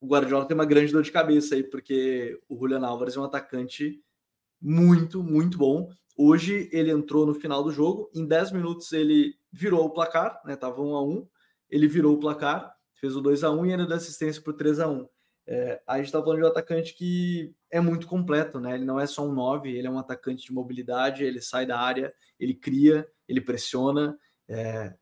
O 0.00 0.08
Guardiola 0.08 0.44
tem 0.46 0.56
uma 0.56 0.64
grande 0.64 0.92
dor 0.92 1.04
de 1.04 1.12
cabeça 1.12 1.54
aí, 1.54 1.62
porque 1.62 2.36
o 2.48 2.58
Julian 2.58 2.84
Álvares 2.84 3.16
é 3.16 3.20
um 3.20 3.24
atacante 3.24 4.02
muito, 4.60 5.22
muito 5.22 5.56
bom. 5.56 5.88
Hoje 6.16 6.68
ele 6.72 6.90
entrou 6.90 7.24
no 7.24 7.34
final 7.34 7.62
do 7.62 7.70
jogo, 7.70 8.10
em 8.12 8.26
10 8.26 8.50
minutos 8.50 8.92
ele 8.92 9.38
virou 9.52 9.84
o 9.84 9.90
placar, 9.90 10.42
né? 10.44 10.56
Tava 10.56 10.82
1 10.82 10.96
a 10.96 11.04
1 11.04 11.28
ele 11.70 11.86
virou 11.86 12.14
o 12.14 12.20
placar, 12.20 12.75
fez 13.00 13.16
o 13.16 13.20
2 13.20 13.44
a 13.44 13.50
1 13.50 13.66
e 13.66 13.70
ainda 13.72 13.86
deu 13.86 13.96
assistência 13.96 14.42
para 14.42 14.52
o 14.52 14.56
3 14.56 14.80
a 14.80 14.88
1 14.88 15.08
é, 15.46 15.80
A 15.86 15.96
gente 15.96 16.06
está 16.06 16.20
falando 16.20 16.38
de 16.38 16.44
um 16.44 16.48
atacante 16.48 16.94
que 16.94 17.54
é 17.70 17.80
muito 17.80 18.06
completo, 18.06 18.58
né? 18.60 18.74
Ele 18.74 18.84
não 18.84 18.98
é 18.98 19.06
só 19.06 19.26
um 19.26 19.32
9, 19.32 19.70
ele 19.70 19.86
é 19.86 19.90
um 19.90 19.98
atacante 19.98 20.46
de 20.46 20.52
mobilidade, 20.52 21.24
ele 21.24 21.40
sai 21.40 21.66
da 21.66 21.78
área, 21.78 22.12
ele 22.38 22.54
cria, 22.54 23.08
ele 23.28 23.40
pressiona. 23.40 24.18
É, 24.48 24.94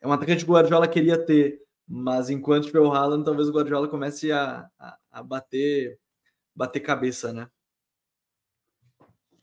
é 0.00 0.06
um 0.06 0.12
atacante 0.12 0.44
que 0.44 0.50
o 0.50 0.54
Guardiola 0.54 0.86
queria 0.86 1.18
ter, 1.18 1.60
mas 1.86 2.30
enquanto 2.30 2.66
tiver 2.66 2.80
o 2.80 2.92
Haaland, 2.92 3.24
talvez 3.24 3.48
o 3.48 3.52
Guardiola 3.52 3.88
comece 3.88 4.30
a, 4.30 4.68
a, 4.78 4.98
a 5.10 5.22
bater, 5.22 5.98
bater 6.54 6.80
cabeça, 6.80 7.32
né? 7.32 7.48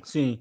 Sim. 0.03 0.39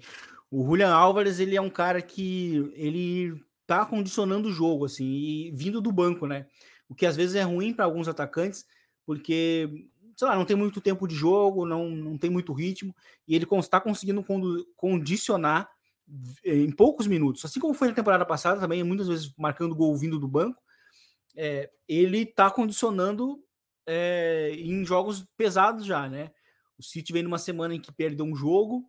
O 0.51 0.65
Julian 0.65 0.93
Álvares, 0.93 1.41
ele 1.41 1.57
é 1.57 1.61
um 1.61 1.71
cara 1.71 2.01
que 2.03 2.71
ele 2.75 3.43
tá 3.67 3.85
condicionando 3.85 4.49
o 4.49 4.53
jogo, 4.53 4.85
assim, 4.85 5.05
e 5.05 5.51
vindo 5.53 5.81
do 5.81 5.91
banco, 5.91 6.27
né? 6.27 6.47
O 6.95 6.97
que 6.97 7.07
às 7.07 7.16
vezes 7.16 7.34
é 7.34 7.42
ruim 7.42 7.74
para 7.74 7.84
alguns 7.84 8.07
atacantes, 8.07 8.64
porque, 9.05 9.88
sei 10.16 10.28
lá, 10.28 10.36
não 10.36 10.45
tem 10.45 10.57
muito 10.57 10.80
tempo 10.80 11.09
de 11.09 11.14
jogo, 11.16 11.66
não, 11.66 11.90
não 11.90 12.16
tem 12.16 12.30
muito 12.30 12.53
ritmo, 12.53 12.95
e 13.26 13.34
ele 13.34 13.45
está 13.59 13.80
conseguindo 13.80 14.24
condicionar 14.76 15.68
em 16.45 16.70
poucos 16.70 17.09
minutos. 17.09 17.45
Assim 17.45 17.59
como 17.59 17.74
foi 17.74 17.88
na 17.88 17.95
temporada 17.95 18.24
passada 18.24 18.61
também, 18.61 18.84
muitas 18.84 19.09
vezes 19.09 19.34
marcando 19.36 19.74
gol 19.74 19.97
vindo 19.97 20.20
do 20.20 20.28
banco, 20.28 20.62
é, 21.34 21.68
ele 21.88 22.18
está 22.18 22.49
condicionando 22.49 23.42
é, 23.84 24.53
em 24.55 24.86
jogos 24.86 25.26
pesados 25.36 25.84
já, 25.84 26.09
né? 26.09 26.30
O 26.78 26.82
City 26.84 27.12
vem 27.12 27.24
numa 27.24 27.38
semana 27.38 27.74
em 27.74 27.80
que 27.80 27.90
perdeu 27.90 28.24
um 28.24 28.36
jogo, 28.36 28.84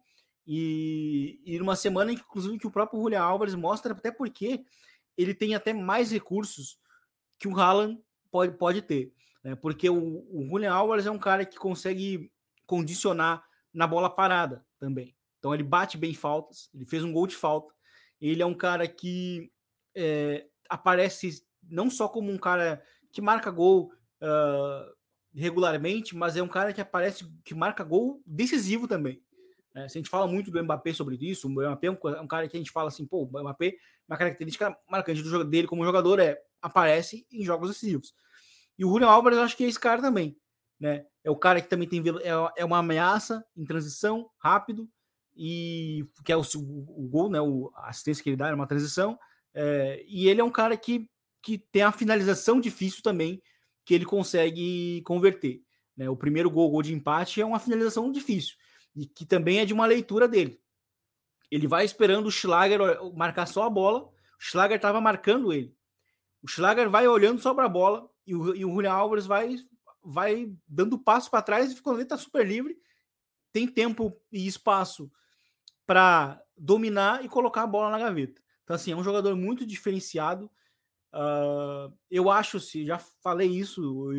e, 0.46 1.42
e 1.44 1.58
numa 1.58 1.76
semana, 1.76 2.12
inclusive, 2.12 2.60
que 2.60 2.68
o 2.68 2.72
próprio 2.72 3.02
Julian 3.02 3.24
Álvares 3.24 3.56
mostra, 3.56 3.94
até 3.94 4.12
porque 4.12 4.64
ele 5.18 5.34
tem 5.34 5.56
até 5.56 5.74
mais 5.74 6.12
recursos 6.12 6.78
que 7.40 7.48
o 7.48 7.60
Haaland 7.60 8.00
pode, 8.32 8.58
pode 8.58 8.82
ter. 8.82 9.14
Né? 9.44 9.56
Porque 9.56 9.90
o, 9.90 10.26
o 10.32 10.48
Julian 10.50 10.74
Álvares 10.74 11.06
é 11.06 11.12
um 11.12 11.20
cara 11.20 11.46
que 11.46 11.58
consegue 11.58 12.32
condicionar 12.66 13.44
na 13.74 13.86
bola 13.86 14.10
parada 14.10 14.66
também. 14.80 15.16
Então 15.40 15.54
ele 15.54 15.64
bate 15.64 15.98
bem 15.98 16.14
faltas, 16.14 16.70
ele 16.74 16.86
fez 16.86 17.04
um 17.04 17.12
gol 17.12 17.28
de 17.28 17.36
falta. 17.36 17.74
Ele 18.20 18.42
é 18.42 18.46
um 18.46 18.54
cara 18.54 18.88
que 18.88 19.52
é, 19.96 20.48
aparece 20.70 21.44
não 21.62 21.90
só 21.90 22.08
como 22.08 22.32
um 22.32 22.38
cara 22.38 22.84
que 23.12 23.22
marca 23.22 23.52
gol 23.52 23.92
uh, 24.22 24.96
regularmente, 25.34 26.16
mas 26.16 26.36
é 26.36 26.42
um 26.42 26.48
cara 26.48 26.74
que 26.74 26.82
aparece 26.82 27.26
que 27.44 27.54
marca 27.54 27.84
gol 27.84 28.22
decisivo 28.26 28.88
também. 28.88 29.22
É, 29.76 29.90
se 29.90 29.98
a 29.98 30.00
gente 30.00 30.10
fala 30.10 30.26
muito 30.26 30.50
do 30.50 30.64
Mbappé 30.64 30.94
sobre 30.94 31.18
isso, 31.20 31.48
o 31.48 31.52
Mbappé 31.52 31.88
é 31.88 31.92
um, 31.92 31.98
é 32.10 32.22
um, 32.22 32.28
cara 32.28 32.48
que 32.48 32.56
a 32.56 32.60
gente 32.60 32.72
fala 32.72 32.88
assim, 32.88 33.06
pô, 33.06 33.24
o 33.24 33.28
Mbappé, 33.28 33.76
uma 34.08 34.18
característica 34.18 34.76
marcante 34.90 35.22
do 35.22 35.44
dele 35.44 35.68
como 35.68 35.84
jogador 35.84 36.20
é 36.20 36.42
aparece 36.62 37.26
em 37.32 37.44
jogos 37.44 37.70
decisivos. 37.70 38.14
E 38.78 38.86
o 38.86 38.90
Julian 38.90 39.08
Álvares, 39.08 39.38
eu 39.38 39.44
acho 39.44 39.56
que 39.56 39.64
é 39.64 39.68
esse 39.68 39.80
cara 39.80 40.02
também, 40.02 40.38
né? 40.80 41.06
É 41.24 41.30
o 41.30 41.36
cara 41.36 41.62
que 41.62 41.70
também 41.70 41.88
tem 41.88 42.04
é, 42.22 42.62
é 42.62 42.66
uma 42.66 42.80
ameaça 42.80 43.46
em 43.56 43.66
transição, 43.66 44.30
rápido, 44.38 44.90
e 45.36 46.04
que 46.24 46.32
é 46.32 46.38
o, 46.38 46.42
o, 46.42 47.06
o 47.06 47.08
gol, 47.10 47.30
né? 47.30 47.42
O, 47.42 47.72
a 47.76 47.90
assistência 47.90 48.24
que 48.24 48.30
ele 48.30 48.38
dá 48.38 48.50
é 48.50 48.54
uma 48.54 48.68
transição. 48.68 49.18
É, 49.54 50.04
e 50.08 50.28
ele 50.28 50.42
é 50.42 50.44
um 50.44 50.52
cara 50.52 50.76
que, 50.76 51.10
que 51.42 51.58
tem 51.58 51.82
a 51.82 51.92
finalização 51.92 52.60
difícil 52.60 53.02
também, 53.02 53.42
que 53.86 53.94
ele 53.94 54.06
consegue 54.06 55.02
converter. 55.04 55.62
Né? 55.96 56.10
O 56.10 56.18
primeiro 56.18 56.50
gol, 56.50 56.70
gol 56.70 56.82
de 56.82 56.94
empate, 56.94 57.42
é 57.42 57.46
uma 57.46 57.60
finalização 57.60 58.12
difícil 58.12 58.56
e 58.96 59.06
que 59.06 59.26
também 59.26 59.60
é 59.60 59.66
de 59.66 59.74
uma 59.74 59.86
leitura 59.86 60.28
dele. 60.28 60.60
Ele 61.52 61.68
vai 61.68 61.86
esperando 61.86 62.28
o 62.28 62.32
Schlager 62.32 62.80
marcar 63.14 63.46
só 63.46 63.64
a 63.64 63.70
bola, 63.70 64.06
o 64.06 64.12
Schlager 64.40 64.78
estava 64.78 65.02
marcando 65.02 65.52
ele. 65.52 65.76
O 66.46 66.48
Schlager 66.48 66.88
vai 66.88 67.08
olhando 67.08 67.42
só 67.42 67.56
para 67.56 67.66
a 67.66 67.70
bola 67.70 68.08
e 68.24 68.36
o, 68.36 68.56
e 68.56 68.64
o 68.64 68.72
Julian 68.72 68.94
Alves 68.94 69.26
vai, 69.26 69.56
vai 70.04 70.56
dando 70.68 70.96
passo 71.00 71.32
para 71.32 71.42
trás 71.42 71.72
e 71.72 71.82
quando 71.82 71.96
ele 71.96 72.04
está 72.04 72.16
super 72.18 72.46
livre, 72.46 72.78
tem 73.52 73.68
tempo 73.68 74.16
e 74.32 74.46
espaço 74.46 75.12
para 75.88 76.40
dominar 76.56 77.26
e 77.26 77.30
colocar 77.30 77.64
a 77.64 77.68
bola 77.68 77.90
na 77.90 77.98
gaveta. 77.98 78.40
Então, 78.64 78.76
assim, 78.76 78.92
é 78.92 78.96
um 78.96 79.04
jogador 79.04 79.36
muito 79.36 79.66
diferenciado. 79.66 80.46
Uh, 81.12 81.92
eu 82.12 82.30
acho, 82.30 82.60
se 82.60 82.86
já 82.86 83.00
falei 83.00 83.50
isso, 83.50 84.12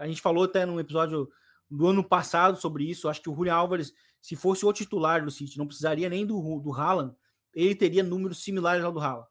a 0.00 0.06
gente 0.06 0.20
falou 0.20 0.44
até 0.44 0.66
num 0.66 0.78
episódio 0.78 1.30
do 1.70 1.86
ano 1.86 2.04
passado 2.06 2.60
sobre 2.60 2.84
isso. 2.84 3.08
Acho 3.08 3.22
que 3.22 3.30
o 3.30 3.34
Julian 3.34 3.54
Álvares, 3.54 3.94
se 4.20 4.36
fosse 4.36 4.66
o 4.66 4.72
titular 4.74 5.24
do 5.24 5.30
City, 5.30 5.56
não 5.56 5.66
precisaria 5.66 6.10
nem 6.10 6.26
do, 6.26 6.60
do 6.60 6.74
Haaland, 6.74 7.16
ele 7.54 7.74
teria 7.74 8.02
números 8.02 8.44
similares 8.44 8.84
ao 8.84 8.92
do 8.92 9.00
Haaland. 9.00 9.28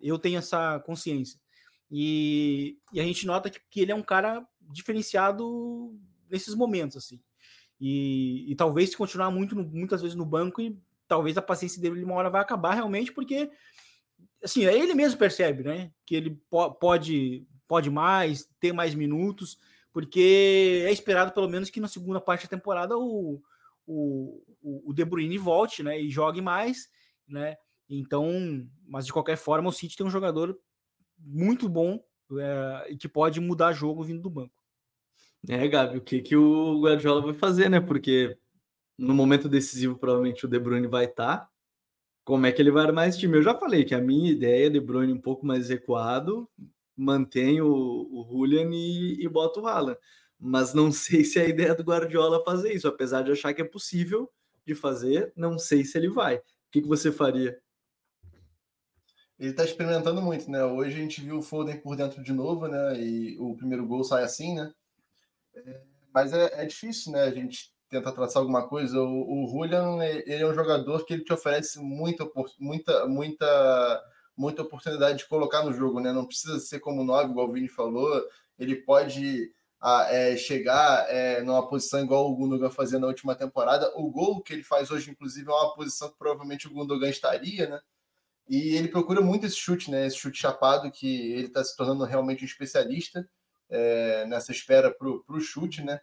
Eu 0.00 0.18
tenho 0.18 0.38
essa 0.38 0.80
consciência. 0.80 1.38
E, 1.90 2.78
e 2.92 3.00
a 3.00 3.04
gente 3.04 3.26
nota 3.26 3.50
que, 3.50 3.60
que, 3.68 3.80
ele 3.80 3.92
é 3.92 3.94
um 3.94 4.02
cara 4.02 4.46
diferenciado 4.60 5.98
nesses 6.30 6.54
momentos, 6.54 6.96
assim. 6.96 7.20
E, 7.80 8.50
e 8.50 8.54
talvez 8.54 8.90
se 8.90 8.96
continuar 8.96 9.30
muito 9.30 9.56
muitas 9.56 10.02
vezes 10.02 10.16
no 10.16 10.24
banco, 10.24 10.60
e 10.60 10.78
talvez 11.08 11.36
a 11.36 11.42
paciência 11.42 11.80
dele 11.80 12.04
uma 12.04 12.14
hora 12.14 12.30
vai 12.30 12.40
acabar 12.40 12.74
realmente, 12.74 13.12
porque 13.12 13.50
assim, 14.42 14.64
ele 14.64 14.94
mesmo 14.94 15.18
percebe, 15.18 15.64
né? 15.64 15.90
Que 16.06 16.14
ele 16.14 16.30
po 16.48 16.72
pode, 16.72 17.46
pode 17.66 17.90
mais, 17.90 18.48
ter 18.60 18.72
mais 18.72 18.94
minutos 18.94 19.58
porque 19.92 20.84
é 20.86 20.92
esperado 20.92 21.32
pelo 21.32 21.48
menos 21.48 21.70
que 21.70 21.80
na 21.80 21.88
segunda 21.88 22.20
parte 22.20 22.44
da 22.44 22.50
temporada 22.50 22.96
o, 22.96 23.42
o, 23.86 24.42
o 24.62 24.92
De 24.92 25.04
Bruyne 25.04 25.38
volte, 25.38 25.82
né, 25.82 26.00
e 26.00 26.10
jogue 26.10 26.40
mais, 26.40 26.88
né, 27.26 27.56
então, 27.88 28.28
mas 28.86 29.06
de 29.06 29.12
qualquer 29.12 29.36
forma 29.36 29.68
o 29.68 29.72
City 29.72 29.96
tem 29.96 30.06
um 30.06 30.10
jogador 30.10 30.56
muito 31.20 31.68
bom 31.68 32.02
é, 32.38 32.86
e 32.90 32.96
que 32.96 33.08
pode 33.08 33.40
mudar 33.40 33.72
jogo 33.72 34.02
vindo 34.02 34.22
do 34.22 34.30
banco. 34.30 34.54
É, 35.48 35.66
Gabi, 35.66 35.98
o 35.98 36.02
que, 36.02 36.20
que 36.20 36.36
o 36.36 36.80
Guardiola 36.80 37.22
vai 37.22 37.34
fazer, 37.34 37.68
né, 37.68 37.80
porque 37.80 38.36
no 38.98 39.14
momento 39.14 39.48
decisivo 39.48 39.96
provavelmente 39.96 40.44
o 40.44 40.48
De 40.48 40.58
Bruyne 40.58 40.86
vai 40.86 41.06
estar, 41.06 41.38
tá. 41.38 41.50
como 42.24 42.44
é 42.46 42.52
que 42.52 42.60
ele 42.60 42.70
vai 42.70 42.84
armar 42.84 43.08
esse 43.08 43.18
time? 43.18 43.38
Eu 43.38 43.42
já 43.42 43.54
falei 43.54 43.84
que 43.84 43.94
a 43.94 44.00
minha 44.00 44.30
ideia 44.30 44.66
é 44.66 44.70
De 44.70 44.80
Bruyne 44.80 45.12
um 45.12 45.20
pouco 45.20 45.46
mais 45.46 45.70
recuado, 45.70 46.48
mantém 46.94 47.62
o, 47.62 47.68
o 47.68 48.26
Julian 48.30 48.68
e, 48.72 49.24
e 49.24 49.28
bota 49.28 49.60
o 49.60 49.66
Haaland. 49.66 49.98
Mas 50.38 50.74
não 50.74 50.92
sei 50.92 51.24
se 51.24 51.38
é 51.38 51.42
a 51.42 51.48
ideia 51.48 51.74
do 51.74 51.82
Guardiola 51.82 52.44
fazer 52.44 52.72
isso, 52.74 52.86
apesar 52.86 53.22
de 53.22 53.32
achar 53.32 53.54
que 53.54 53.62
é 53.62 53.64
possível 53.64 54.30
de 54.66 54.74
fazer, 54.74 55.32
não 55.34 55.58
sei 55.58 55.84
se 55.84 55.96
ele 55.96 56.08
vai. 56.08 56.36
O 56.36 56.42
que, 56.70 56.82
que 56.82 56.88
você 56.88 57.10
faria? 57.10 57.58
Ele 59.40 59.52
está 59.52 59.64
experimentando 59.64 60.20
muito, 60.20 60.50
né? 60.50 60.62
Hoje 60.62 60.96
a 60.96 61.00
gente 61.00 61.22
viu 61.22 61.38
o 61.38 61.42
Foden 61.42 61.80
por 61.80 61.96
dentro 61.96 62.22
de 62.22 62.30
novo, 62.30 62.68
né? 62.68 63.00
E 63.00 63.38
o 63.40 63.56
primeiro 63.56 63.86
gol 63.86 64.04
sai 64.04 64.22
assim, 64.22 64.54
né? 64.54 64.70
É, 65.54 65.80
mas 66.12 66.30
é, 66.34 66.62
é, 66.62 66.66
difícil, 66.66 67.12
né? 67.12 67.22
A 67.22 67.30
gente 67.30 67.72
tenta 67.88 68.12
traçar 68.12 68.42
alguma 68.42 68.68
coisa. 68.68 69.00
O, 69.00 69.44
o 69.44 69.48
Julian, 69.48 70.04
ele 70.04 70.42
é 70.42 70.46
um 70.46 70.52
jogador 70.54 71.06
que 71.06 71.14
ele 71.14 71.24
te 71.24 71.32
oferece 71.32 71.80
muita, 71.80 72.30
muita, 72.58 73.06
muita 73.06 74.04
muita 74.36 74.62
oportunidade 74.62 75.18
de 75.18 75.28
colocar 75.28 75.62
no 75.62 75.72
jogo, 75.72 76.00
né? 76.00 76.12
Não 76.12 76.26
precisa 76.26 76.58
ser 76.60 76.80
como 76.80 77.04
nove, 77.04 77.30
igual 77.30 77.48
o 77.48 77.52
Vini 77.52 77.68
falou. 77.68 78.22
Ele 78.58 78.76
pode 78.76 79.52
a, 79.80 80.06
é, 80.10 80.36
chegar 80.36 81.06
é, 81.08 81.42
numa 81.42 81.66
posição 81.66 82.00
igual 82.00 82.30
o 82.30 82.36
Gundogan 82.36 82.70
fazia 82.70 82.98
na 82.98 83.06
última 83.06 83.34
temporada. 83.34 83.90
O 83.96 84.10
gol 84.10 84.42
que 84.42 84.52
ele 84.52 84.62
faz 84.62 84.90
hoje, 84.90 85.10
inclusive, 85.10 85.48
é 85.48 85.52
uma 85.52 85.74
posição 85.74 86.10
que 86.10 86.18
provavelmente 86.18 86.66
o 86.66 86.72
Gundogan 86.72 87.08
estaria, 87.08 87.68
né? 87.68 87.80
E 88.50 88.74
ele 88.74 88.88
procura 88.88 89.20
muito 89.20 89.46
esse 89.46 89.54
chute, 89.54 89.92
né? 89.92 90.06
Esse 90.06 90.16
chute 90.16 90.36
chapado, 90.36 90.90
que 90.90 91.32
ele 91.34 91.46
está 91.46 91.62
se 91.62 91.76
tornando 91.76 92.04
realmente 92.04 92.42
um 92.42 92.46
especialista 92.46 93.24
é, 93.70 94.26
nessa 94.26 94.50
espera 94.50 94.92
para 94.92 95.08
o 95.08 95.40
chute, 95.40 95.84
né? 95.84 96.00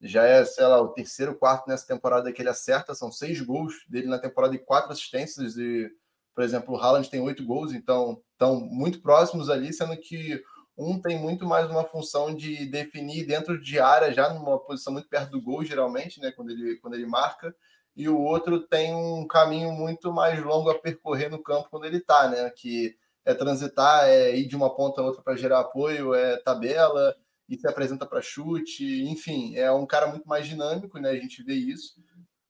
Já 0.00 0.22
é, 0.24 0.44
sei 0.44 0.64
lá, 0.64 0.80
o 0.80 0.90
terceiro, 0.92 1.34
quarto 1.34 1.66
nessa 1.66 1.84
temporada 1.84 2.32
que 2.32 2.40
ele 2.40 2.50
acerta, 2.50 2.94
são 2.94 3.10
seis 3.10 3.40
gols 3.40 3.74
dele 3.88 4.06
na 4.06 4.20
temporada 4.20 4.54
e 4.54 4.60
quatro 4.60 4.92
assistências. 4.92 5.56
E, 5.56 5.90
por 6.32 6.44
exemplo, 6.44 6.72
o 6.72 6.78
Haaland 6.78 7.10
tem 7.10 7.20
oito 7.20 7.44
gols, 7.44 7.72
então 7.72 8.22
estão 8.30 8.60
muito 8.60 9.02
próximos 9.02 9.50
ali, 9.50 9.72
sendo 9.72 9.96
que 9.96 10.40
um 10.76 11.00
tem 11.02 11.18
muito 11.18 11.44
mais 11.44 11.68
uma 11.68 11.82
função 11.82 12.32
de 12.32 12.64
definir 12.66 13.26
dentro 13.26 13.60
de 13.60 13.80
área, 13.80 14.14
já 14.14 14.32
numa 14.32 14.56
posição 14.60 14.92
muito 14.92 15.08
perto 15.08 15.32
do 15.32 15.42
gol, 15.42 15.64
geralmente, 15.64 16.20
né? 16.20 16.30
Quando 16.30 16.50
ele, 16.50 16.76
quando 16.76 16.94
ele 16.94 17.06
marca, 17.06 17.52
e 17.98 18.08
o 18.08 18.18
outro 18.18 18.60
tem 18.60 18.94
um 18.94 19.26
caminho 19.26 19.72
muito 19.72 20.12
mais 20.12 20.42
longo 20.42 20.70
a 20.70 20.78
percorrer 20.78 21.30
no 21.30 21.42
campo 21.42 21.68
quando 21.70 21.84
ele 21.84 21.98
está, 21.98 22.28
né? 22.28 22.50
Que 22.50 22.96
é 23.24 23.34
transitar, 23.34 24.08
é 24.08 24.34
ir 24.36 24.46
de 24.46 24.56
uma 24.56 24.74
ponta 24.74 25.00
a 25.00 25.04
outra 25.04 25.22
para 25.22 25.36
gerar 25.36 25.60
apoio, 25.60 26.14
é 26.14 26.38
tabela, 26.38 27.14
e 27.48 27.58
se 27.58 27.68
apresenta 27.68 28.06
para 28.06 28.22
chute, 28.22 29.04
enfim, 29.04 29.56
é 29.56 29.70
um 29.72 29.86
cara 29.86 30.06
muito 30.06 30.26
mais 30.28 30.46
dinâmico, 30.46 30.98
né? 30.98 31.10
A 31.10 31.16
gente 31.16 31.42
vê 31.42 31.54
isso, 31.54 31.94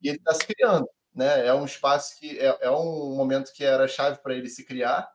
e 0.02 0.08
ele 0.08 0.18
está 0.18 0.34
se 0.34 0.46
criando, 0.46 0.88
né? 1.14 1.46
É 1.46 1.54
um 1.54 1.64
espaço 1.64 2.18
que 2.18 2.38
é, 2.38 2.58
é 2.62 2.70
um 2.70 3.16
momento 3.16 3.52
que 3.52 3.64
era 3.64 3.88
chave 3.88 4.18
para 4.22 4.34
ele 4.34 4.48
se 4.48 4.64
criar 4.64 5.08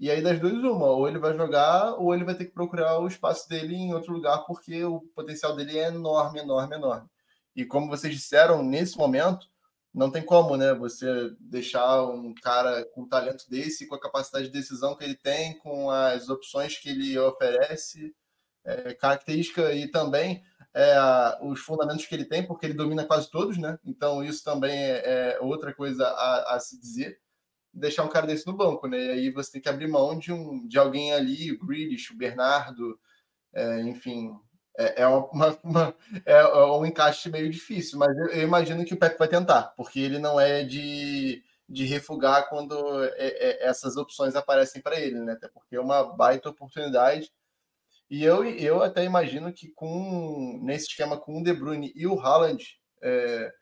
e 0.00 0.10
aí, 0.10 0.22
das 0.22 0.40
duas, 0.40 0.54
uma, 0.54 0.86
ou 0.86 1.06
ele 1.06 1.18
vai 1.18 1.36
jogar, 1.36 1.92
ou 1.98 2.14
ele 2.14 2.24
vai 2.24 2.34
ter 2.34 2.46
que 2.46 2.52
procurar 2.52 2.98
o 3.00 3.06
espaço 3.06 3.46
dele 3.46 3.74
em 3.74 3.92
outro 3.92 4.14
lugar, 4.14 4.46
porque 4.46 4.82
o 4.82 5.02
potencial 5.14 5.54
dele 5.54 5.78
é 5.78 5.88
enorme, 5.88 6.40
enorme, 6.40 6.74
enorme. 6.74 7.06
E 7.54 7.66
como 7.66 7.86
vocês 7.86 8.14
disseram, 8.14 8.62
nesse 8.62 8.96
momento, 8.96 9.46
não 9.92 10.10
tem 10.10 10.24
como, 10.24 10.56
né? 10.56 10.74
Você 10.74 11.06
deixar 11.40 12.04
um 12.04 12.34
cara 12.34 12.84
com 12.94 13.08
talento 13.08 13.48
desse, 13.48 13.86
com 13.86 13.94
a 13.94 14.00
capacidade 14.00 14.46
de 14.46 14.52
decisão 14.52 14.96
que 14.96 15.04
ele 15.04 15.16
tem, 15.16 15.58
com 15.58 15.90
as 15.90 16.28
opções 16.28 16.78
que 16.78 16.90
ele 16.90 17.18
oferece, 17.18 18.14
é, 18.64 18.94
característica 18.94 19.72
e 19.74 19.88
também 19.88 20.42
é, 20.74 20.94
os 21.42 21.60
fundamentos 21.60 22.06
que 22.06 22.14
ele 22.14 22.24
tem, 22.24 22.46
porque 22.46 22.66
ele 22.66 22.74
domina 22.74 23.04
quase 23.04 23.30
todos, 23.30 23.58
né? 23.58 23.78
Então, 23.84 24.22
isso 24.22 24.44
também 24.44 24.78
é, 24.78 25.34
é 25.34 25.40
outra 25.40 25.74
coisa 25.74 26.06
a, 26.06 26.56
a 26.56 26.60
se 26.60 26.78
dizer 26.80 27.18
deixar 27.72 28.04
um 28.04 28.08
cara 28.08 28.26
desse 28.26 28.46
no 28.46 28.56
banco, 28.56 28.86
né? 28.86 28.98
E 28.98 29.10
aí 29.10 29.30
você 29.30 29.52
tem 29.52 29.60
que 29.60 29.68
abrir 29.68 29.88
mão 29.88 30.18
de, 30.18 30.32
um, 30.32 30.66
de 30.66 30.78
alguém 30.78 31.12
ali, 31.12 31.52
o 31.52 31.66
Grealish, 31.66 32.12
o 32.12 32.16
Bernardo, 32.16 32.98
é, 33.54 33.82
enfim, 33.82 34.32
é, 34.78 35.02
é, 35.02 35.06
uma, 35.06 35.58
uma, 35.62 35.94
é, 36.24 36.32
é, 36.32 36.64
um 36.64 36.86
encaixe 36.86 37.28
meio 37.30 37.50
difícil, 37.50 37.98
mas 37.98 38.16
eu, 38.16 38.26
eu, 38.28 38.42
imagino 38.42 38.84
que 38.84 38.94
o 38.94 38.98
Pepe 38.98 39.18
vai 39.18 39.28
tentar, 39.28 39.74
porque 39.76 40.00
ele 40.00 40.18
não 40.18 40.40
é 40.40 40.62
de, 40.64 41.42
de 41.68 41.84
refugar 41.84 42.48
quando 42.48 43.04
é, 43.04 43.12
é 43.16 43.68
essas 43.68 43.96
opções 43.96 44.34
aparecem 44.34 44.80
para 44.80 44.98
ele, 44.98 45.20
né? 45.20 45.32
Até 45.32 45.48
porque 45.48 45.76
é 45.76 45.80
uma 45.80 46.04
baita 46.16 46.50
oportunidade. 46.50 47.30
E 48.08 48.24
eu, 48.24 48.44
eu 48.44 48.82
até 48.82 49.04
imagino 49.04 49.52
que 49.52 49.68
com 49.68 50.60
nesse 50.62 50.86
esquema 50.88 51.16
com 51.16 51.40
o 51.40 51.44
De 51.44 51.52
Bruyne 51.52 51.92
e 51.94 52.06
o 52.06 52.18
Haaland, 52.18 52.64
é, 53.02 53.52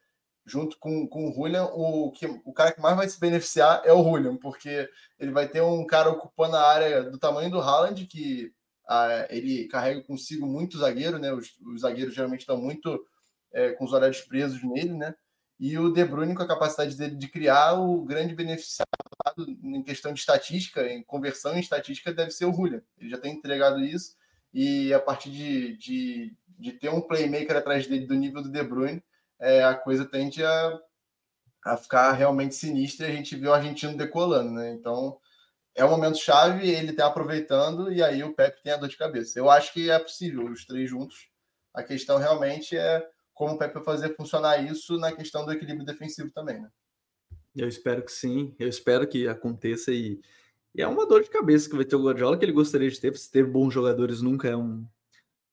junto 0.46 0.78
com, 0.78 1.06
com 1.06 1.28
o 1.28 1.32
Julian, 1.34 1.64
o, 1.66 2.10
que, 2.12 2.26
o 2.44 2.52
cara 2.52 2.72
que 2.72 2.80
mais 2.80 2.96
vai 2.96 3.08
se 3.08 3.20
beneficiar 3.20 3.82
é 3.84 3.92
o 3.92 4.02
Julian, 4.02 4.36
porque 4.36 4.88
ele 5.18 5.32
vai 5.32 5.46
ter 5.48 5.60
um 5.60 5.84
cara 5.86 6.08
ocupando 6.10 6.56
a 6.56 6.66
área 6.66 7.02
do 7.04 7.18
tamanho 7.18 7.50
do 7.50 7.60
Haaland, 7.60 8.06
que 8.06 8.52
ah, 8.88 9.26
ele 9.28 9.68
carrega 9.68 10.02
consigo 10.02 10.46
muito 10.46 10.78
zagueiro, 10.78 11.18
né? 11.18 11.32
Os, 11.32 11.54
os 11.60 11.82
zagueiros 11.82 12.14
geralmente 12.14 12.40
estão 12.40 12.56
muito 12.56 13.04
é, 13.52 13.72
com 13.72 13.84
os 13.84 13.92
olhos 13.92 14.22
presos 14.22 14.62
nele, 14.64 14.94
né? 14.94 15.14
E 15.60 15.76
o 15.76 15.92
De 15.92 16.04
Bruyne, 16.04 16.34
com 16.34 16.42
a 16.42 16.48
capacidade 16.48 16.96
dele 16.96 17.16
de 17.16 17.28
criar, 17.28 17.74
o 17.74 18.02
grande 18.04 18.34
beneficiado 18.34 18.86
em 19.62 19.82
questão 19.82 20.12
de 20.12 20.20
estatística, 20.20 20.86
em 20.86 21.02
conversão 21.02 21.56
em 21.56 21.60
estatística, 21.60 22.12
deve 22.12 22.30
ser 22.30 22.46
o 22.46 22.52
Julian. 22.52 22.80
Ele 22.96 23.10
já 23.10 23.18
tem 23.18 23.34
entregado 23.34 23.80
isso, 23.80 24.16
e 24.54 24.94
a 24.94 25.00
partir 25.00 25.30
de, 25.30 25.76
de, 25.76 26.36
de 26.58 26.72
ter 26.72 26.88
um 26.88 27.00
playmaker 27.00 27.56
atrás 27.56 27.86
dele 27.86 28.06
do 28.06 28.14
nível 28.14 28.42
do 28.42 28.50
De 28.50 28.62
Bruyne, 28.62 29.02
é, 29.38 29.64
a 29.64 29.74
coisa 29.74 30.04
tende 30.04 30.44
a, 30.44 30.80
a 31.64 31.76
ficar 31.76 32.12
realmente 32.12 32.54
sinistra 32.54 33.08
e 33.08 33.12
a 33.12 33.14
gente 33.14 33.36
viu 33.36 33.50
o 33.50 33.54
argentino 33.54 33.96
decolando, 33.96 34.52
né? 34.52 34.72
Então 34.72 35.18
é 35.78 35.84
um 35.84 35.90
momento 35.90 36.18
chave, 36.18 36.68
ele 36.68 36.90
está 36.90 37.06
aproveitando 37.06 37.92
e 37.92 38.02
aí 38.02 38.24
o 38.24 38.34
Pepe 38.34 38.60
tem 38.64 38.72
a 38.72 38.76
dor 38.76 38.88
de 38.88 38.96
cabeça. 38.96 39.38
Eu 39.38 39.48
acho 39.48 39.72
que 39.72 39.88
é 39.88 39.96
possível 39.96 40.44
os 40.46 40.64
três 40.64 40.90
juntos. 40.90 41.28
A 41.72 41.84
questão 41.84 42.18
realmente 42.18 42.76
é 42.76 43.08
como 43.32 43.54
o 43.54 43.58
Pepe 43.58 43.74
vai 43.74 43.84
fazer 43.84 44.16
funcionar 44.16 44.58
isso 44.58 44.98
na 44.98 45.12
questão 45.12 45.46
do 45.46 45.52
equilíbrio 45.52 45.86
defensivo 45.86 46.32
também, 46.32 46.60
né? 46.60 46.68
Eu 47.54 47.68
espero 47.68 48.02
que 48.02 48.10
sim, 48.10 48.56
eu 48.58 48.68
espero 48.68 49.06
que 49.06 49.28
aconteça 49.28 49.92
e, 49.92 50.20
e 50.74 50.82
é 50.82 50.88
uma 50.88 51.06
dor 51.06 51.22
de 51.22 51.30
cabeça 51.30 51.70
que 51.70 51.76
vai 51.76 51.84
ter 51.84 51.94
o 51.94 52.02
Guardiola 52.02 52.36
que 52.36 52.44
ele 52.44 52.52
gostaria 52.52 52.90
de 52.90 53.00
ter, 53.00 53.16
se 53.16 53.30
ter 53.30 53.46
bons 53.46 53.72
jogadores 53.72 54.20
nunca 54.20 54.48
é 54.48 54.56
um, 54.56 54.84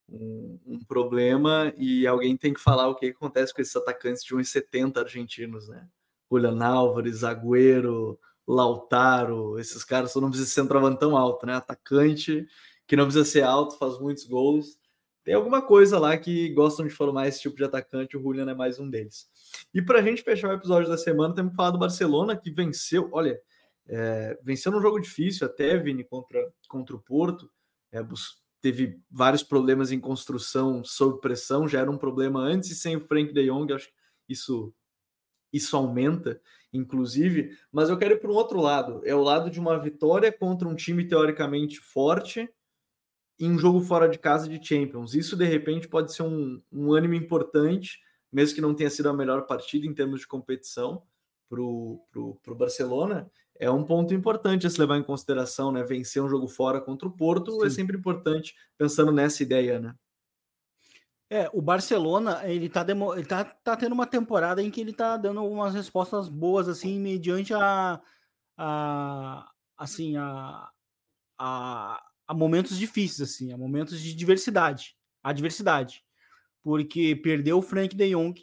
um, 0.09 0.59
um, 0.65 0.79
problema 0.85 1.71
e 1.77 2.07
alguém 2.07 2.35
tem 2.35 2.51
que 2.51 2.59
falar 2.59 2.87
o 2.87 2.95
que 2.95 3.07
acontece 3.07 3.53
com 3.53 3.61
esses 3.61 3.75
atacantes 3.75 4.23
de 4.23 4.35
uns 4.35 4.49
70 4.49 4.99
argentinos, 4.99 5.67
né? 5.67 5.87
Julian 6.31 6.63
Álvares, 6.65 7.23
Agüero, 7.23 8.19
Lautaro, 8.47 9.57
esses 9.59 9.83
caras 9.83 10.11
só 10.11 10.21
não 10.21 10.29
precisa 10.29 10.49
ser 10.49 10.61
centroavante 10.61 10.99
tão 10.99 11.17
alto, 11.17 11.45
né? 11.45 11.55
Atacante 11.55 12.47
que 12.87 12.95
não 12.95 13.05
precisa 13.05 13.25
ser 13.25 13.41
alto, 13.41 13.77
faz 13.77 13.99
muitos 13.99 14.25
gols. 14.25 14.77
Tem 15.23 15.33
alguma 15.33 15.61
coisa 15.61 15.97
lá 15.97 16.15
que 16.15 16.49
gostam 16.49 16.85
de 16.85 16.93
formar 16.93 17.27
esse 17.27 17.41
tipo 17.41 17.55
de 17.55 17.63
atacante, 17.63 18.15
o 18.15 18.21
Julian 18.21 18.49
é 18.49 18.53
mais 18.53 18.79
um 18.79 18.87
deles. 18.87 19.27
E 19.73 19.81
para 19.81 19.99
a 19.99 20.01
gente 20.03 20.21
fechar 20.21 20.49
o 20.49 20.53
episódio 20.53 20.87
da 20.87 20.97
semana, 20.97 21.33
temos 21.33 21.51
que 21.51 21.55
falar 21.55 21.71
do 21.71 21.79
Barcelona, 21.79 22.37
que 22.37 22.51
venceu, 22.51 23.09
olha, 23.11 23.39
é, 23.87 24.39
venceu 24.43 24.71
num 24.71 24.81
jogo 24.81 24.99
difícil 24.99 25.47
até, 25.47 25.77
Vini, 25.77 26.03
contra, 26.03 26.39
contra 26.67 26.95
o 26.95 26.99
Porto, 26.99 27.49
é, 27.91 28.05
teve 28.61 28.99
vários 29.09 29.41
problemas 29.41 29.91
em 29.91 29.99
construção 29.99 30.83
sob 30.83 31.19
pressão, 31.19 31.67
já 31.67 31.79
era 31.79 31.89
um 31.89 31.97
problema 31.97 32.41
antes 32.41 32.69
e 32.69 32.75
sem 32.75 32.95
o 32.95 33.07
Frank 33.07 33.33
de 33.33 33.47
Jong, 33.47 33.73
acho 33.73 33.87
que 33.87 33.93
isso, 34.33 34.71
isso 35.51 35.75
aumenta, 35.75 36.39
inclusive. 36.75 37.57
Mas 37.71 37.89
eu 37.89 37.97
quero 37.97 38.15
ir 38.15 38.19
para 38.19 38.31
um 38.31 38.35
outro 38.35 38.59
lado, 38.59 39.01
é 39.03 39.15
o 39.15 39.21
lado 39.21 39.49
de 39.49 39.59
uma 39.59 39.79
vitória 39.79 40.31
contra 40.31 40.67
um 40.67 40.75
time 40.75 41.07
teoricamente 41.07 41.79
forte 41.79 42.49
em 43.39 43.51
um 43.51 43.59
jogo 43.59 43.81
fora 43.81 44.07
de 44.07 44.17
casa 44.17 44.47
de 44.47 44.65
Champions. 44.65 45.13
Isso, 45.13 45.35
de 45.35 45.45
repente, 45.45 45.87
pode 45.87 46.13
ser 46.13 46.23
um, 46.23 46.61
um 46.71 46.93
ânimo 46.93 47.13
importante, 47.13 47.99
mesmo 48.31 48.55
que 48.55 48.61
não 48.61 48.73
tenha 48.73 48.89
sido 48.89 49.09
a 49.09 49.13
melhor 49.13 49.45
partida 49.45 49.85
em 49.85 49.93
termos 49.93 50.21
de 50.21 50.27
competição 50.27 51.03
para 51.49 51.61
o 51.61 52.55
Barcelona 52.57 53.29
é 53.59 53.69
um 53.71 53.83
ponto 53.83 54.13
importante 54.13 54.67
a 54.67 54.69
se 54.69 54.79
levar 54.79 54.97
em 54.97 55.03
consideração, 55.03 55.71
né? 55.71 55.83
Vencer 55.83 56.21
um 56.21 56.29
jogo 56.29 56.47
fora 56.47 56.81
contra 56.81 57.07
o 57.07 57.11
Porto 57.11 57.51
é 57.51 57.59
Sim. 57.61 57.65
é 57.65 57.69
sempre 57.69 57.97
importante, 57.97 58.53
pensando 58.77 59.11
nessa 59.11 59.43
ideia, 59.43 59.79
né? 59.79 59.95
É, 61.29 61.49
o 61.53 61.61
Barcelona, 61.61 62.41
ele 62.45 62.69
tá, 62.69 62.83
demo... 62.83 63.13
ele 63.13 63.25
tá, 63.25 63.43
tá 63.43 63.75
tendo 63.75 63.93
uma 63.93 64.05
temporada 64.05 64.61
em 64.61 64.69
que 64.69 64.79
ele 64.79 64.93
tá 64.93 65.17
dando 65.17 65.39
algumas 65.39 65.73
respostas 65.73 66.29
boas, 66.29 66.67
assim, 66.67 66.99
mediante 66.99 67.53
a, 67.53 67.99
a 68.57 69.51
assim, 69.75 70.15
a, 70.17 70.69
a, 71.37 72.03
a 72.27 72.33
momentos 72.33 72.77
difíceis, 72.77 73.29
assim, 73.29 73.51
a 73.51 73.57
momentos 73.57 73.99
de 73.99 74.13
diversidade, 74.13 74.95
adversidade. 75.23 76.03
Porque 76.61 77.15
perdeu 77.15 77.57
o 77.57 77.61
Frank 77.61 77.95
de 77.95 78.11
Jong 78.11 78.39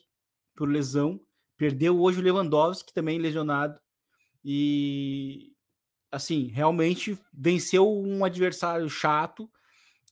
por 0.56 0.68
lesão, 0.68 1.20
perdeu 1.56 2.00
hoje 2.00 2.18
o 2.18 2.22
Lewandowski, 2.22 2.92
também 2.92 3.18
lesionado, 3.18 3.78
e 4.44 5.52
assim, 6.10 6.48
realmente 6.48 7.18
venceu 7.32 7.88
um 7.90 8.24
adversário 8.24 8.88
chato, 8.90 9.50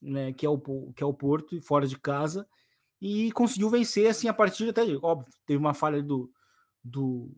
né, 0.00 0.32
que 0.32 0.46
é 0.46 0.48
o 0.48 0.58
que 0.94 1.02
é 1.02 1.06
o 1.06 1.12
Porto 1.12 1.60
fora 1.60 1.86
de 1.86 1.98
casa 1.98 2.48
e 3.00 3.32
conseguiu 3.32 3.70
vencer 3.70 4.08
assim 4.08 4.28
a 4.28 4.34
partir 4.34 4.68
até 4.68 4.82
óbvio, 5.02 5.32
teve 5.46 5.58
uma 5.58 5.74
falha 5.74 6.02
do, 6.02 6.30
do 6.84 7.30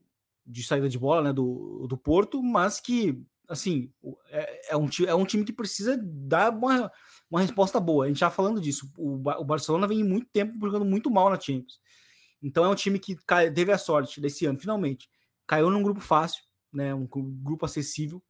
de 0.44 0.62
saída 0.64 0.88
de 0.88 0.98
bola, 0.98 1.22
né, 1.22 1.32
do, 1.32 1.86
do 1.88 1.96
Porto, 1.96 2.42
mas 2.42 2.80
que 2.80 3.22
assim, 3.48 3.92
é, 4.28 4.72
é, 4.72 4.76
um, 4.76 4.88
é 5.06 5.14
um 5.14 5.24
time 5.24 5.44
que 5.44 5.52
precisa 5.52 5.98
dar 6.02 6.50
uma, 6.50 6.90
uma 7.30 7.40
resposta 7.40 7.78
boa. 7.78 8.04
A 8.04 8.08
gente 8.08 8.20
já 8.20 8.30
falando 8.30 8.60
disso. 8.60 8.90
O, 8.96 9.16
o 9.16 9.44
Barcelona 9.44 9.86
vem 9.86 10.02
muito 10.02 10.26
tempo 10.32 10.58
jogando 10.60 10.84
muito 10.84 11.10
mal 11.10 11.28
na 11.28 11.38
Champions. 11.38 11.80
Então 12.42 12.64
é 12.64 12.68
um 12.68 12.74
time 12.74 12.98
que 12.98 13.14
cai, 13.26 13.50
teve 13.52 13.70
a 13.70 13.78
sorte 13.78 14.20
desse 14.20 14.46
ano, 14.46 14.58
finalmente. 14.58 15.08
Caiu 15.46 15.70
num 15.70 15.82
grupo 15.82 16.00
fácil, 16.00 16.42
né? 16.72 16.94
Um 16.94 17.06
grupo 17.06 17.64
acessível, 17.64 18.22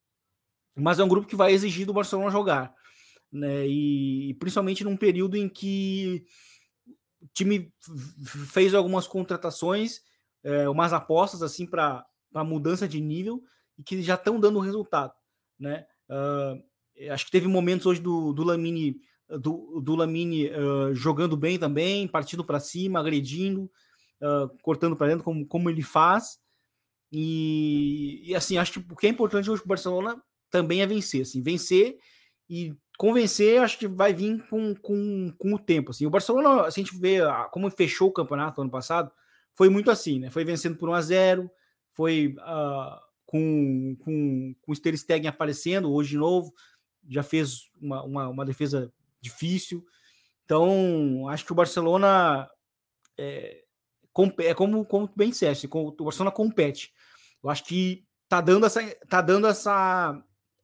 mas 0.74 0.98
é 0.98 1.04
um 1.04 1.08
grupo 1.08 1.26
que 1.26 1.36
vai 1.36 1.52
exigir 1.52 1.86
do 1.86 1.92
Barcelona 1.92 2.30
jogar, 2.30 2.74
né? 3.30 3.66
E 3.66 4.34
principalmente 4.34 4.84
num 4.84 4.96
período 4.96 5.36
em 5.36 5.48
que 5.48 6.26
o 7.22 7.28
time 7.32 7.72
fez 8.50 8.74
algumas 8.74 9.06
contratações, 9.06 10.00
é, 10.42 10.68
umas 10.68 10.92
apostas 10.92 11.42
assim 11.42 11.66
para 11.66 12.04
mudança 12.44 12.88
de 12.88 13.00
nível 13.00 13.42
e 13.78 13.82
que 13.82 14.02
já 14.02 14.14
estão 14.14 14.40
dando 14.40 14.58
resultado, 14.58 15.12
né? 15.58 15.86
Uh, 16.10 17.10
acho 17.10 17.24
que 17.24 17.30
teve 17.30 17.48
momentos 17.48 17.86
hoje 17.86 18.00
do, 18.00 18.32
do 18.32 18.44
Lamine 18.44 19.00
do, 19.38 19.80
do 19.80 19.94
Lamine 19.94 20.50
uh, 20.50 20.94
jogando 20.94 21.36
bem 21.36 21.58
também, 21.58 22.06
partindo 22.06 22.44
para 22.44 22.60
cima, 22.60 23.00
agredindo, 23.00 23.70
uh, 24.20 24.48
cortando 24.62 24.96
para 24.96 25.08
dentro, 25.08 25.24
como, 25.24 25.46
como 25.46 25.70
ele 25.70 25.82
faz. 25.82 26.38
E, 27.10 28.22
e, 28.24 28.34
assim, 28.34 28.56
acho 28.56 28.72
que 28.72 28.92
o 28.92 28.96
que 28.96 29.06
é 29.06 29.10
importante 29.10 29.50
hoje 29.50 29.60
para 29.60 29.66
o 29.66 29.68
Barcelona 29.68 30.22
também 30.50 30.82
é 30.82 30.86
vencer, 30.86 31.22
assim, 31.22 31.42
vencer 31.42 31.96
e 32.48 32.74
convencer, 32.99 33.61
acho 33.61 33.78
que 33.78 33.88
vai 33.88 34.12
vir 34.12 34.47
com, 34.49 34.74
com, 34.76 35.32
com 35.38 35.55
o 35.55 35.59
tempo. 35.59 35.90
Assim. 35.90 36.07
O 36.07 36.11
Barcelona, 36.11 36.70
se 36.70 36.80
a 36.80 36.82
gente 36.82 36.97
vê 36.99 37.18
como 37.51 37.70
fechou 37.70 38.09
o 38.09 38.12
campeonato 38.12 38.61
ano 38.61 38.70
passado, 38.70 39.11
foi 39.55 39.68
muito 39.68 39.90
assim, 39.90 40.18
né? 40.18 40.30
Foi 40.30 40.45
vencendo 40.45 40.76
por 40.76 40.88
1 40.88 40.93
a 40.95 41.01
0 41.01 41.51
foi 41.95 42.34
uh, 42.38 42.99
com, 43.26 43.97
com, 44.01 44.55
com 44.61 44.72
o 44.72 44.76
Ter 44.76 44.97
Stegen 44.97 45.28
aparecendo 45.28 45.93
hoje 45.93 46.11
de 46.11 46.18
novo, 46.18 46.53
já 47.09 47.22
fez 47.22 47.70
uma, 47.80 48.03
uma, 48.03 48.28
uma, 48.28 48.45
defesa 48.45 48.93
difícil. 49.20 49.84
Então, 50.45 51.28
acho 51.28 51.45
que 51.45 51.53
o 51.53 51.55
Barcelona 51.55 52.49
é, 53.18 53.62
é 54.40 54.55
como, 54.55 54.84
como 54.84 55.11
bem 55.14 55.30
disseste, 55.30 55.68
o 55.70 56.05
Barcelona 56.05 56.34
compete. 56.34 56.93
Eu 57.43 57.51
acho 57.51 57.64
que 57.64 58.05
tá 58.28 58.40
dando 58.40 58.66
essa, 58.66 58.82
tá 59.09 59.20
dando 59.20 59.47
essa, 59.47 60.22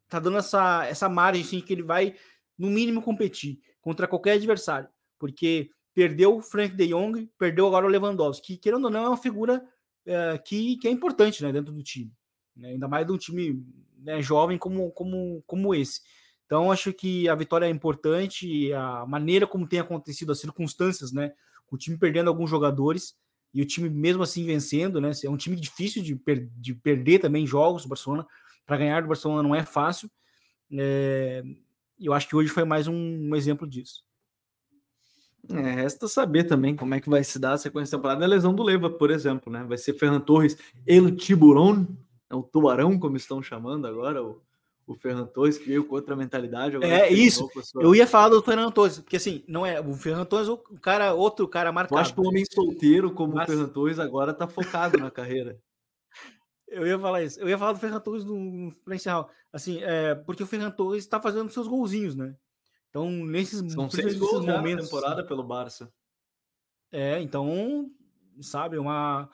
tá 0.09 0.19
dando 0.19 0.39
essa, 0.39 0.87
essa 0.87 1.09
margem 1.09 1.43
assim, 1.43 1.61
que 1.61 1.73
ele 1.73 1.83
vai 1.83 2.15
no 2.57 2.69
mínimo 2.69 3.03
competir 3.03 3.61
contra 3.81 4.09
qualquer 4.09 4.33
adversário, 4.33 4.89
porque 5.19 5.71
perdeu 5.95 6.37
o 6.37 6.43
Frank 6.43 6.75
De 6.75 6.89
Jong, 6.89 7.31
perdeu 7.39 7.67
agora 7.67 7.87
o 7.87 7.89
Lewandowski, 7.89 8.55
que 8.55 8.59
querendo 8.59 8.85
ou 8.85 8.91
não 8.91 9.05
é 9.05 9.09
uma 9.09 9.17
figura 9.17 9.65
é, 10.07 10.39
que, 10.39 10.77
que 10.77 10.89
é 10.89 10.91
importante 10.91 11.43
né, 11.43 11.53
dentro 11.53 11.73
do 11.73 11.83
time, 11.83 12.13
né? 12.57 12.71
ainda 12.71 12.89
mais 12.89 13.07
de 13.07 13.13
um 13.13 13.19
time 13.19 13.65
né, 13.99 14.23
jovem 14.23 14.59
como, 14.59 14.91
como, 14.93 15.43
como 15.47 15.75
esse. 15.75 16.01
Então 16.47 16.73
acho 16.73 16.93
que 16.93 17.29
a 17.29 17.35
vitória 17.35 17.67
é 17.67 17.71
importante, 17.71 18.73
a 18.73 19.05
maneira 19.07 19.47
como 19.47 19.69
tem 19.69 19.81
acontecido, 19.81 20.33
as 20.33 20.41
circunstâncias, 20.41 21.13
né, 21.13 21.33
o 21.71 21.77
time 21.77 21.99
perdendo 21.99 22.29
alguns 22.29 22.49
jogadores 22.49 23.15
e 23.53 23.63
o 23.63 23.67
time 23.67 23.89
mesmo 23.89 24.23
assim 24.23 24.45
vencendo, 24.45 25.01
né? 25.01 25.11
É 25.25 25.31
um 25.31 25.37
time 25.37 25.57
difícil 25.57 26.03
de, 26.03 26.15
per 26.15 26.49
de 26.57 26.75
perder 26.75 27.19
também 27.19 27.47
jogos. 27.47 27.85
O 27.85 27.89
Barcelona 27.89 28.27
para 28.69 28.77
ganhar 28.77 29.01
do 29.01 29.09
Barcelona 29.09 29.43
não 29.43 29.55
é 29.55 29.65
fácil. 29.65 30.11
É, 30.71 31.43
eu 31.99 32.13
acho 32.13 32.29
que 32.29 32.37
hoje 32.37 32.51
foi 32.51 32.65
mais 32.65 32.87
um, 32.87 32.95
um 32.95 33.35
exemplo 33.35 33.67
disso. 33.67 34.05
É, 35.51 35.71
resta 35.71 36.07
saber 36.07 36.45
também 36.45 36.77
como 36.77 36.95
é 36.95 37.01
que 37.01 37.09
vai 37.09 37.25
se 37.25 37.39
dar 37.39 37.55
a 37.55 37.59
sequência 37.59 37.97
de 37.97 37.97
temporada. 37.97 38.23
A 38.23 38.29
lesão 38.29 38.55
do 38.55 38.63
Leva, 38.63 38.91
por 38.91 39.11
exemplo, 39.11 39.51
né? 39.51 39.65
Vai 39.67 39.79
ser 39.79 39.95
Ferran 39.95 40.21
Torres, 40.21 40.59
El 40.87 41.17
Tiburon, 41.17 41.87
é 42.29 42.35
o 42.35 42.43
Tubarão, 42.43 42.99
como 42.99 43.17
estão 43.17 43.43
chamando 43.43 43.87
agora, 43.87 44.23
o, 44.23 44.43
o 44.87 44.95
Ferran 44.95 45.25
Torres, 45.25 45.57
que 45.57 45.69
veio 45.69 45.85
com 45.85 45.95
outra 45.95 46.15
mentalidade. 46.15 46.77
é 46.85 47.11
isso. 47.11 47.49
Sua... 47.63 47.83
Eu 47.83 47.95
ia 47.95 48.07
falar 48.07 48.29
do 48.29 48.43
Ferran 48.43 48.71
Torres, 48.71 48.99
porque 48.99 49.17
assim, 49.17 49.43
não 49.49 49.65
é 49.65 49.81
o 49.81 49.95
Ferran 49.95 50.27
Torres, 50.27 50.49
o 50.49 50.59
cara, 50.83 51.15
outro 51.15 51.49
cara 51.49 51.73
marcado. 51.73 51.95
Eu 51.95 52.03
acho 52.03 52.13
que 52.13 52.21
o 52.21 52.29
homem 52.29 52.45
solteiro 52.45 53.11
como 53.13 53.35
Mas... 53.35 53.49
o 53.49 53.53
Ferran 53.53 53.69
Torres 53.69 53.99
agora 53.99 54.35
tá 54.35 54.47
focado 54.47 54.99
na 54.99 55.11
carreira. 55.11 55.59
Eu 56.71 56.87
ia 56.87 56.99
falar 56.99 57.23
isso. 57.23 57.41
Eu 57.41 57.49
ia 57.49 57.59
falar 57.59 57.73
do 57.73 57.79
Ferran 57.79 58.01
Torres 58.01 58.25
no, 58.25 58.73
para 58.85 58.95
encerrar. 58.95 59.27
Assim, 59.53 59.83
é, 59.83 60.15
porque 60.15 60.43
o 60.43 60.47
Ferran 60.47 60.71
Torres 60.71 61.05
está 61.05 61.21
fazendo 61.21 61.51
seus 61.51 61.67
golzinhos, 61.67 62.15
né? 62.15 62.37
Então, 62.91 63.11
nesses, 63.11 63.73
São 63.73 63.91
seis 63.91 64.17
gols 64.17 64.45
momentos, 64.45 64.85
na 64.85 64.91
temporada 64.91 65.27
pelo 65.27 65.43
Barça. 65.43 65.93
É, 66.91 67.21
então, 67.21 67.91
sabe, 68.41 68.79
uma 68.79 69.29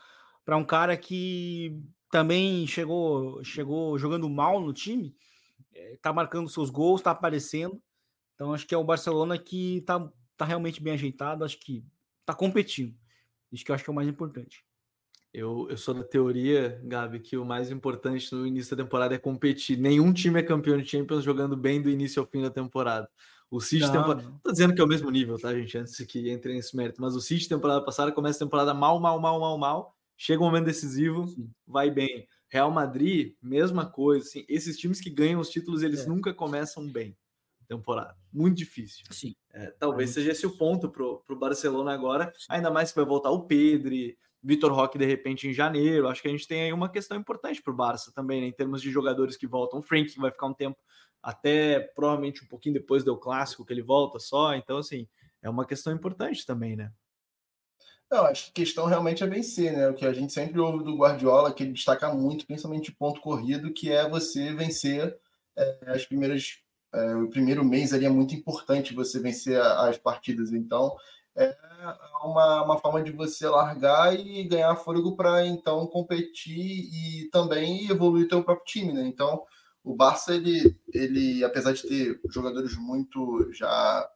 para 0.44 0.56
um 0.56 0.64
cara 0.64 0.96
que 0.96 1.80
também 2.10 2.66
chegou 2.66 3.42
chegou 3.42 3.98
jogando 3.98 4.28
mal 4.28 4.60
no 4.60 4.72
time, 4.72 5.16
é, 5.72 5.96
tá 6.02 6.12
marcando 6.12 6.48
seus 6.48 6.70
gols, 6.70 7.02
tá 7.02 7.12
aparecendo. 7.12 7.80
Então, 8.34 8.52
acho 8.52 8.66
que 8.66 8.74
é 8.74 8.78
o 8.78 8.84
Barcelona 8.84 9.38
que 9.38 9.82
tá, 9.82 10.10
tá 10.36 10.44
realmente 10.44 10.82
bem 10.82 10.94
ajeitado, 10.94 11.44
acho 11.44 11.58
que 11.58 11.84
tá 12.26 12.34
competindo. 12.34 12.94
Isso 13.52 13.64
que 13.64 13.70
eu 13.70 13.74
acho 13.74 13.84
que 13.84 13.90
é 13.90 13.92
o 13.92 13.94
mais 13.94 14.08
importante. 14.08 14.63
Eu, 15.34 15.66
eu 15.68 15.76
sou 15.76 15.92
da 15.92 16.04
teoria, 16.04 16.80
Gabi, 16.84 17.18
que 17.18 17.36
o 17.36 17.44
mais 17.44 17.68
importante 17.68 18.32
no 18.32 18.46
início 18.46 18.76
da 18.76 18.84
temporada 18.84 19.16
é 19.16 19.18
competir. 19.18 19.76
Nenhum 19.76 20.12
time 20.12 20.38
é 20.38 20.44
campeão 20.44 20.78
de 20.78 20.88
Champions 20.88 21.24
jogando 21.24 21.56
bem 21.56 21.82
do 21.82 21.90
início 21.90 22.22
ao 22.22 22.26
fim 22.26 22.40
da 22.40 22.50
temporada. 22.50 23.10
O 23.50 23.60
City 23.60 23.90
temporada. 23.90 24.32
Tô 24.44 24.52
dizendo 24.52 24.72
que 24.72 24.80
é 24.80 24.84
o 24.84 24.86
mesmo 24.86 25.10
nível, 25.10 25.36
tá, 25.36 25.52
gente? 25.52 25.76
Antes 25.76 25.96
que 26.06 26.30
entre 26.30 26.54
nesse 26.54 26.76
mérito. 26.76 27.02
Mas 27.02 27.16
o 27.16 27.20
City 27.20 27.48
temporada 27.48 27.84
passada 27.84 28.12
começa 28.12 28.38
a 28.38 28.46
temporada 28.46 28.72
mal, 28.72 29.00
mal, 29.00 29.20
mal, 29.20 29.40
mal, 29.40 29.58
mal. 29.58 29.96
Chega 30.16 30.40
o 30.40 30.44
um 30.44 30.46
momento 30.46 30.66
decisivo, 30.66 31.26
Sim. 31.26 31.50
vai 31.66 31.90
bem. 31.90 32.28
Real 32.48 32.70
Madrid, 32.70 33.34
mesma 33.42 33.84
coisa. 33.84 34.28
Assim, 34.28 34.44
esses 34.48 34.78
times 34.78 35.00
que 35.00 35.10
ganham 35.10 35.40
os 35.40 35.50
títulos, 35.50 35.82
eles 35.82 36.02
é. 36.02 36.06
nunca 36.06 36.32
começam 36.32 36.86
bem 36.86 37.16
temporada. 37.66 38.16
Muito 38.32 38.56
difícil. 38.56 39.04
Sim. 39.10 39.34
É, 39.52 39.72
talvez 39.80 40.10
é 40.10 40.12
seja 40.12 40.30
esse 40.30 40.46
o 40.46 40.56
ponto 40.56 40.88
pro, 40.88 41.24
pro 41.26 41.36
Barcelona 41.36 41.92
agora. 41.92 42.32
Ainda 42.48 42.70
mais 42.70 42.90
que 42.90 42.96
vai 42.96 43.04
voltar 43.04 43.30
o 43.30 43.46
Pedro 43.46 43.92
Vitor 44.44 44.70
Roque 44.72 44.98
de 44.98 45.06
repente 45.06 45.48
em 45.48 45.54
janeiro. 45.54 46.06
Acho 46.06 46.20
que 46.20 46.28
a 46.28 46.30
gente 46.30 46.46
tem 46.46 46.64
aí 46.64 46.72
uma 46.72 46.90
questão 46.90 47.16
importante 47.16 47.62
para 47.62 47.72
o 47.72 47.76
Barça 47.76 48.12
também, 48.14 48.42
né, 48.42 48.46
em 48.48 48.52
termos 48.52 48.82
de 48.82 48.90
jogadores 48.90 49.38
que 49.38 49.46
voltam. 49.46 49.78
O 49.78 49.82
Frank 49.82 50.14
vai 50.18 50.30
ficar 50.30 50.46
um 50.46 50.52
tempo, 50.52 50.76
até 51.22 51.80
provavelmente 51.80 52.44
um 52.44 52.46
pouquinho 52.46 52.74
depois 52.74 53.02
do 53.02 53.16
clássico 53.16 53.64
que 53.64 53.72
ele 53.72 53.82
volta 53.82 54.18
só. 54.18 54.54
Então, 54.54 54.76
assim, 54.76 55.08
é 55.42 55.48
uma 55.48 55.64
questão 55.64 55.94
importante 55.94 56.44
também, 56.44 56.76
né? 56.76 56.92
Não, 58.10 58.26
acho 58.26 58.44
que 58.44 58.50
a 58.50 58.64
questão 58.64 58.84
realmente 58.84 59.24
é 59.24 59.26
vencer, 59.26 59.72
né? 59.72 59.88
O 59.88 59.94
que 59.94 60.04
a 60.04 60.12
gente 60.12 60.32
sempre 60.32 60.60
ouve 60.60 60.84
do 60.84 60.94
Guardiola, 60.94 61.52
que 61.52 61.62
ele 61.62 61.72
destaca 61.72 62.12
muito, 62.14 62.46
principalmente 62.46 62.92
ponto 62.92 63.20
corrido, 63.22 63.72
que 63.72 63.90
é 63.90 64.06
você 64.06 64.52
vencer 64.52 65.18
é, 65.56 65.78
as 65.86 66.04
primeiras. 66.04 66.58
É, 66.92 67.16
o 67.16 67.28
primeiro 67.28 67.64
mês 67.64 67.92
ali 67.92 68.04
é 68.04 68.10
muito 68.10 68.34
importante 68.34 68.94
você 68.94 69.18
vencer 69.18 69.60
as 69.60 69.96
partidas. 69.96 70.52
Então, 70.52 70.94
é 71.36 71.56
uma, 72.24 72.62
uma 72.62 72.78
forma 72.78 73.02
de 73.02 73.12
você 73.12 73.48
largar 73.48 74.18
e 74.18 74.44
ganhar 74.44 74.76
fôlego 74.76 75.16
para 75.16 75.46
então 75.46 75.86
competir 75.86 76.88
e 76.92 77.28
também 77.30 77.90
evoluir 77.90 78.28
teu 78.28 78.42
próprio 78.42 78.66
time, 78.66 78.92
né? 78.92 79.06
Então, 79.06 79.42
o 79.82 79.94
Barça, 79.94 80.34
ele, 80.34 80.76
ele 80.92 81.44
apesar 81.44 81.72
de 81.72 81.82
ter 81.82 82.20
jogadores 82.30 82.76
muito 82.76 83.50
já 83.52 84.08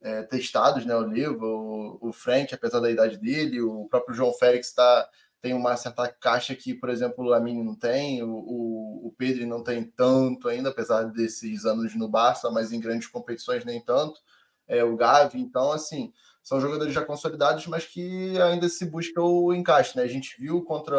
é, 0.00 0.22
testados, 0.22 0.86
né? 0.86 0.94
O 0.94 1.00
Leva, 1.00 1.44
o, 1.44 1.98
o 2.00 2.12
Frank, 2.12 2.54
apesar 2.54 2.80
da 2.80 2.90
idade 2.90 3.18
dele, 3.18 3.60
o 3.60 3.86
próprio 3.86 4.14
João 4.14 4.32
Félix 4.32 4.72
tá, 4.72 5.08
tem 5.40 5.52
uma 5.52 5.76
certa 5.76 6.06
caixa 6.08 6.54
que, 6.54 6.74
por 6.74 6.88
exemplo, 6.88 7.24
o 7.24 7.28
Lamine 7.28 7.62
não 7.64 7.74
tem, 7.74 8.22
o, 8.22 8.30
o, 8.30 9.08
o 9.08 9.14
Pedro 9.16 9.46
não 9.46 9.62
tem 9.62 9.84
tanto 9.84 10.48
ainda, 10.48 10.70
apesar 10.70 11.04
desses 11.04 11.64
anos 11.64 11.94
no 11.96 12.08
Barça, 12.08 12.50
mas 12.50 12.72
em 12.72 12.80
grandes 12.80 13.08
competições 13.08 13.64
nem 13.64 13.80
tanto. 13.80 14.20
É, 14.68 14.84
o 14.84 14.96
Gavi, 14.96 15.40
então, 15.40 15.72
assim, 15.72 16.12
são 16.42 16.60
jogadores 16.60 16.92
já 16.92 17.04
consolidados, 17.04 17.66
mas 17.66 17.86
que 17.86 18.40
ainda 18.40 18.68
se 18.68 18.84
busca 18.84 19.20
o 19.20 19.52
encaixe. 19.52 19.96
Né? 19.96 20.02
A 20.02 20.08
gente 20.08 20.40
viu 20.40 20.62
contra 20.64 20.96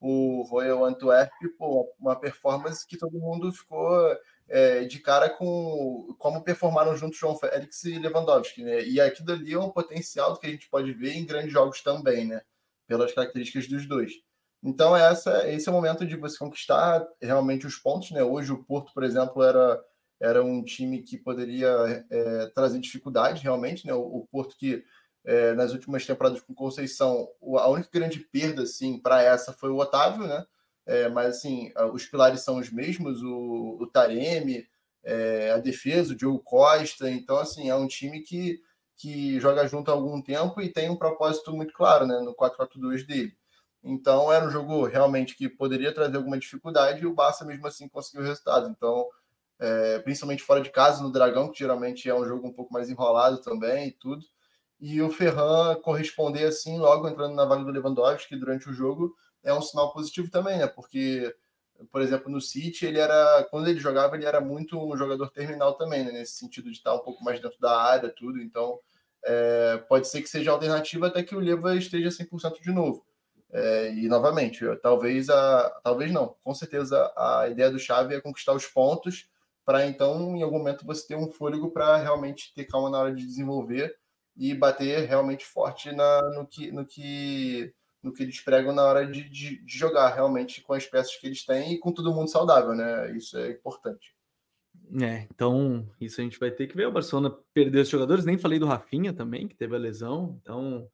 o 0.00 0.42
Royal 0.42 0.84
Antwerp 0.84 1.30
pô, 1.58 1.92
uma 1.98 2.16
performance 2.16 2.86
que 2.86 2.96
todo 2.96 3.18
mundo 3.18 3.52
ficou 3.52 4.16
é, 4.48 4.84
de 4.84 4.98
cara 4.98 5.28
com 5.28 6.14
como 6.18 6.42
performaram 6.42 6.96
juntos 6.96 7.18
João 7.18 7.36
Félix 7.36 7.84
e 7.84 7.98
Lewandowski. 7.98 8.62
Né? 8.62 8.82
E 8.84 9.00
aqui 9.00 9.22
dali 9.22 9.52
é 9.52 9.58
um 9.58 9.70
potencial 9.70 10.36
que 10.36 10.46
a 10.46 10.50
gente 10.50 10.68
pode 10.68 10.92
ver 10.92 11.12
em 11.12 11.26
grandes 11.26 11.52
jogos 11.52 11.82
também, 11.82 12.26
né? 12.26 12.40
pelas 12.86 13.12
características 13.12 13.68
dos 13.68 13.86
dois. 13.86 14.12
Então, 14.62 14.94
essa, 14.94 15.48
esse 15.48 15.68
é 15.68 15.72
o 15.72 15.74
momento 15.74 16.04
de 16.04 16.16
você 16.16 16.36
conquistar 16.36 17.06
realmente 17.22 17.66
os 17.66 17.76
pontos. 17.76 18.10
Né? 18.10 18.22
Hoje, 18.22 18.52
o 18.52 18.62
Porto, 18.62 18.92
por 18.92 19.04
exemplo, 19.04 19.42
era 19.42 19.80
era 20.20 20.44
um 20.44 20.62
time 20.62 21.02
que 21.02 21.16
poderia 21.16 22.04
é, 22.10 22.46
trazer 22.54 22.78
dificuldade 22.78 23.42
realmente, 23.42 23.86
né? 23.86 23.94
O, 23.94 24.00
o 24.00 24.26
Porto 24.30 24.56
que 24.56 24.84
é, 25.24 25.54
nas 25.54 25.72
últimas 25.72 26.04
temporadas 26.06 26.40
com 26.40 26.54
Conceição, 26.54 27.28
a 27.58 27.68
única 27.68 27.88
grande 27.92 28.20
perda 28.20 28.62
assim 28.62 28.98
para 28.98 29.22
essa 29.22 29.52
foi 29.52 29.70
o 29.70 29.78
Otávio, 29.78 30.26
né? 30.26 30.44
É, 30.86 31.08
mas 31.08 31.36
assim, 31.36 31.72
os 31.92 32.06
pilares 32.06 32.40
são 32.40 32.58
os 32.58 32.70
mesmos, 32.70 33.22
o, 33.22 33.78
o 33.80 33.86
Taremi, 33.86 34.66
é, 35.04 35.52
a 35.52 35.58
defesa, 35.58 36.12
o 36.12 36.16
Diogo 36.16 36.40
Costa, 36.40 37.10
então 37.10 37.38
assim, 37.38 37.68
é 37.68 37.74
um 37.74 37.86
time 37.86 38.20
que, 38.20 38.60
que 38.96 39.38
joga 39.40 39.66
junto 39.68 39.90
há 39.90 39.94
algum 39.94 40.20
tempo 40.22 40.60
e 40.60 40.72
tem 40.72 40.90
um 40.90 40.96
propósito 40.96 41.52
muito 41.52 41.72
claro, 41.74 42.06
né? 42.06 42.18
No 42.20 42.34
4-4-2 42.34 43.06
dele. 43.06 43.32
Então 43.82 44.32
era 44.32 44.46
um 44.46 44.50
jogo 44.50 44.84
realmente 44.84 45.36
que 45.36 45.48
poderia 45.48 45.94
trazer 45.94 46.16
alguma 46.16 46.38
dificuldade 46.38 47.02
e 47.02 47.06
o 47.06 47.14
Barça 47.14 47.44
mesmo 47.44 47.66
assim 47.66 47.88
conseguiu 47.88 48.22
o 48.22 48.26
resultado. 48.26 48.68
Então 48.68 49.06
é, 49.60 49.98
principalmente 49.98 50.42
fora 50.42 50.62
de 50.62 50.70
casa, 50.70 51.02
no 51.02 51.12
Dragão, 51.12 51.52
que 51.52 51.58
geralmente 51.58 52.08
é 52.08 52.14
um 52.14 52.24
jogo 52.24 52.48
um 52.48 52.52
pouco 52.52 52.72
mais 52.72 52.88
enrolado 52.88 53.38
também 53.42 53.88
e 53.88 53.92
tudo. 53.92 54.24
E 54.80 55.02
o 55.02 55.10
Ferran 55.10 55.74
corresponder 55.82 56.44
assim, 56.44 56.78
logo 56.78 57.06
entrando 57.06 57.34
na 57.34 57.44
vaga 57.44 57.62
do 57.62 57.70
Lewandowski 57.70 58.34
durante 58.36 58.70
o 58.70 58.72
jogo, 58.72 59.14
é 59.44 59.52
um 59.52 59.60
sinal 59.60 59.92
positivo 59.92 60.30
também, 60.30 60.58
né? 60.58 60.66
Porque, 60.66 61.34
por 61.92 62.00
exemplo, 62.00 62.30
no 62.30 62.40
City, 62.40 62.86
ele 62.86 62.98
era, 62.98 63.46
quando 63.50 63.68
ele 63.68 63.78
jogava, 63.78 64.16
ele 64.16 64.24
era 64.24 64.40
muito 64.40 64.78
um 64.78 64.96
jogador 64.96 65.30
terminal 65.30 65.74
também, 65.74 66.04
né? 66.04 66.12
Nesse 66.12 66.38
sentido 66.38 66.70
de 66.70 66.78
estar 66.78 66.94
um 66.94 67.00
pouco 67.00 67.22
mais 67.22 67.38
dentro 67.38 67.60
da 67.60 67.78
área, 67.78 68.08
tudo. 68.08 68.40
Então, 68.40 68.78
é, 69.22 69.76
pode 69.86 70.08
ser 70.08 70.22
que 70.22 70.28
seja 70.28 70.50
alternativa 70.50 71.08
até 71.08 71.22
que 71.22 71.36
o 71.36 71.40
Leva 71.40 71.76
esteja 71.76 72.08
100% 72.08 72.62
de 72.62 72.72
novo. 72.72 73.04
É, 73.52 73.92
e 73.92 74.08
novamente, 74.08 74.64
talvez 74.80 75.28
a, 75.28 75.68
talvez 75.82 76.10
não, 76.12 76.36
com 76.42 76.54
certeza 76.54 77.12
a 77.16 77.48
ideia 77.48 77.70
do 77.70 77.80
Xavi 77.80 78.14
é 78.14 78.20
conquistar 78.20 78.54
os 78.54 78.64
pontos 78.64 79.28
para 79.64 79.86
então, 79.86 80.36
em 80.36 80.42
algum 80.42 80.58
momento, 80.58 80.86
você 80.86 81.06
ter 81.06 81.16
um 81.16 81.30
fôlego 81.30 81.70
para 81.70 81.96
realmente 81.96 82.52
ter 82.54 82.64
calma 82.64 82.90
na 82.90 82.98
hora 82.98 83.14
de 83.14 83.24
desenvolver 83.24 83.94
e 84.36 84.54
bater 84.54 85.06
realmente 85.06 85.44
forte 85.44 85.92
na, 85.92 86.22
no, 86.30 86.46
que, 86.46 86.72
no, 86.72 86.86
que, 86.86 87.72
no 88.02 88.12
que 88.12 88.22
eles 88.22 88.40
pregam 88.40 88.74
na 88.74 88.84
hora 88.84 89.06
de, 89.06 89.28
de, 89.28 89.62
de 89.64 89.78
jogar, 89.78 90.14
realmente 90.14 90.62
com 90.62 90.72
as 90.72 90.86
peças 90.86 91.16
que 91.16 91.26
eles 91.26 91.44
têm 91.44 91.74
e 91.74 91.78
com 91.78 91.92
todo 91.92 92.14
mundo 92.14 92.30
saudável, 92.30 92.74
né? 92.74 93.14
Isso 93.16 93.36
é 93.36 93.50
importante. 93.50 94.14
É, 95.00 95.28
então 95.32 95.88
isso 96.00 96.20
a 96.20 96.24
gente 96.24 96.38
vai 96.38 96.50
ter 96.50 96.66
que 96.66 96.76
ver. 96.76 96.86
O 96.86 96.92
Barcelona 96.92 97.36
perdeu 97.54 97.82
os 97.82 97.88
jogadores, 97.88 98.24
nem 98.24 98.38
falei 98.38 98.58
do 98.58 98.66
Rafinha 98.66 99.12
também, 99.12 99.46
que 99.46 99.54
teve 99.54 99.76
a 99.76 99.78
lesão. 99.78 100.38
Então 100.40 100.88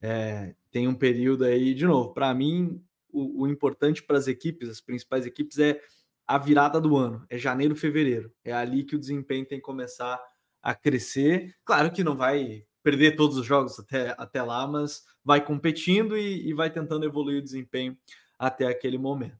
é, 0.00 0.54
tem 0.70 0.88
um 0.88 0.94
período 0.94 1.44
aí, 1.44 1.74
de 1.74 1.86
novo, 1.86 2.12
para 2.12 2.32
mim, 2.34 2.82
o, 3.12 3.42
o 3.42 3.48
importante 3.48 4.02
para 4.02 4.18
as 4.18 4.26
equipes, 4.26 4.68
as 4.68 4.80
principais 4.80 5.26
equipes, 5.26 5.58
é 5.58 5.80
a 6.26 6.38
virada 6.38 6.80
do 6.80 6.96
ano, 6.96 7.24
é 7.30 7.38
janeiro, 7.38 7.76
fevereiro. 7.76 8.32
É 8.44 8.52
ali 8.52 8.84
que 8.84 8.96
o 8.96 8.98
desempenho 8.98 9.46
tem 9.46 9.58
que 9.58 9.64
começar 9.64 10.20
a 10.62 10.74
crescer. 10.74 11.54
Claro 11.64 11.92
que 11.92 12.02
não 12.02 12.16
vai 12.16 12.64
perder 12.82 13.16
todos 13.16 13.36
os 13.36 13.46
jogos 13.46 13.78
até, 13.78 14.14
até 14.18 14.42
lá, 14.42 14.66
mas 14.66 15.04
vai 15.24 15.44
competindo 15.44 16.16
e, 16.16 16.48
e 16.48 16.54
vai 16.54 16.70
tentando 16.70 17.04
evoluir 17.04 17.38
o 17.38 17.44
desempenho 17.44 17.96
até 18.38 18.66
aquele 18.66 18.98
momento. 18.98 19.38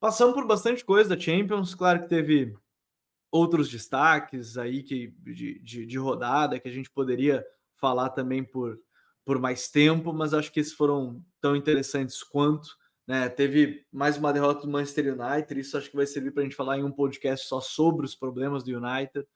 Passamos 0.00 0.34
por 0.34 0.46
bastante 0.46 0.84
coisa 0.84 1.16
da 1.16 1.20
Champions, 1.20 1.74
claro 1.74 2.02
que 2.02 2.08
teve 2.08 2.54
outros 3.30 3.68
destaques 3.68 4.56
aí 4.56 4.82
que, 4.82 5.14
de, 5.22 5.58
de, 5.60 5.86
de, 5.86 5.98
rodada 5.98 6.60
que 6.60 6.68
a 6.68 6.70
gente 6.70 6.90
poderia 6.90 7.44
falar 7.76 8.10
também 8.10 8.44
por, 8.44 8.78
por 9.24 9.38
mais 9.38 9.68
tempo, 9.68 10.12
mas 10.12 10.34
acho 10.34 10.52
que 10.52 10.60
esses 10.60 10.72
foram 10.72 11.24
tão 11.40 11.56
interessantes 11.56 12.22
quanto. 12.22 12.68
Né? 13.06 13.28
Teve 13.28 13.86
mais 13.92 14.16
uma 14.16 14.32
derrota 14.32 14.62
do 14.62 14.72
Manchester 14.72 15.14
United, 15.18 15.60
isso 15.60 15.76
acho 15.76 15.90
que 15.90 15.96
vai 15.96 16.06
servir 16.06 16.32
para 16.32 16.42
a 16.42 16.44
gente 16.44 16.56
falar 16.56 16.78
em 16.78 16.84
um 16.84 16.92
podcast 16.92 17.46
só 17.46 17.60
sobre 17.60 18.06
os 18.06 18.14
problemas 18.14 18.64
do 18.64 18.70
United. 18.70 19.26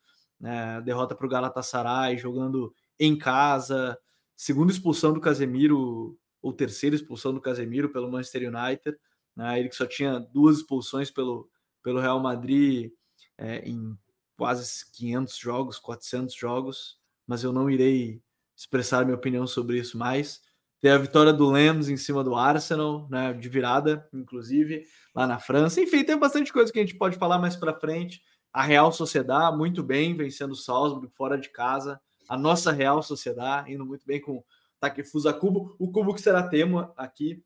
Né? 0.40 0.80
Derrota 0.82 1.14
para 1.14 1.26
o 1.26 1.30
Galatasaray, 1.30 2.16
jogando 2.16 2.74
em 2.98 3.16
casa, 3.16 3.98
segunda 4.34 4.72
expulsão 4.72 5.12
do 5.12 5.20
Casemiro, 5.20 6.18
ou 6.40 6.52
terceira 6.52 6.96
expulsão 6.96 7.34
do 7.34 7.40
Casemiro 7.40 7.90
pelo 7.90 8.10
Manchester 8.10 8.52
United. 8.52 8.96
Né? 9.36 9.58
Ele 9.58 9.68
que 9.68 9.76
só 9.76 9.86
tinha 9.86 10.18
duas 10.18 10.58
expulsões 10.58 11.10
pelo, 11.10 11.50
pelo 11.82 12.00
Real 12.00 12.20
Madrid 12.20 12.90
é, 13.36 13.68
em 13.68 13.96
quase 14.36 14.90
500 14.92 15.36
jogos, 15.36 15.78
400 15.78 16.34
jogos, 16.34 16.98
mas 17.26 17.44
eu 17.44 17.52
não 17.52 17.68
irei 17.68 18.22
expressar 18.56 19.04
minha 19.04 19.16
opinião 19.16 19.46
sobre 19.46 19.78
isso 19.78 19.98
mais. 19.98 20.40
Tem 20.80 20.90
a 20.90 20.98
vitória 20.98 21.32
do 21.32 21.50
Lens 21.50 21.88
em 21.88 21.96
cima 21.96 22.22
do 22.22 22.36
Arsenal, 22.36 23.08
né, 23.10 23.32
de 23.32 23.48
virada, 23.48 24.08
inclusive, 24.12 24.84
lá 25.14 25.26
na 25.26 25.38
França. 25.38 25.80
Enfim, 25.80 26.04
tem 26.04 26.16
bastante 26.16 26.52
coisa 26.52 26.72
que 26.72 26.78
a 26.78 26.82
gente 26.82 26.96
pode 26.96 27.16
falar 27.16 27.38
mais 27.38 27.56
para 27.56 27.78
frente. 27.78 28.22
A 28.52 28.62
Real 28.62 28.92
Sociedade, 28.92 29.56
muito 29.56 29.82
bem, 29.82 30.16
vencendo 30.16 30.52
o 30.52 30.56
Salzburg 30.56 31.08
fora 31.16 31.36
de 31.36 31.48
casa. 31.48 32.00
A 32.28 32.36
nossa 32.36 32.70
Real 32.70 33.02
Sociedade, 33.02 33.72
indo 33.72 33.84
muito 33.84 34.06
bem 34.06 34.20
com 34.20 34.36
o 34.36 34.44
Takefusa 34.78 35.32
Cubo. 35.32 35.74
O 35.78 35.90
Cubo 35.90 36.14
que 36.14 36.20
será 36.20 36.42
tema 36.42 36.92
aqui 36.96 37.42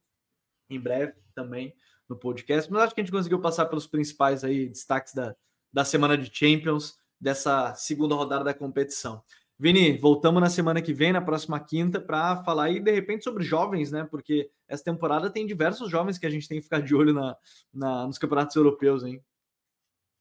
em 0.68 0.78
breve 0.78 1.14
também 1.34 1.74
no 2.08 2.16
podcast. 2.16 2.70
Mas 2.70 2.82
acho 2.82 2.94
que 2.94 3.00
a 3.00 3.04
gente 3.04 3.12
conseguiu 3.12 3.40
passar 3.40 3.66
pelos 3.66 3.86
principais 3.86 4.44
aí 4.44 4.68
destaques 4.68 5.14
da, 5.14 5.34
da 5.72 5.84
semana 5.84 6.16
de 6.18 6.30
Champions, 6.32 6.98
dessa 7.20 7.74
segunda 7.74 8.14
rodada 8.14 8.44
da 8.44 8.54
competição. 8.54 9.22
Vini, 9.62 9.96
voltamos 9.96 10.42
na 10.42 10.50
semana 10.50 10.82
que 10.82 10.92
vem, 10.92 11.12
na 11.12 11.20
próxima 11.20 11.60
quinta, 11.60 12.00
para 12.00 12.42
falar 12.42 12.64
aí 12.64 12.80
de 12.80 12.90
repente 12.90 13.22
sobre 13.22 13.44
jovens, 13.44 13.92
né? 13.92 14.04
Porque 14.10 14.50
essa 14.66 14.82
temporada 14.82 15.30
tem 15.30 15.46
diversos 15.46 15.88
jovens 15.88 16.18
que 16.18 16.26
a 16.26 16.30
gente 16.30 16.48
tem 16.48 16.58
que 16.58 16.64
ficar 16.64 16.80
de 16.80 16.92
olho 16.92 17.14
na, 17.14 17.36
na 17.72 18.04
nos 18.04 18.18
campeonatos 18.18 18.56
europeus, 18.56 19.04
hein? 19.04 19.22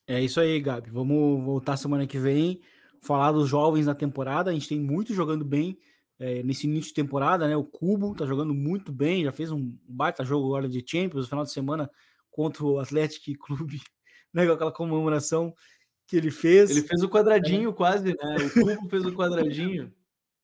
É 0.06 0.22
isso 0.22 0.39
aí, 0.39 0.60
Gabi. 0.62 0.92
Vamos 0.92 1.44
voltar 1.44 1.76
semana 1.76 2.06
que 2.06 2.20
vem, 2.20 2.62
falar 3.02 3.32
dos 3.32 3.50
jovens 3.50 3.88
na 3.88 3.96
temporada. 3.96 4.52
A 4.52 4.54
gente 4.54 4.70
tem 4.70 4.80
muito 4.80 5.12
jogando 5.12 5.44
bem 5.44 5.76
é, 6.20 6.44
nesse 6.44 6.68
início 6.68 6.89
de 6.89 6.94
temporada, 6.94 7.48
né? 7.48 7.58
O 7.58 7.64
Cubo 7.64 8.14
tá 8.14 8.28
jogando 8.28 8.54
muito 8.54 8.92
bem, 8.92 9.24
já 9.24 9.32
fez 9.32 9.52
um 9.52 9.76
baita 9.89 10.24
jogo 10.24 10.46
agora 10.50 10.70
de 10.70 10.86
Champions 10.86 11.24
no 11.24 11.30
final 11.30 11.44
de 11.44 11.52
semana 11.52 11.89
contra 12.30 12.64
o 12.64 12.78
Atlético 12.78 13.36
Clube 13.44 13.82
né, 14.32 14.46
com 14.46 14.54
aquela 14.54 14.72
comemoração 14.72 15.52
que 16.12 16.18
ele 16.18 16.30
fez. 16.30 16.70
Ele 16.70 16.82
fez 16.82 17.01
o 17.01 17.09
quadradinho 17.09 17.70
é. 17.70 17.74
quase, 17.74 18.07
né? 18.09 18.36
O 18.36 18.53
Cubo 18.53 18.89
fez 18.89 19.05
o 19.05 19.16
quadradinho. 19.16 19.93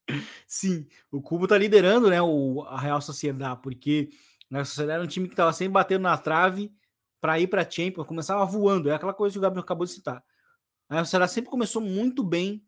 Sim, 0.47 0.87
o 1.11 1.21
Cubo 1.21 1.45
tá 1.45 1.57
liderando, 1.57 2.09
né, 2.09 2.21
o, 2.21 2.63
a 2.69 2.79
Real 2.79 3.01
Sociedade, 3.01 3.59
porque 3.61 4.07
a 4.49 4.63
Sociedade 4.63 4.95
era 4.95 5.03
um 5.03 5.07
time 5.07 5.27
que 5.27 5.35
tava 5.35 5.51
sempre 5.51 5.73
batendo 5.73 6.03
na 6.03 6.17
trave 6.17 6.71
para 7.19 7.37
ir 7.37 7.47
para 7.47 7.69
Champions, 7.69 8.07
começava 8.07 8.45
voando, 8.45 8.89
é 8.89 8.95
aquela 8.95 9.13
coisa 9.13 9.33
que 9.33 9.39
o 9.39 9.41
Gabriel 9.41 9.63
acabou 9.63 9.85
de 9.85 9.91
citar. 9.91 10.23
A 10.87 10.93
Real 10.93 11.03
Sociedade 11.03 11.33
sempre 11.33 11.51
começou 11.51 11.81
muito 11.81 12.23
bem 12.23 12.63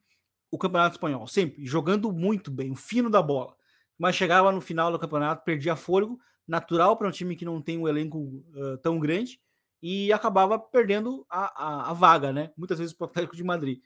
o 0.52 0.58
Campeonato 0.58 0.96
Espanhol, 0.96 1.26
sempre 1.26 1.66
jogando 1.66 2.12
muito 2.12 2.52
bem, 2.52 2.70
o 2.70 2.76
fino 2.76 3.10
da 3.10 3.22
bola. 3.22 3.56
Mas 3.98 4.18
chegava 4.18 4.52
no 4.52 4.60
final 4.60 4.92
do 4.92 5.00
campeonato, 5.00 5.46
perdia 5.46 5.78
fôlego, 5.78 6.20
natural 6.46 6.98
para 6.98 7.08
um 7.08 7.12
time 7.12 7.38
que 7.38 7.46
não 7.46 7.62
tem 7.62 7.78
um 7.78 7.88
elenco 7.88 8.20
uh, 8.20 8.78
tão 8.82 9.00
grande, 9.00 9.40
e 9.82 10.12
acabava 10.12 10.60
perdendo 10.60 11.26
a, 11.30 11.64
a, 11.64 11.90
a 11.92 11.94
vaga, 11.94 12.34
né? 12.34 12.52
Muitas 12.58 12.80
vezes 12.80 12.94
para 12.94 13.06
o 13.06 13.10
Atlético 13.10 13.36
de 13.36 13.44
Madrid. 13.44 13.80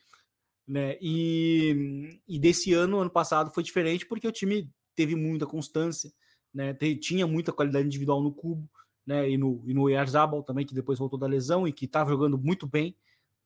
Né? 0.67 0.97
E, 1.01 2.19
e 2.27 2.39
desse 2.39 2.73
ano, 2.73 2.99
ano 2.99 3.09
passado, 3.09 3.51
foi 3.51 3.63
diferente 3.63 4.05
porque 4.05 4.27
o 4.27 4.31
time 4.31 4.69
teve 4.95 5.15
muita 5.15 5.45
constância, 5.45 6.11
né? 6.53 6.73
tinha 7.01 7.27
muita 7.27 7.51
qualidade 7.51 7.85
individual 7.85 8.21
no 8.21 8.33
Cubo, 8.33 8.69
né? 9.05 9.29
E 9.29 9.37
no, 9.37 9.61
e 9.65 9.73
no 9.73 9.89
Yarzabal 9.89 10.43
também, 10.43 10.65
que 10.65 10.73
depois 10.73 10.97
voltou 10.97 11.19
da 11.19 11.27
lesão 11.27 11.67
e 11.67 11.73
que 11.73 11.85
estava 11.85 12.09
jogando 12.09 12.37
muito 12.37 12.65
bem. 12.65 12.95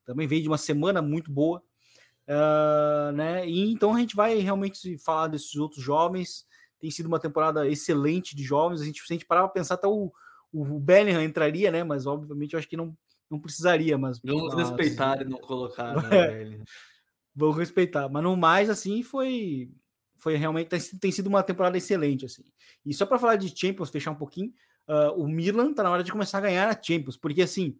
Também 0.05 0.27
veio 0.27 0.41
de 0.41 0.47
uma 0.47 0.57
semana 0.57 1.01
muito 1.01 1.31
boa. 1.31 1.61
Uh, 2.27 3.11
né? 3.13 3.47
E 3.47 3.71
então 3.71 3.95
a 3.95 3.99
gente 3.99 4.15
vai 4.15 4.37
realmente 4.39 4.97
falar 4.99 5.27
desses 5.27 5.55
outros 5.55 5.83
jovens. 5.83 6.45
Tem 6.79 6.91
sido 6.91 7.07
uma 7.07 7.19
temporada 7.19 7.67
excelente 7.67 8.35
de 8.35 8.43
jovens. 8.43 8.81
A 8.81 8.85
gente, 8.85 9.01
se 9.01 9.11
a 9.11 9.15
gente 9.15 9.25
parar 9.25 9.41
para 9.43 9.53
pensar, 9.53 9.75
até 9.75 9.87
o, 9.87 10.11
o 10.51 10.79
Bellingham 10.79 11.23
entraria, 11.23 11.71
né? 11.71 11.83
Mas 11.83 12.05
obviamente 12.05 12.53
eu 12.53 12.59
acho 12.59 12.67
que 12.67 12.77
não, 12.77 12.97
não 13.29 13.39
precisaria. 13.39 13.97
Mas, 13.97 14.19
Vamos 14.23 14.53
mas... 14.53 14.69
respeitar 14.69 15.21
e 15.21 15.25
não 15.25 15.39
colocar. 15.39 15.95
Né, 16.09 16.59
Vamos 17.35 17.57
respeitar. 17.57 18.09
Mas 18.09 18.23
no 18.23 18.35
mais, 18.35 18.69
assim, 18.69 19.03
foi 19.03 19.71
foi 20.19 20.35
realmente 20.35 20.69
tem 20.99 21.11
sido 21.11 21.27
uma 21.27 21.43
temporada 21.43 21.77
excelente 21.77 22.25
assim. 22.25 22.43
E 22.83 22.91
só 22.91 23.05
para 23.05 23.19
falar 23.19 23.35
de 23.35 23.55
Champions, 23.55 23.91
fechar 23.91 24.09
um 24.09 24.15
pouquinho, 24.15 24.51
uh, 24.87 25.11
o 25.15 25.27
Milan 25.27 25.73
tá 25.73 25.83
na 25.83 25.91
hora 25.91 26.03
de 26.03 26.11
começar 26.11 26.39
a 26.39 26.41
ganhar 26.41 26.67
a 26.67 26.81
Champions, 26.81 27.15
porque 27.15 27.43
assim 27.43 27.77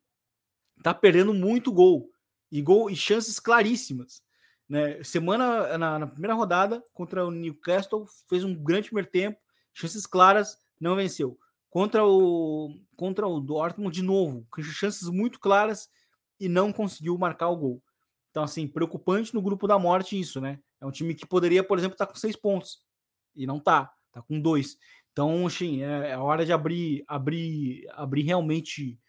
tá 0.84 0.94
perdendo 0.94 1.34
muito 1.34 1.72
gol 1.72 2.12
e 2.52 2.62
gol 2.62 2.92
e 2.92 2.96
chances 2.96 3.40
claríssimas. 3.40 4.22
Né? 4.70 5.02
Semana 5.04 5.80
na, 5.80 5.98
na 5.98 6.06
primeira 6.06 6.36
rodada 6.36 6.84
contra 6.94 7.26
o 7.26 7.32
Newcastle 7.32 8.06
fez 8.30 8.44
um 8.44 8.54
grande 8.54 8.90
primeiro 8.90 9.10
tempo, 9.10 9.40
chances 9.74 10.06
claras, 10.06 10.60
não 10.80 10.96
venceu 10.96 11.40
contra 11.70 12.06
o 12.06 12.74
contra 12.96 13.28
o 13.28 13.40
Dortmund 13.40 13.94
de 13.94 14.02
novo, 14.02 14.48
com 14.50 14.62
chances 14.62 15.08
muito 15.10 15.40
claras 15.40 15.90
e 16.40 16.50
não 16.50 16.74
conseguiu 16.74 17.18
marcar 17.18 17.50
o 17.50 17.58
gol. 17.58 17.84
Então, 18.32 18.44
assim, 18.44 18.68
preocupante 18.68 19.34
no 19.34 19.42
grupo 19.42 19.68
da 19.68 19.80
morte 19.80 20.20
isso, 20.20 20.40
né? 20.40 20.60
É 20.80 20.86
um 20.86 20.92
time 20.92 21.16
que 21.16 21.26
poderia, 21.26 21.64
por 21.64 21.78
exemplo, 21.78 21.96
estar 21.96 22.06
tá 22.06 22.12
com 22.12 22.20
seis 22.20 22.36
pontos 22.36 22.80
e 23.36 23.46
não 23.48 23.60
tá, 23.60 23.92
tá 24.12 24.22
com 24.22 24.40
dois. 24.40 24.78
Então, 25.12 25.48
assim, 25.48 25.82
é, 25.82 26.12
é 26.12 26.18
hora 26.18 26.46
de 26.46 26.54
abrir, 26.54 27.04
abrir, 27.08 27.88
abrir 27.92 28.22
realmente 28.24 29.00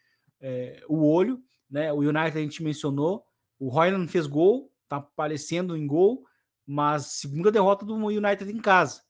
é, 0.41 0.83
o 0.89 1.07
olho, 1.07 1.43
né? 1.71 1.93
O 1.93 1.99
United 1.99 2.39
a 2.39 2.43
gente 2.43 2.63
mencionou, 2.63 3.25
o 3.59 3.69
Royland 3.69 4.11
fez 4.11 4.27
gol, 4.27 4.73
tá 4.89 4.97
aparecendo 4.97 5.77
em 5.77 5.87
gol, 5.87 6.25
mas 6.67 7.07
segunda 7.07 7.51
derrota 7.51 7.85
do 7.85 7.95
United 7.95 8.51
em 8.51 8.61
casa, 8.61 9.03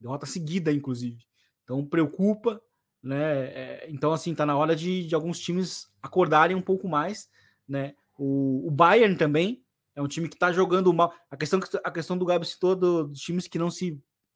derrota 0.00 0.26
seguida, 0.26 0.72
inclusive. 0.72 1.22
Então 1.64 1.84
preocupa, 1.84 2.60
né? 3.02 3.44
É, 3.46 3.86
então, 3.90 4.12
assim, 4.12 4.34
tá 4.34 4.44
na 4.44 4.56
hora 4.56 4.76
de, 4.76 5.06
de, 5.06 5.14
alguns 5.14 5.38
times 5.38 5.90
acordarem 6.02 6.56
um 6.56 6.62
pouco 6.62 6.88
mais, 6.88 7.28
né? 7.68 7.94
O, 8.18 8.66
o, 8.66 8.70
Bayern 8.70 9.16
também 9.16 9.62
é 9.94 10.02
um 10.02 10.08
time 10.08 10.28
que 10.28 10.36
tá 10.36 10.52
jogando 10.52 10.92
mal. 10.92 11.12
A 11.30 11.36
questão, 11.36 11.60
a 11.82 11.90
questão 11.90 12.18
do 12.18 12.26
Gabi 12.26 12.46
citou 12.46 12.76
do, 12.76 13.08
dos 13.08 13.20
times 13.20 13.48
que 13.48 13.58
não 13.58 13.70
se 13.70 13.92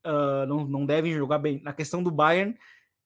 uh, 0.07 0.47
não, 0.47 0.67
não 0.67 0.87
devem 0.87 1.13
jogar 1.13 1.39
bem. 1.39 1.61
Na 1.63 1.73
questão 1.73 2.03
do 2.03 2.11
Bayern, 2.11 2.57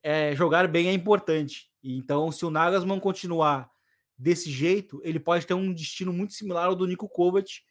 é, 0.03 0.35
jogar 0.35 0.69
bem 0.69 0.89
é 0.89 0.93
importante. 0.93 1.69
Então, 1.83 2.31
se 2.31 2.45
o 2.45 2.51
Nagelsmann 2.51 3.01
continuar 3.01 3.71
desse 4.17 4.51
jeito, 4.51 5.01
ele 5.05 5.21
pode 5.21 5.47
ter 5.47 5.55
um 5.55 5.73
destino 5.73 6.13
muito 6.13 6.35
similar 6.35 6.67
ao 6.67 6.77
do 6.77 6.87
Nico 6.87 7.09
Kovac 7.09 7.63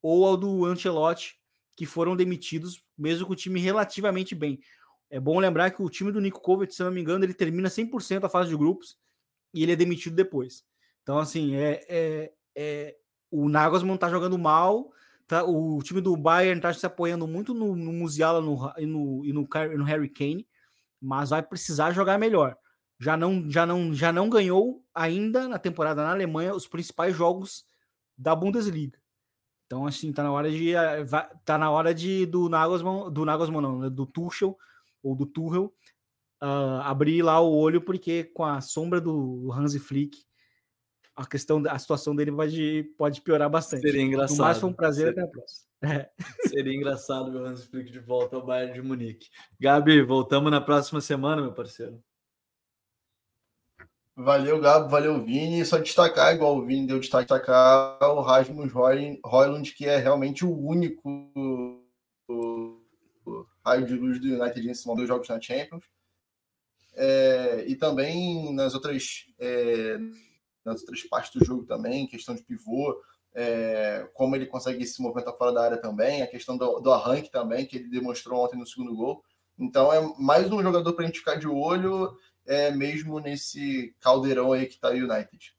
ou 0.00 0.24
ao 0.24 0.36
do 0.36 0.64
Ancelotti, 0.64 1.36
que 1.76 1.86
foram 1.86 2.16
demitidos, 2.16 2.84
mesmo 2.96 3.26
com 3.26 3.32
o 3.32 3.36
time 3.36 3.60
relativamente 3.60 4.34
bem. 4.34 4.60
É 5.10 5.18
bom 5.18 5.38
lembrar 5.38 5.70
que 5.70 5.82
o 5.82 5.88
time 5.88 6.12
do 6.12 6.20
Nico 6.20 6.40
Kovac, 6.40 6.72
se 6.74 6.82
não 6.82 6.90
me 6.90 7.00
engano, 7.00 7.24
ele 7.24 7.34
termina 7.34 7.68
100% 7.68 8.24
a 8.24 8.28
fase 8.28 8.50
de 8.50 8.56
grupos 8.56 8.98
e 9.54 9.62
ele 9.62 9.72
é 9.72 9.76
demitido 9.76 10.14
depois. 10.14 10.64
Então, 11.02 11.18
assim, 11.18 11.54
é, 11.56 11.84
é, 11.88 12.32
é 12.54 12.96
o 13.30 13.48
Nagelsmann 13.48 13.96
tá 13.96 14.08
jogando 14.08 14.38
mal, 14.38 14.92
tá, 15.26 15.44
o 15.44 15.82
time 15.82 16.00
do 16.00 16.16
Bayern 16.16 16.60
tá 16.60 16.72
se 16.72 16.84
apoiando 16.84 17.26
muito 17.26 17.54
no, 17.54 17.74
no 17.74 17.92
Musiala 17.92 18.40
no, 18.40 18.72
e, 18.76 18.86
no, 18.86 19.24
e 19.24 19.32
no, 19.32 19.48
no 19.76 19.84
Harry 19.84 20.08
Kane, 20.08 20.46
mas 21.00 21.30
vai 21.30 21.42
precisar 21.42 21.92
jogar 21.92 22.18
melhor. 22.18 22.56
Já 22.98 23.16
não, 23.16 23.48
já 23.50 23.64
não, 23.64 23.94
já 23.94 24.12
não 24.12 24.28
ganhou 24.28 24.84
ainda 24.94 25.48
na 25.48 25.58
temporada 25.58 26.02
na 26.02 26.10
Alemanha 26.10 26.54
os 26.54 26.66
principais 26.66 27.14
jogos 27.14 27.64
da 28.16 28.34
Bundesliga. 28.34 28.98
Então, 29.66 29.86
assim, 29.86 30.12
tá 30.12 30.22
na 30.22 30.32
hora 30.32 30.50
de 30.50 30.74
eh, 30.74 31.04
tá 31.44 31.58
na 31.58 31.70
hora 31.70 31.94
de 31.94 32.26
do 32.26 32.48
Nagelsmann, 32.48 33.12
do 33.12 33.24
Nagelsmann 33.24 33.62
não, 33.62 33.78
né, 33.80 33.90
do 33.90 34.06
Tuchel 34.06 34.58
ou 35.02 35.14
do 35.14 35.26
Tuchel, 35.26 35.72
uh, 36.42 36.80
abrir 36.82 37.22
lá 37.22 37.40
o 37.40 37.52
olho, 37.54 37.80
porque 37.80 38.24
com 38.24 38.44
a 38.44 38.60
sombra 38.60 39.00
do 39.00 39.50
Hansi 39.52 39.78
Flick, 39.78 40.18
a 41.14 41.26
questão 41.26 41.60
da 41.60 41.76
situação 41.78 42.14
dele 42.14 42.30
pode, 42.30 42.94
pode 42.96 43.20
piorar 43.20 43.50
bastante. 43.50 43.82
Seria 43.82 44.02
engraçado. 44.02 44.46
Mas 44.46 44.58
foi 44.58 44.70
um 44.70 44.72
prazer, 44.72 45.08
Seria... 45.08 45.22
até 45.22 45.28
a 45.28 45.32
próxima. 45.32 45.68
É. 45.82 46.10
Seria 46.48 46.74
engraçado 46.74 47.32
ver 47.32 47.38
o 47.38 47.44
Hans 47.44 47.64
Flick 47.64 47.90
de 47.90 47.98
volta 47.98 48.36
ao 48.36 48.46
Bayern 48.46 48.74
de 48.74 48.82
Munique. 48.82 49.28
Gabi, 49.60 50.02
voltamos 50.02 50.50
na 50.50 50.60
próxima 50.60 51.00
semana, 51.00 51.42
meu 51.42 51.52
parceiro. 51.52 52.02
Valeu, 54.20 54.60
Gabo, 54.60 54.88
valeu, 54.88 55.24
Vini. 55.24 55.64
Só 55.64 55.78
destacar, 55.78 56.34
igual 56.34 56.56
o 56.56 56.66
Vini 56.66 56.88
deu 56.88 56.98
destacar 56.98 57.98
o 58.02 58.20
Rasmus 58.20 58.72
Royland, 58.72 59.72
que 59.74 59.86
é 59.86 59.96
realmente 59.96 60.44
o 60.44 60.52
único 60.52 61.08
raio 63.68 63.86
de 63.86 63.94
luz 63.94 64.20
do 64.20 64.26
United 64.26 64.66
nesses 64.66 64.84
dois 64.84 65.06
jogos 65.06 65.28
na 65.28 65.40
Champions. 65.40 65.84
É, 66.94 67.64
e 67.66 67.76
também 67.76 68.52
nas 68.54 68.74
outras, 68.74 69.26
é, 69.38 69.98
nas 70.64 70.80
outras 70.80 71.02
partes 71.04 71.32
do 71.32 71.44
jogo 71.44 71.64
também, 71.64 72.06
questão 72.06 72.34
de 72.34 72.42
pivô, 72.42 73.00
é, 73.34 74.08
como 74.14 74.34
ele 74.34 74.46
consegue 74.46 74.84
se 74.84 75.00
movimentar 75.00 75.36
fora 75.36 75.52
da 75.52 75.62
área 75.62 75.76
também, 75.76 76.22
a 76.22 76.26
questão 76.26 76.56
do, 76.56 76.80
do 76.80 76.92
arranque 76.92 77.30
também, 77.30 77.66
que 77.66 77.76
ele 77.76 77.88
demonstrou 77.88 78.44
ontem 78.44 78.58
no 78.58 78.66
segundo 78.66 78.96
gol. 78.96 79.22
Então 79.58 79.92
é 79.92 80.00
mais 80.18 80.50
um 80.50 80.62
jogador 80.62 80.92
para 80.94 81.04
a 81.04 81.06
gente 81.06 81.20
ficar 81.20 81.36
de 81.36 81.46
olho, 81.46 82.16
é, 82.46 82.70
mesmo 82.70 83.20
nesse 83.20 83.94
caldeirão 84.00 84.52
aí 84.52 84.66
que 84.66 84.74
está 84.74 84.88
o 84.88 84.92
United. 84.92 85.54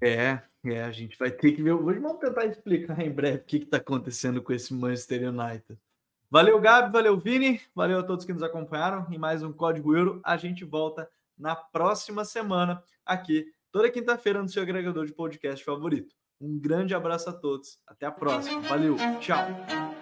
É, 0.00 0.42
é, 0.70 0.84
a 0.84 0.92
gente 0.92 1.18
vai 1.18 1.30
ter 1.30 1.52
que 1.52 1.62
ver. 1.62 1.74
Vamos 1.74 2.18
tentar 2.18 2.46
explicar 2.46 3.00
em 3.00 3.10
breve 3.10 3.38
o 3.38 3.44
que 3.44 3.56
está 3.58 3.76
acontecendo 3.78 4.42
com 4.42 4.52
esse 4.52 4.72
Manchester 4.74 5.28
United. 5.28 5.78
Valeu, 6.30 6.60
Gabi, 6.60 6.92
valeu, 6.92 7.16
Vini, 7.18 7.60
valeu 7.74 8.00
a 8.00 8.02
todos 8.02 8.24
que 8.24 8.32
nos 8.32 8.42
acompanharam 8.42 9.06
em 9.10 9.18
mais 9.18 9.42
um 9.42 9.52
Código 9.52 9.96
Euro. 9.96 10.20
A 10.24 10.36
gente 10.36 10.64
volta 10.64 11.08
na 11.38 11.54
próxima 11.54 12.24
semana 12.24 12.82
aqui, 13.04 13.46
toda 13.70 13.90
quinta-feira, 13.90 14.42
no 14.42 14.48
seu 14.48 14.62
agregador 14.62 15.06
de 15.06 15.12
podcast 15.12 15.64
favorito. 15.64 16.14
Um 16.40 16.58
grande 16.58 16.94
abraço 16.94 17.30
a 17.30 17.32
todos. 17.32 17.78
Até 17.86 18.06
a 18.06 18.10
próxima. 18.10 18.60
Valeu. 18.62 18.96
Tchau. 19.20 19.95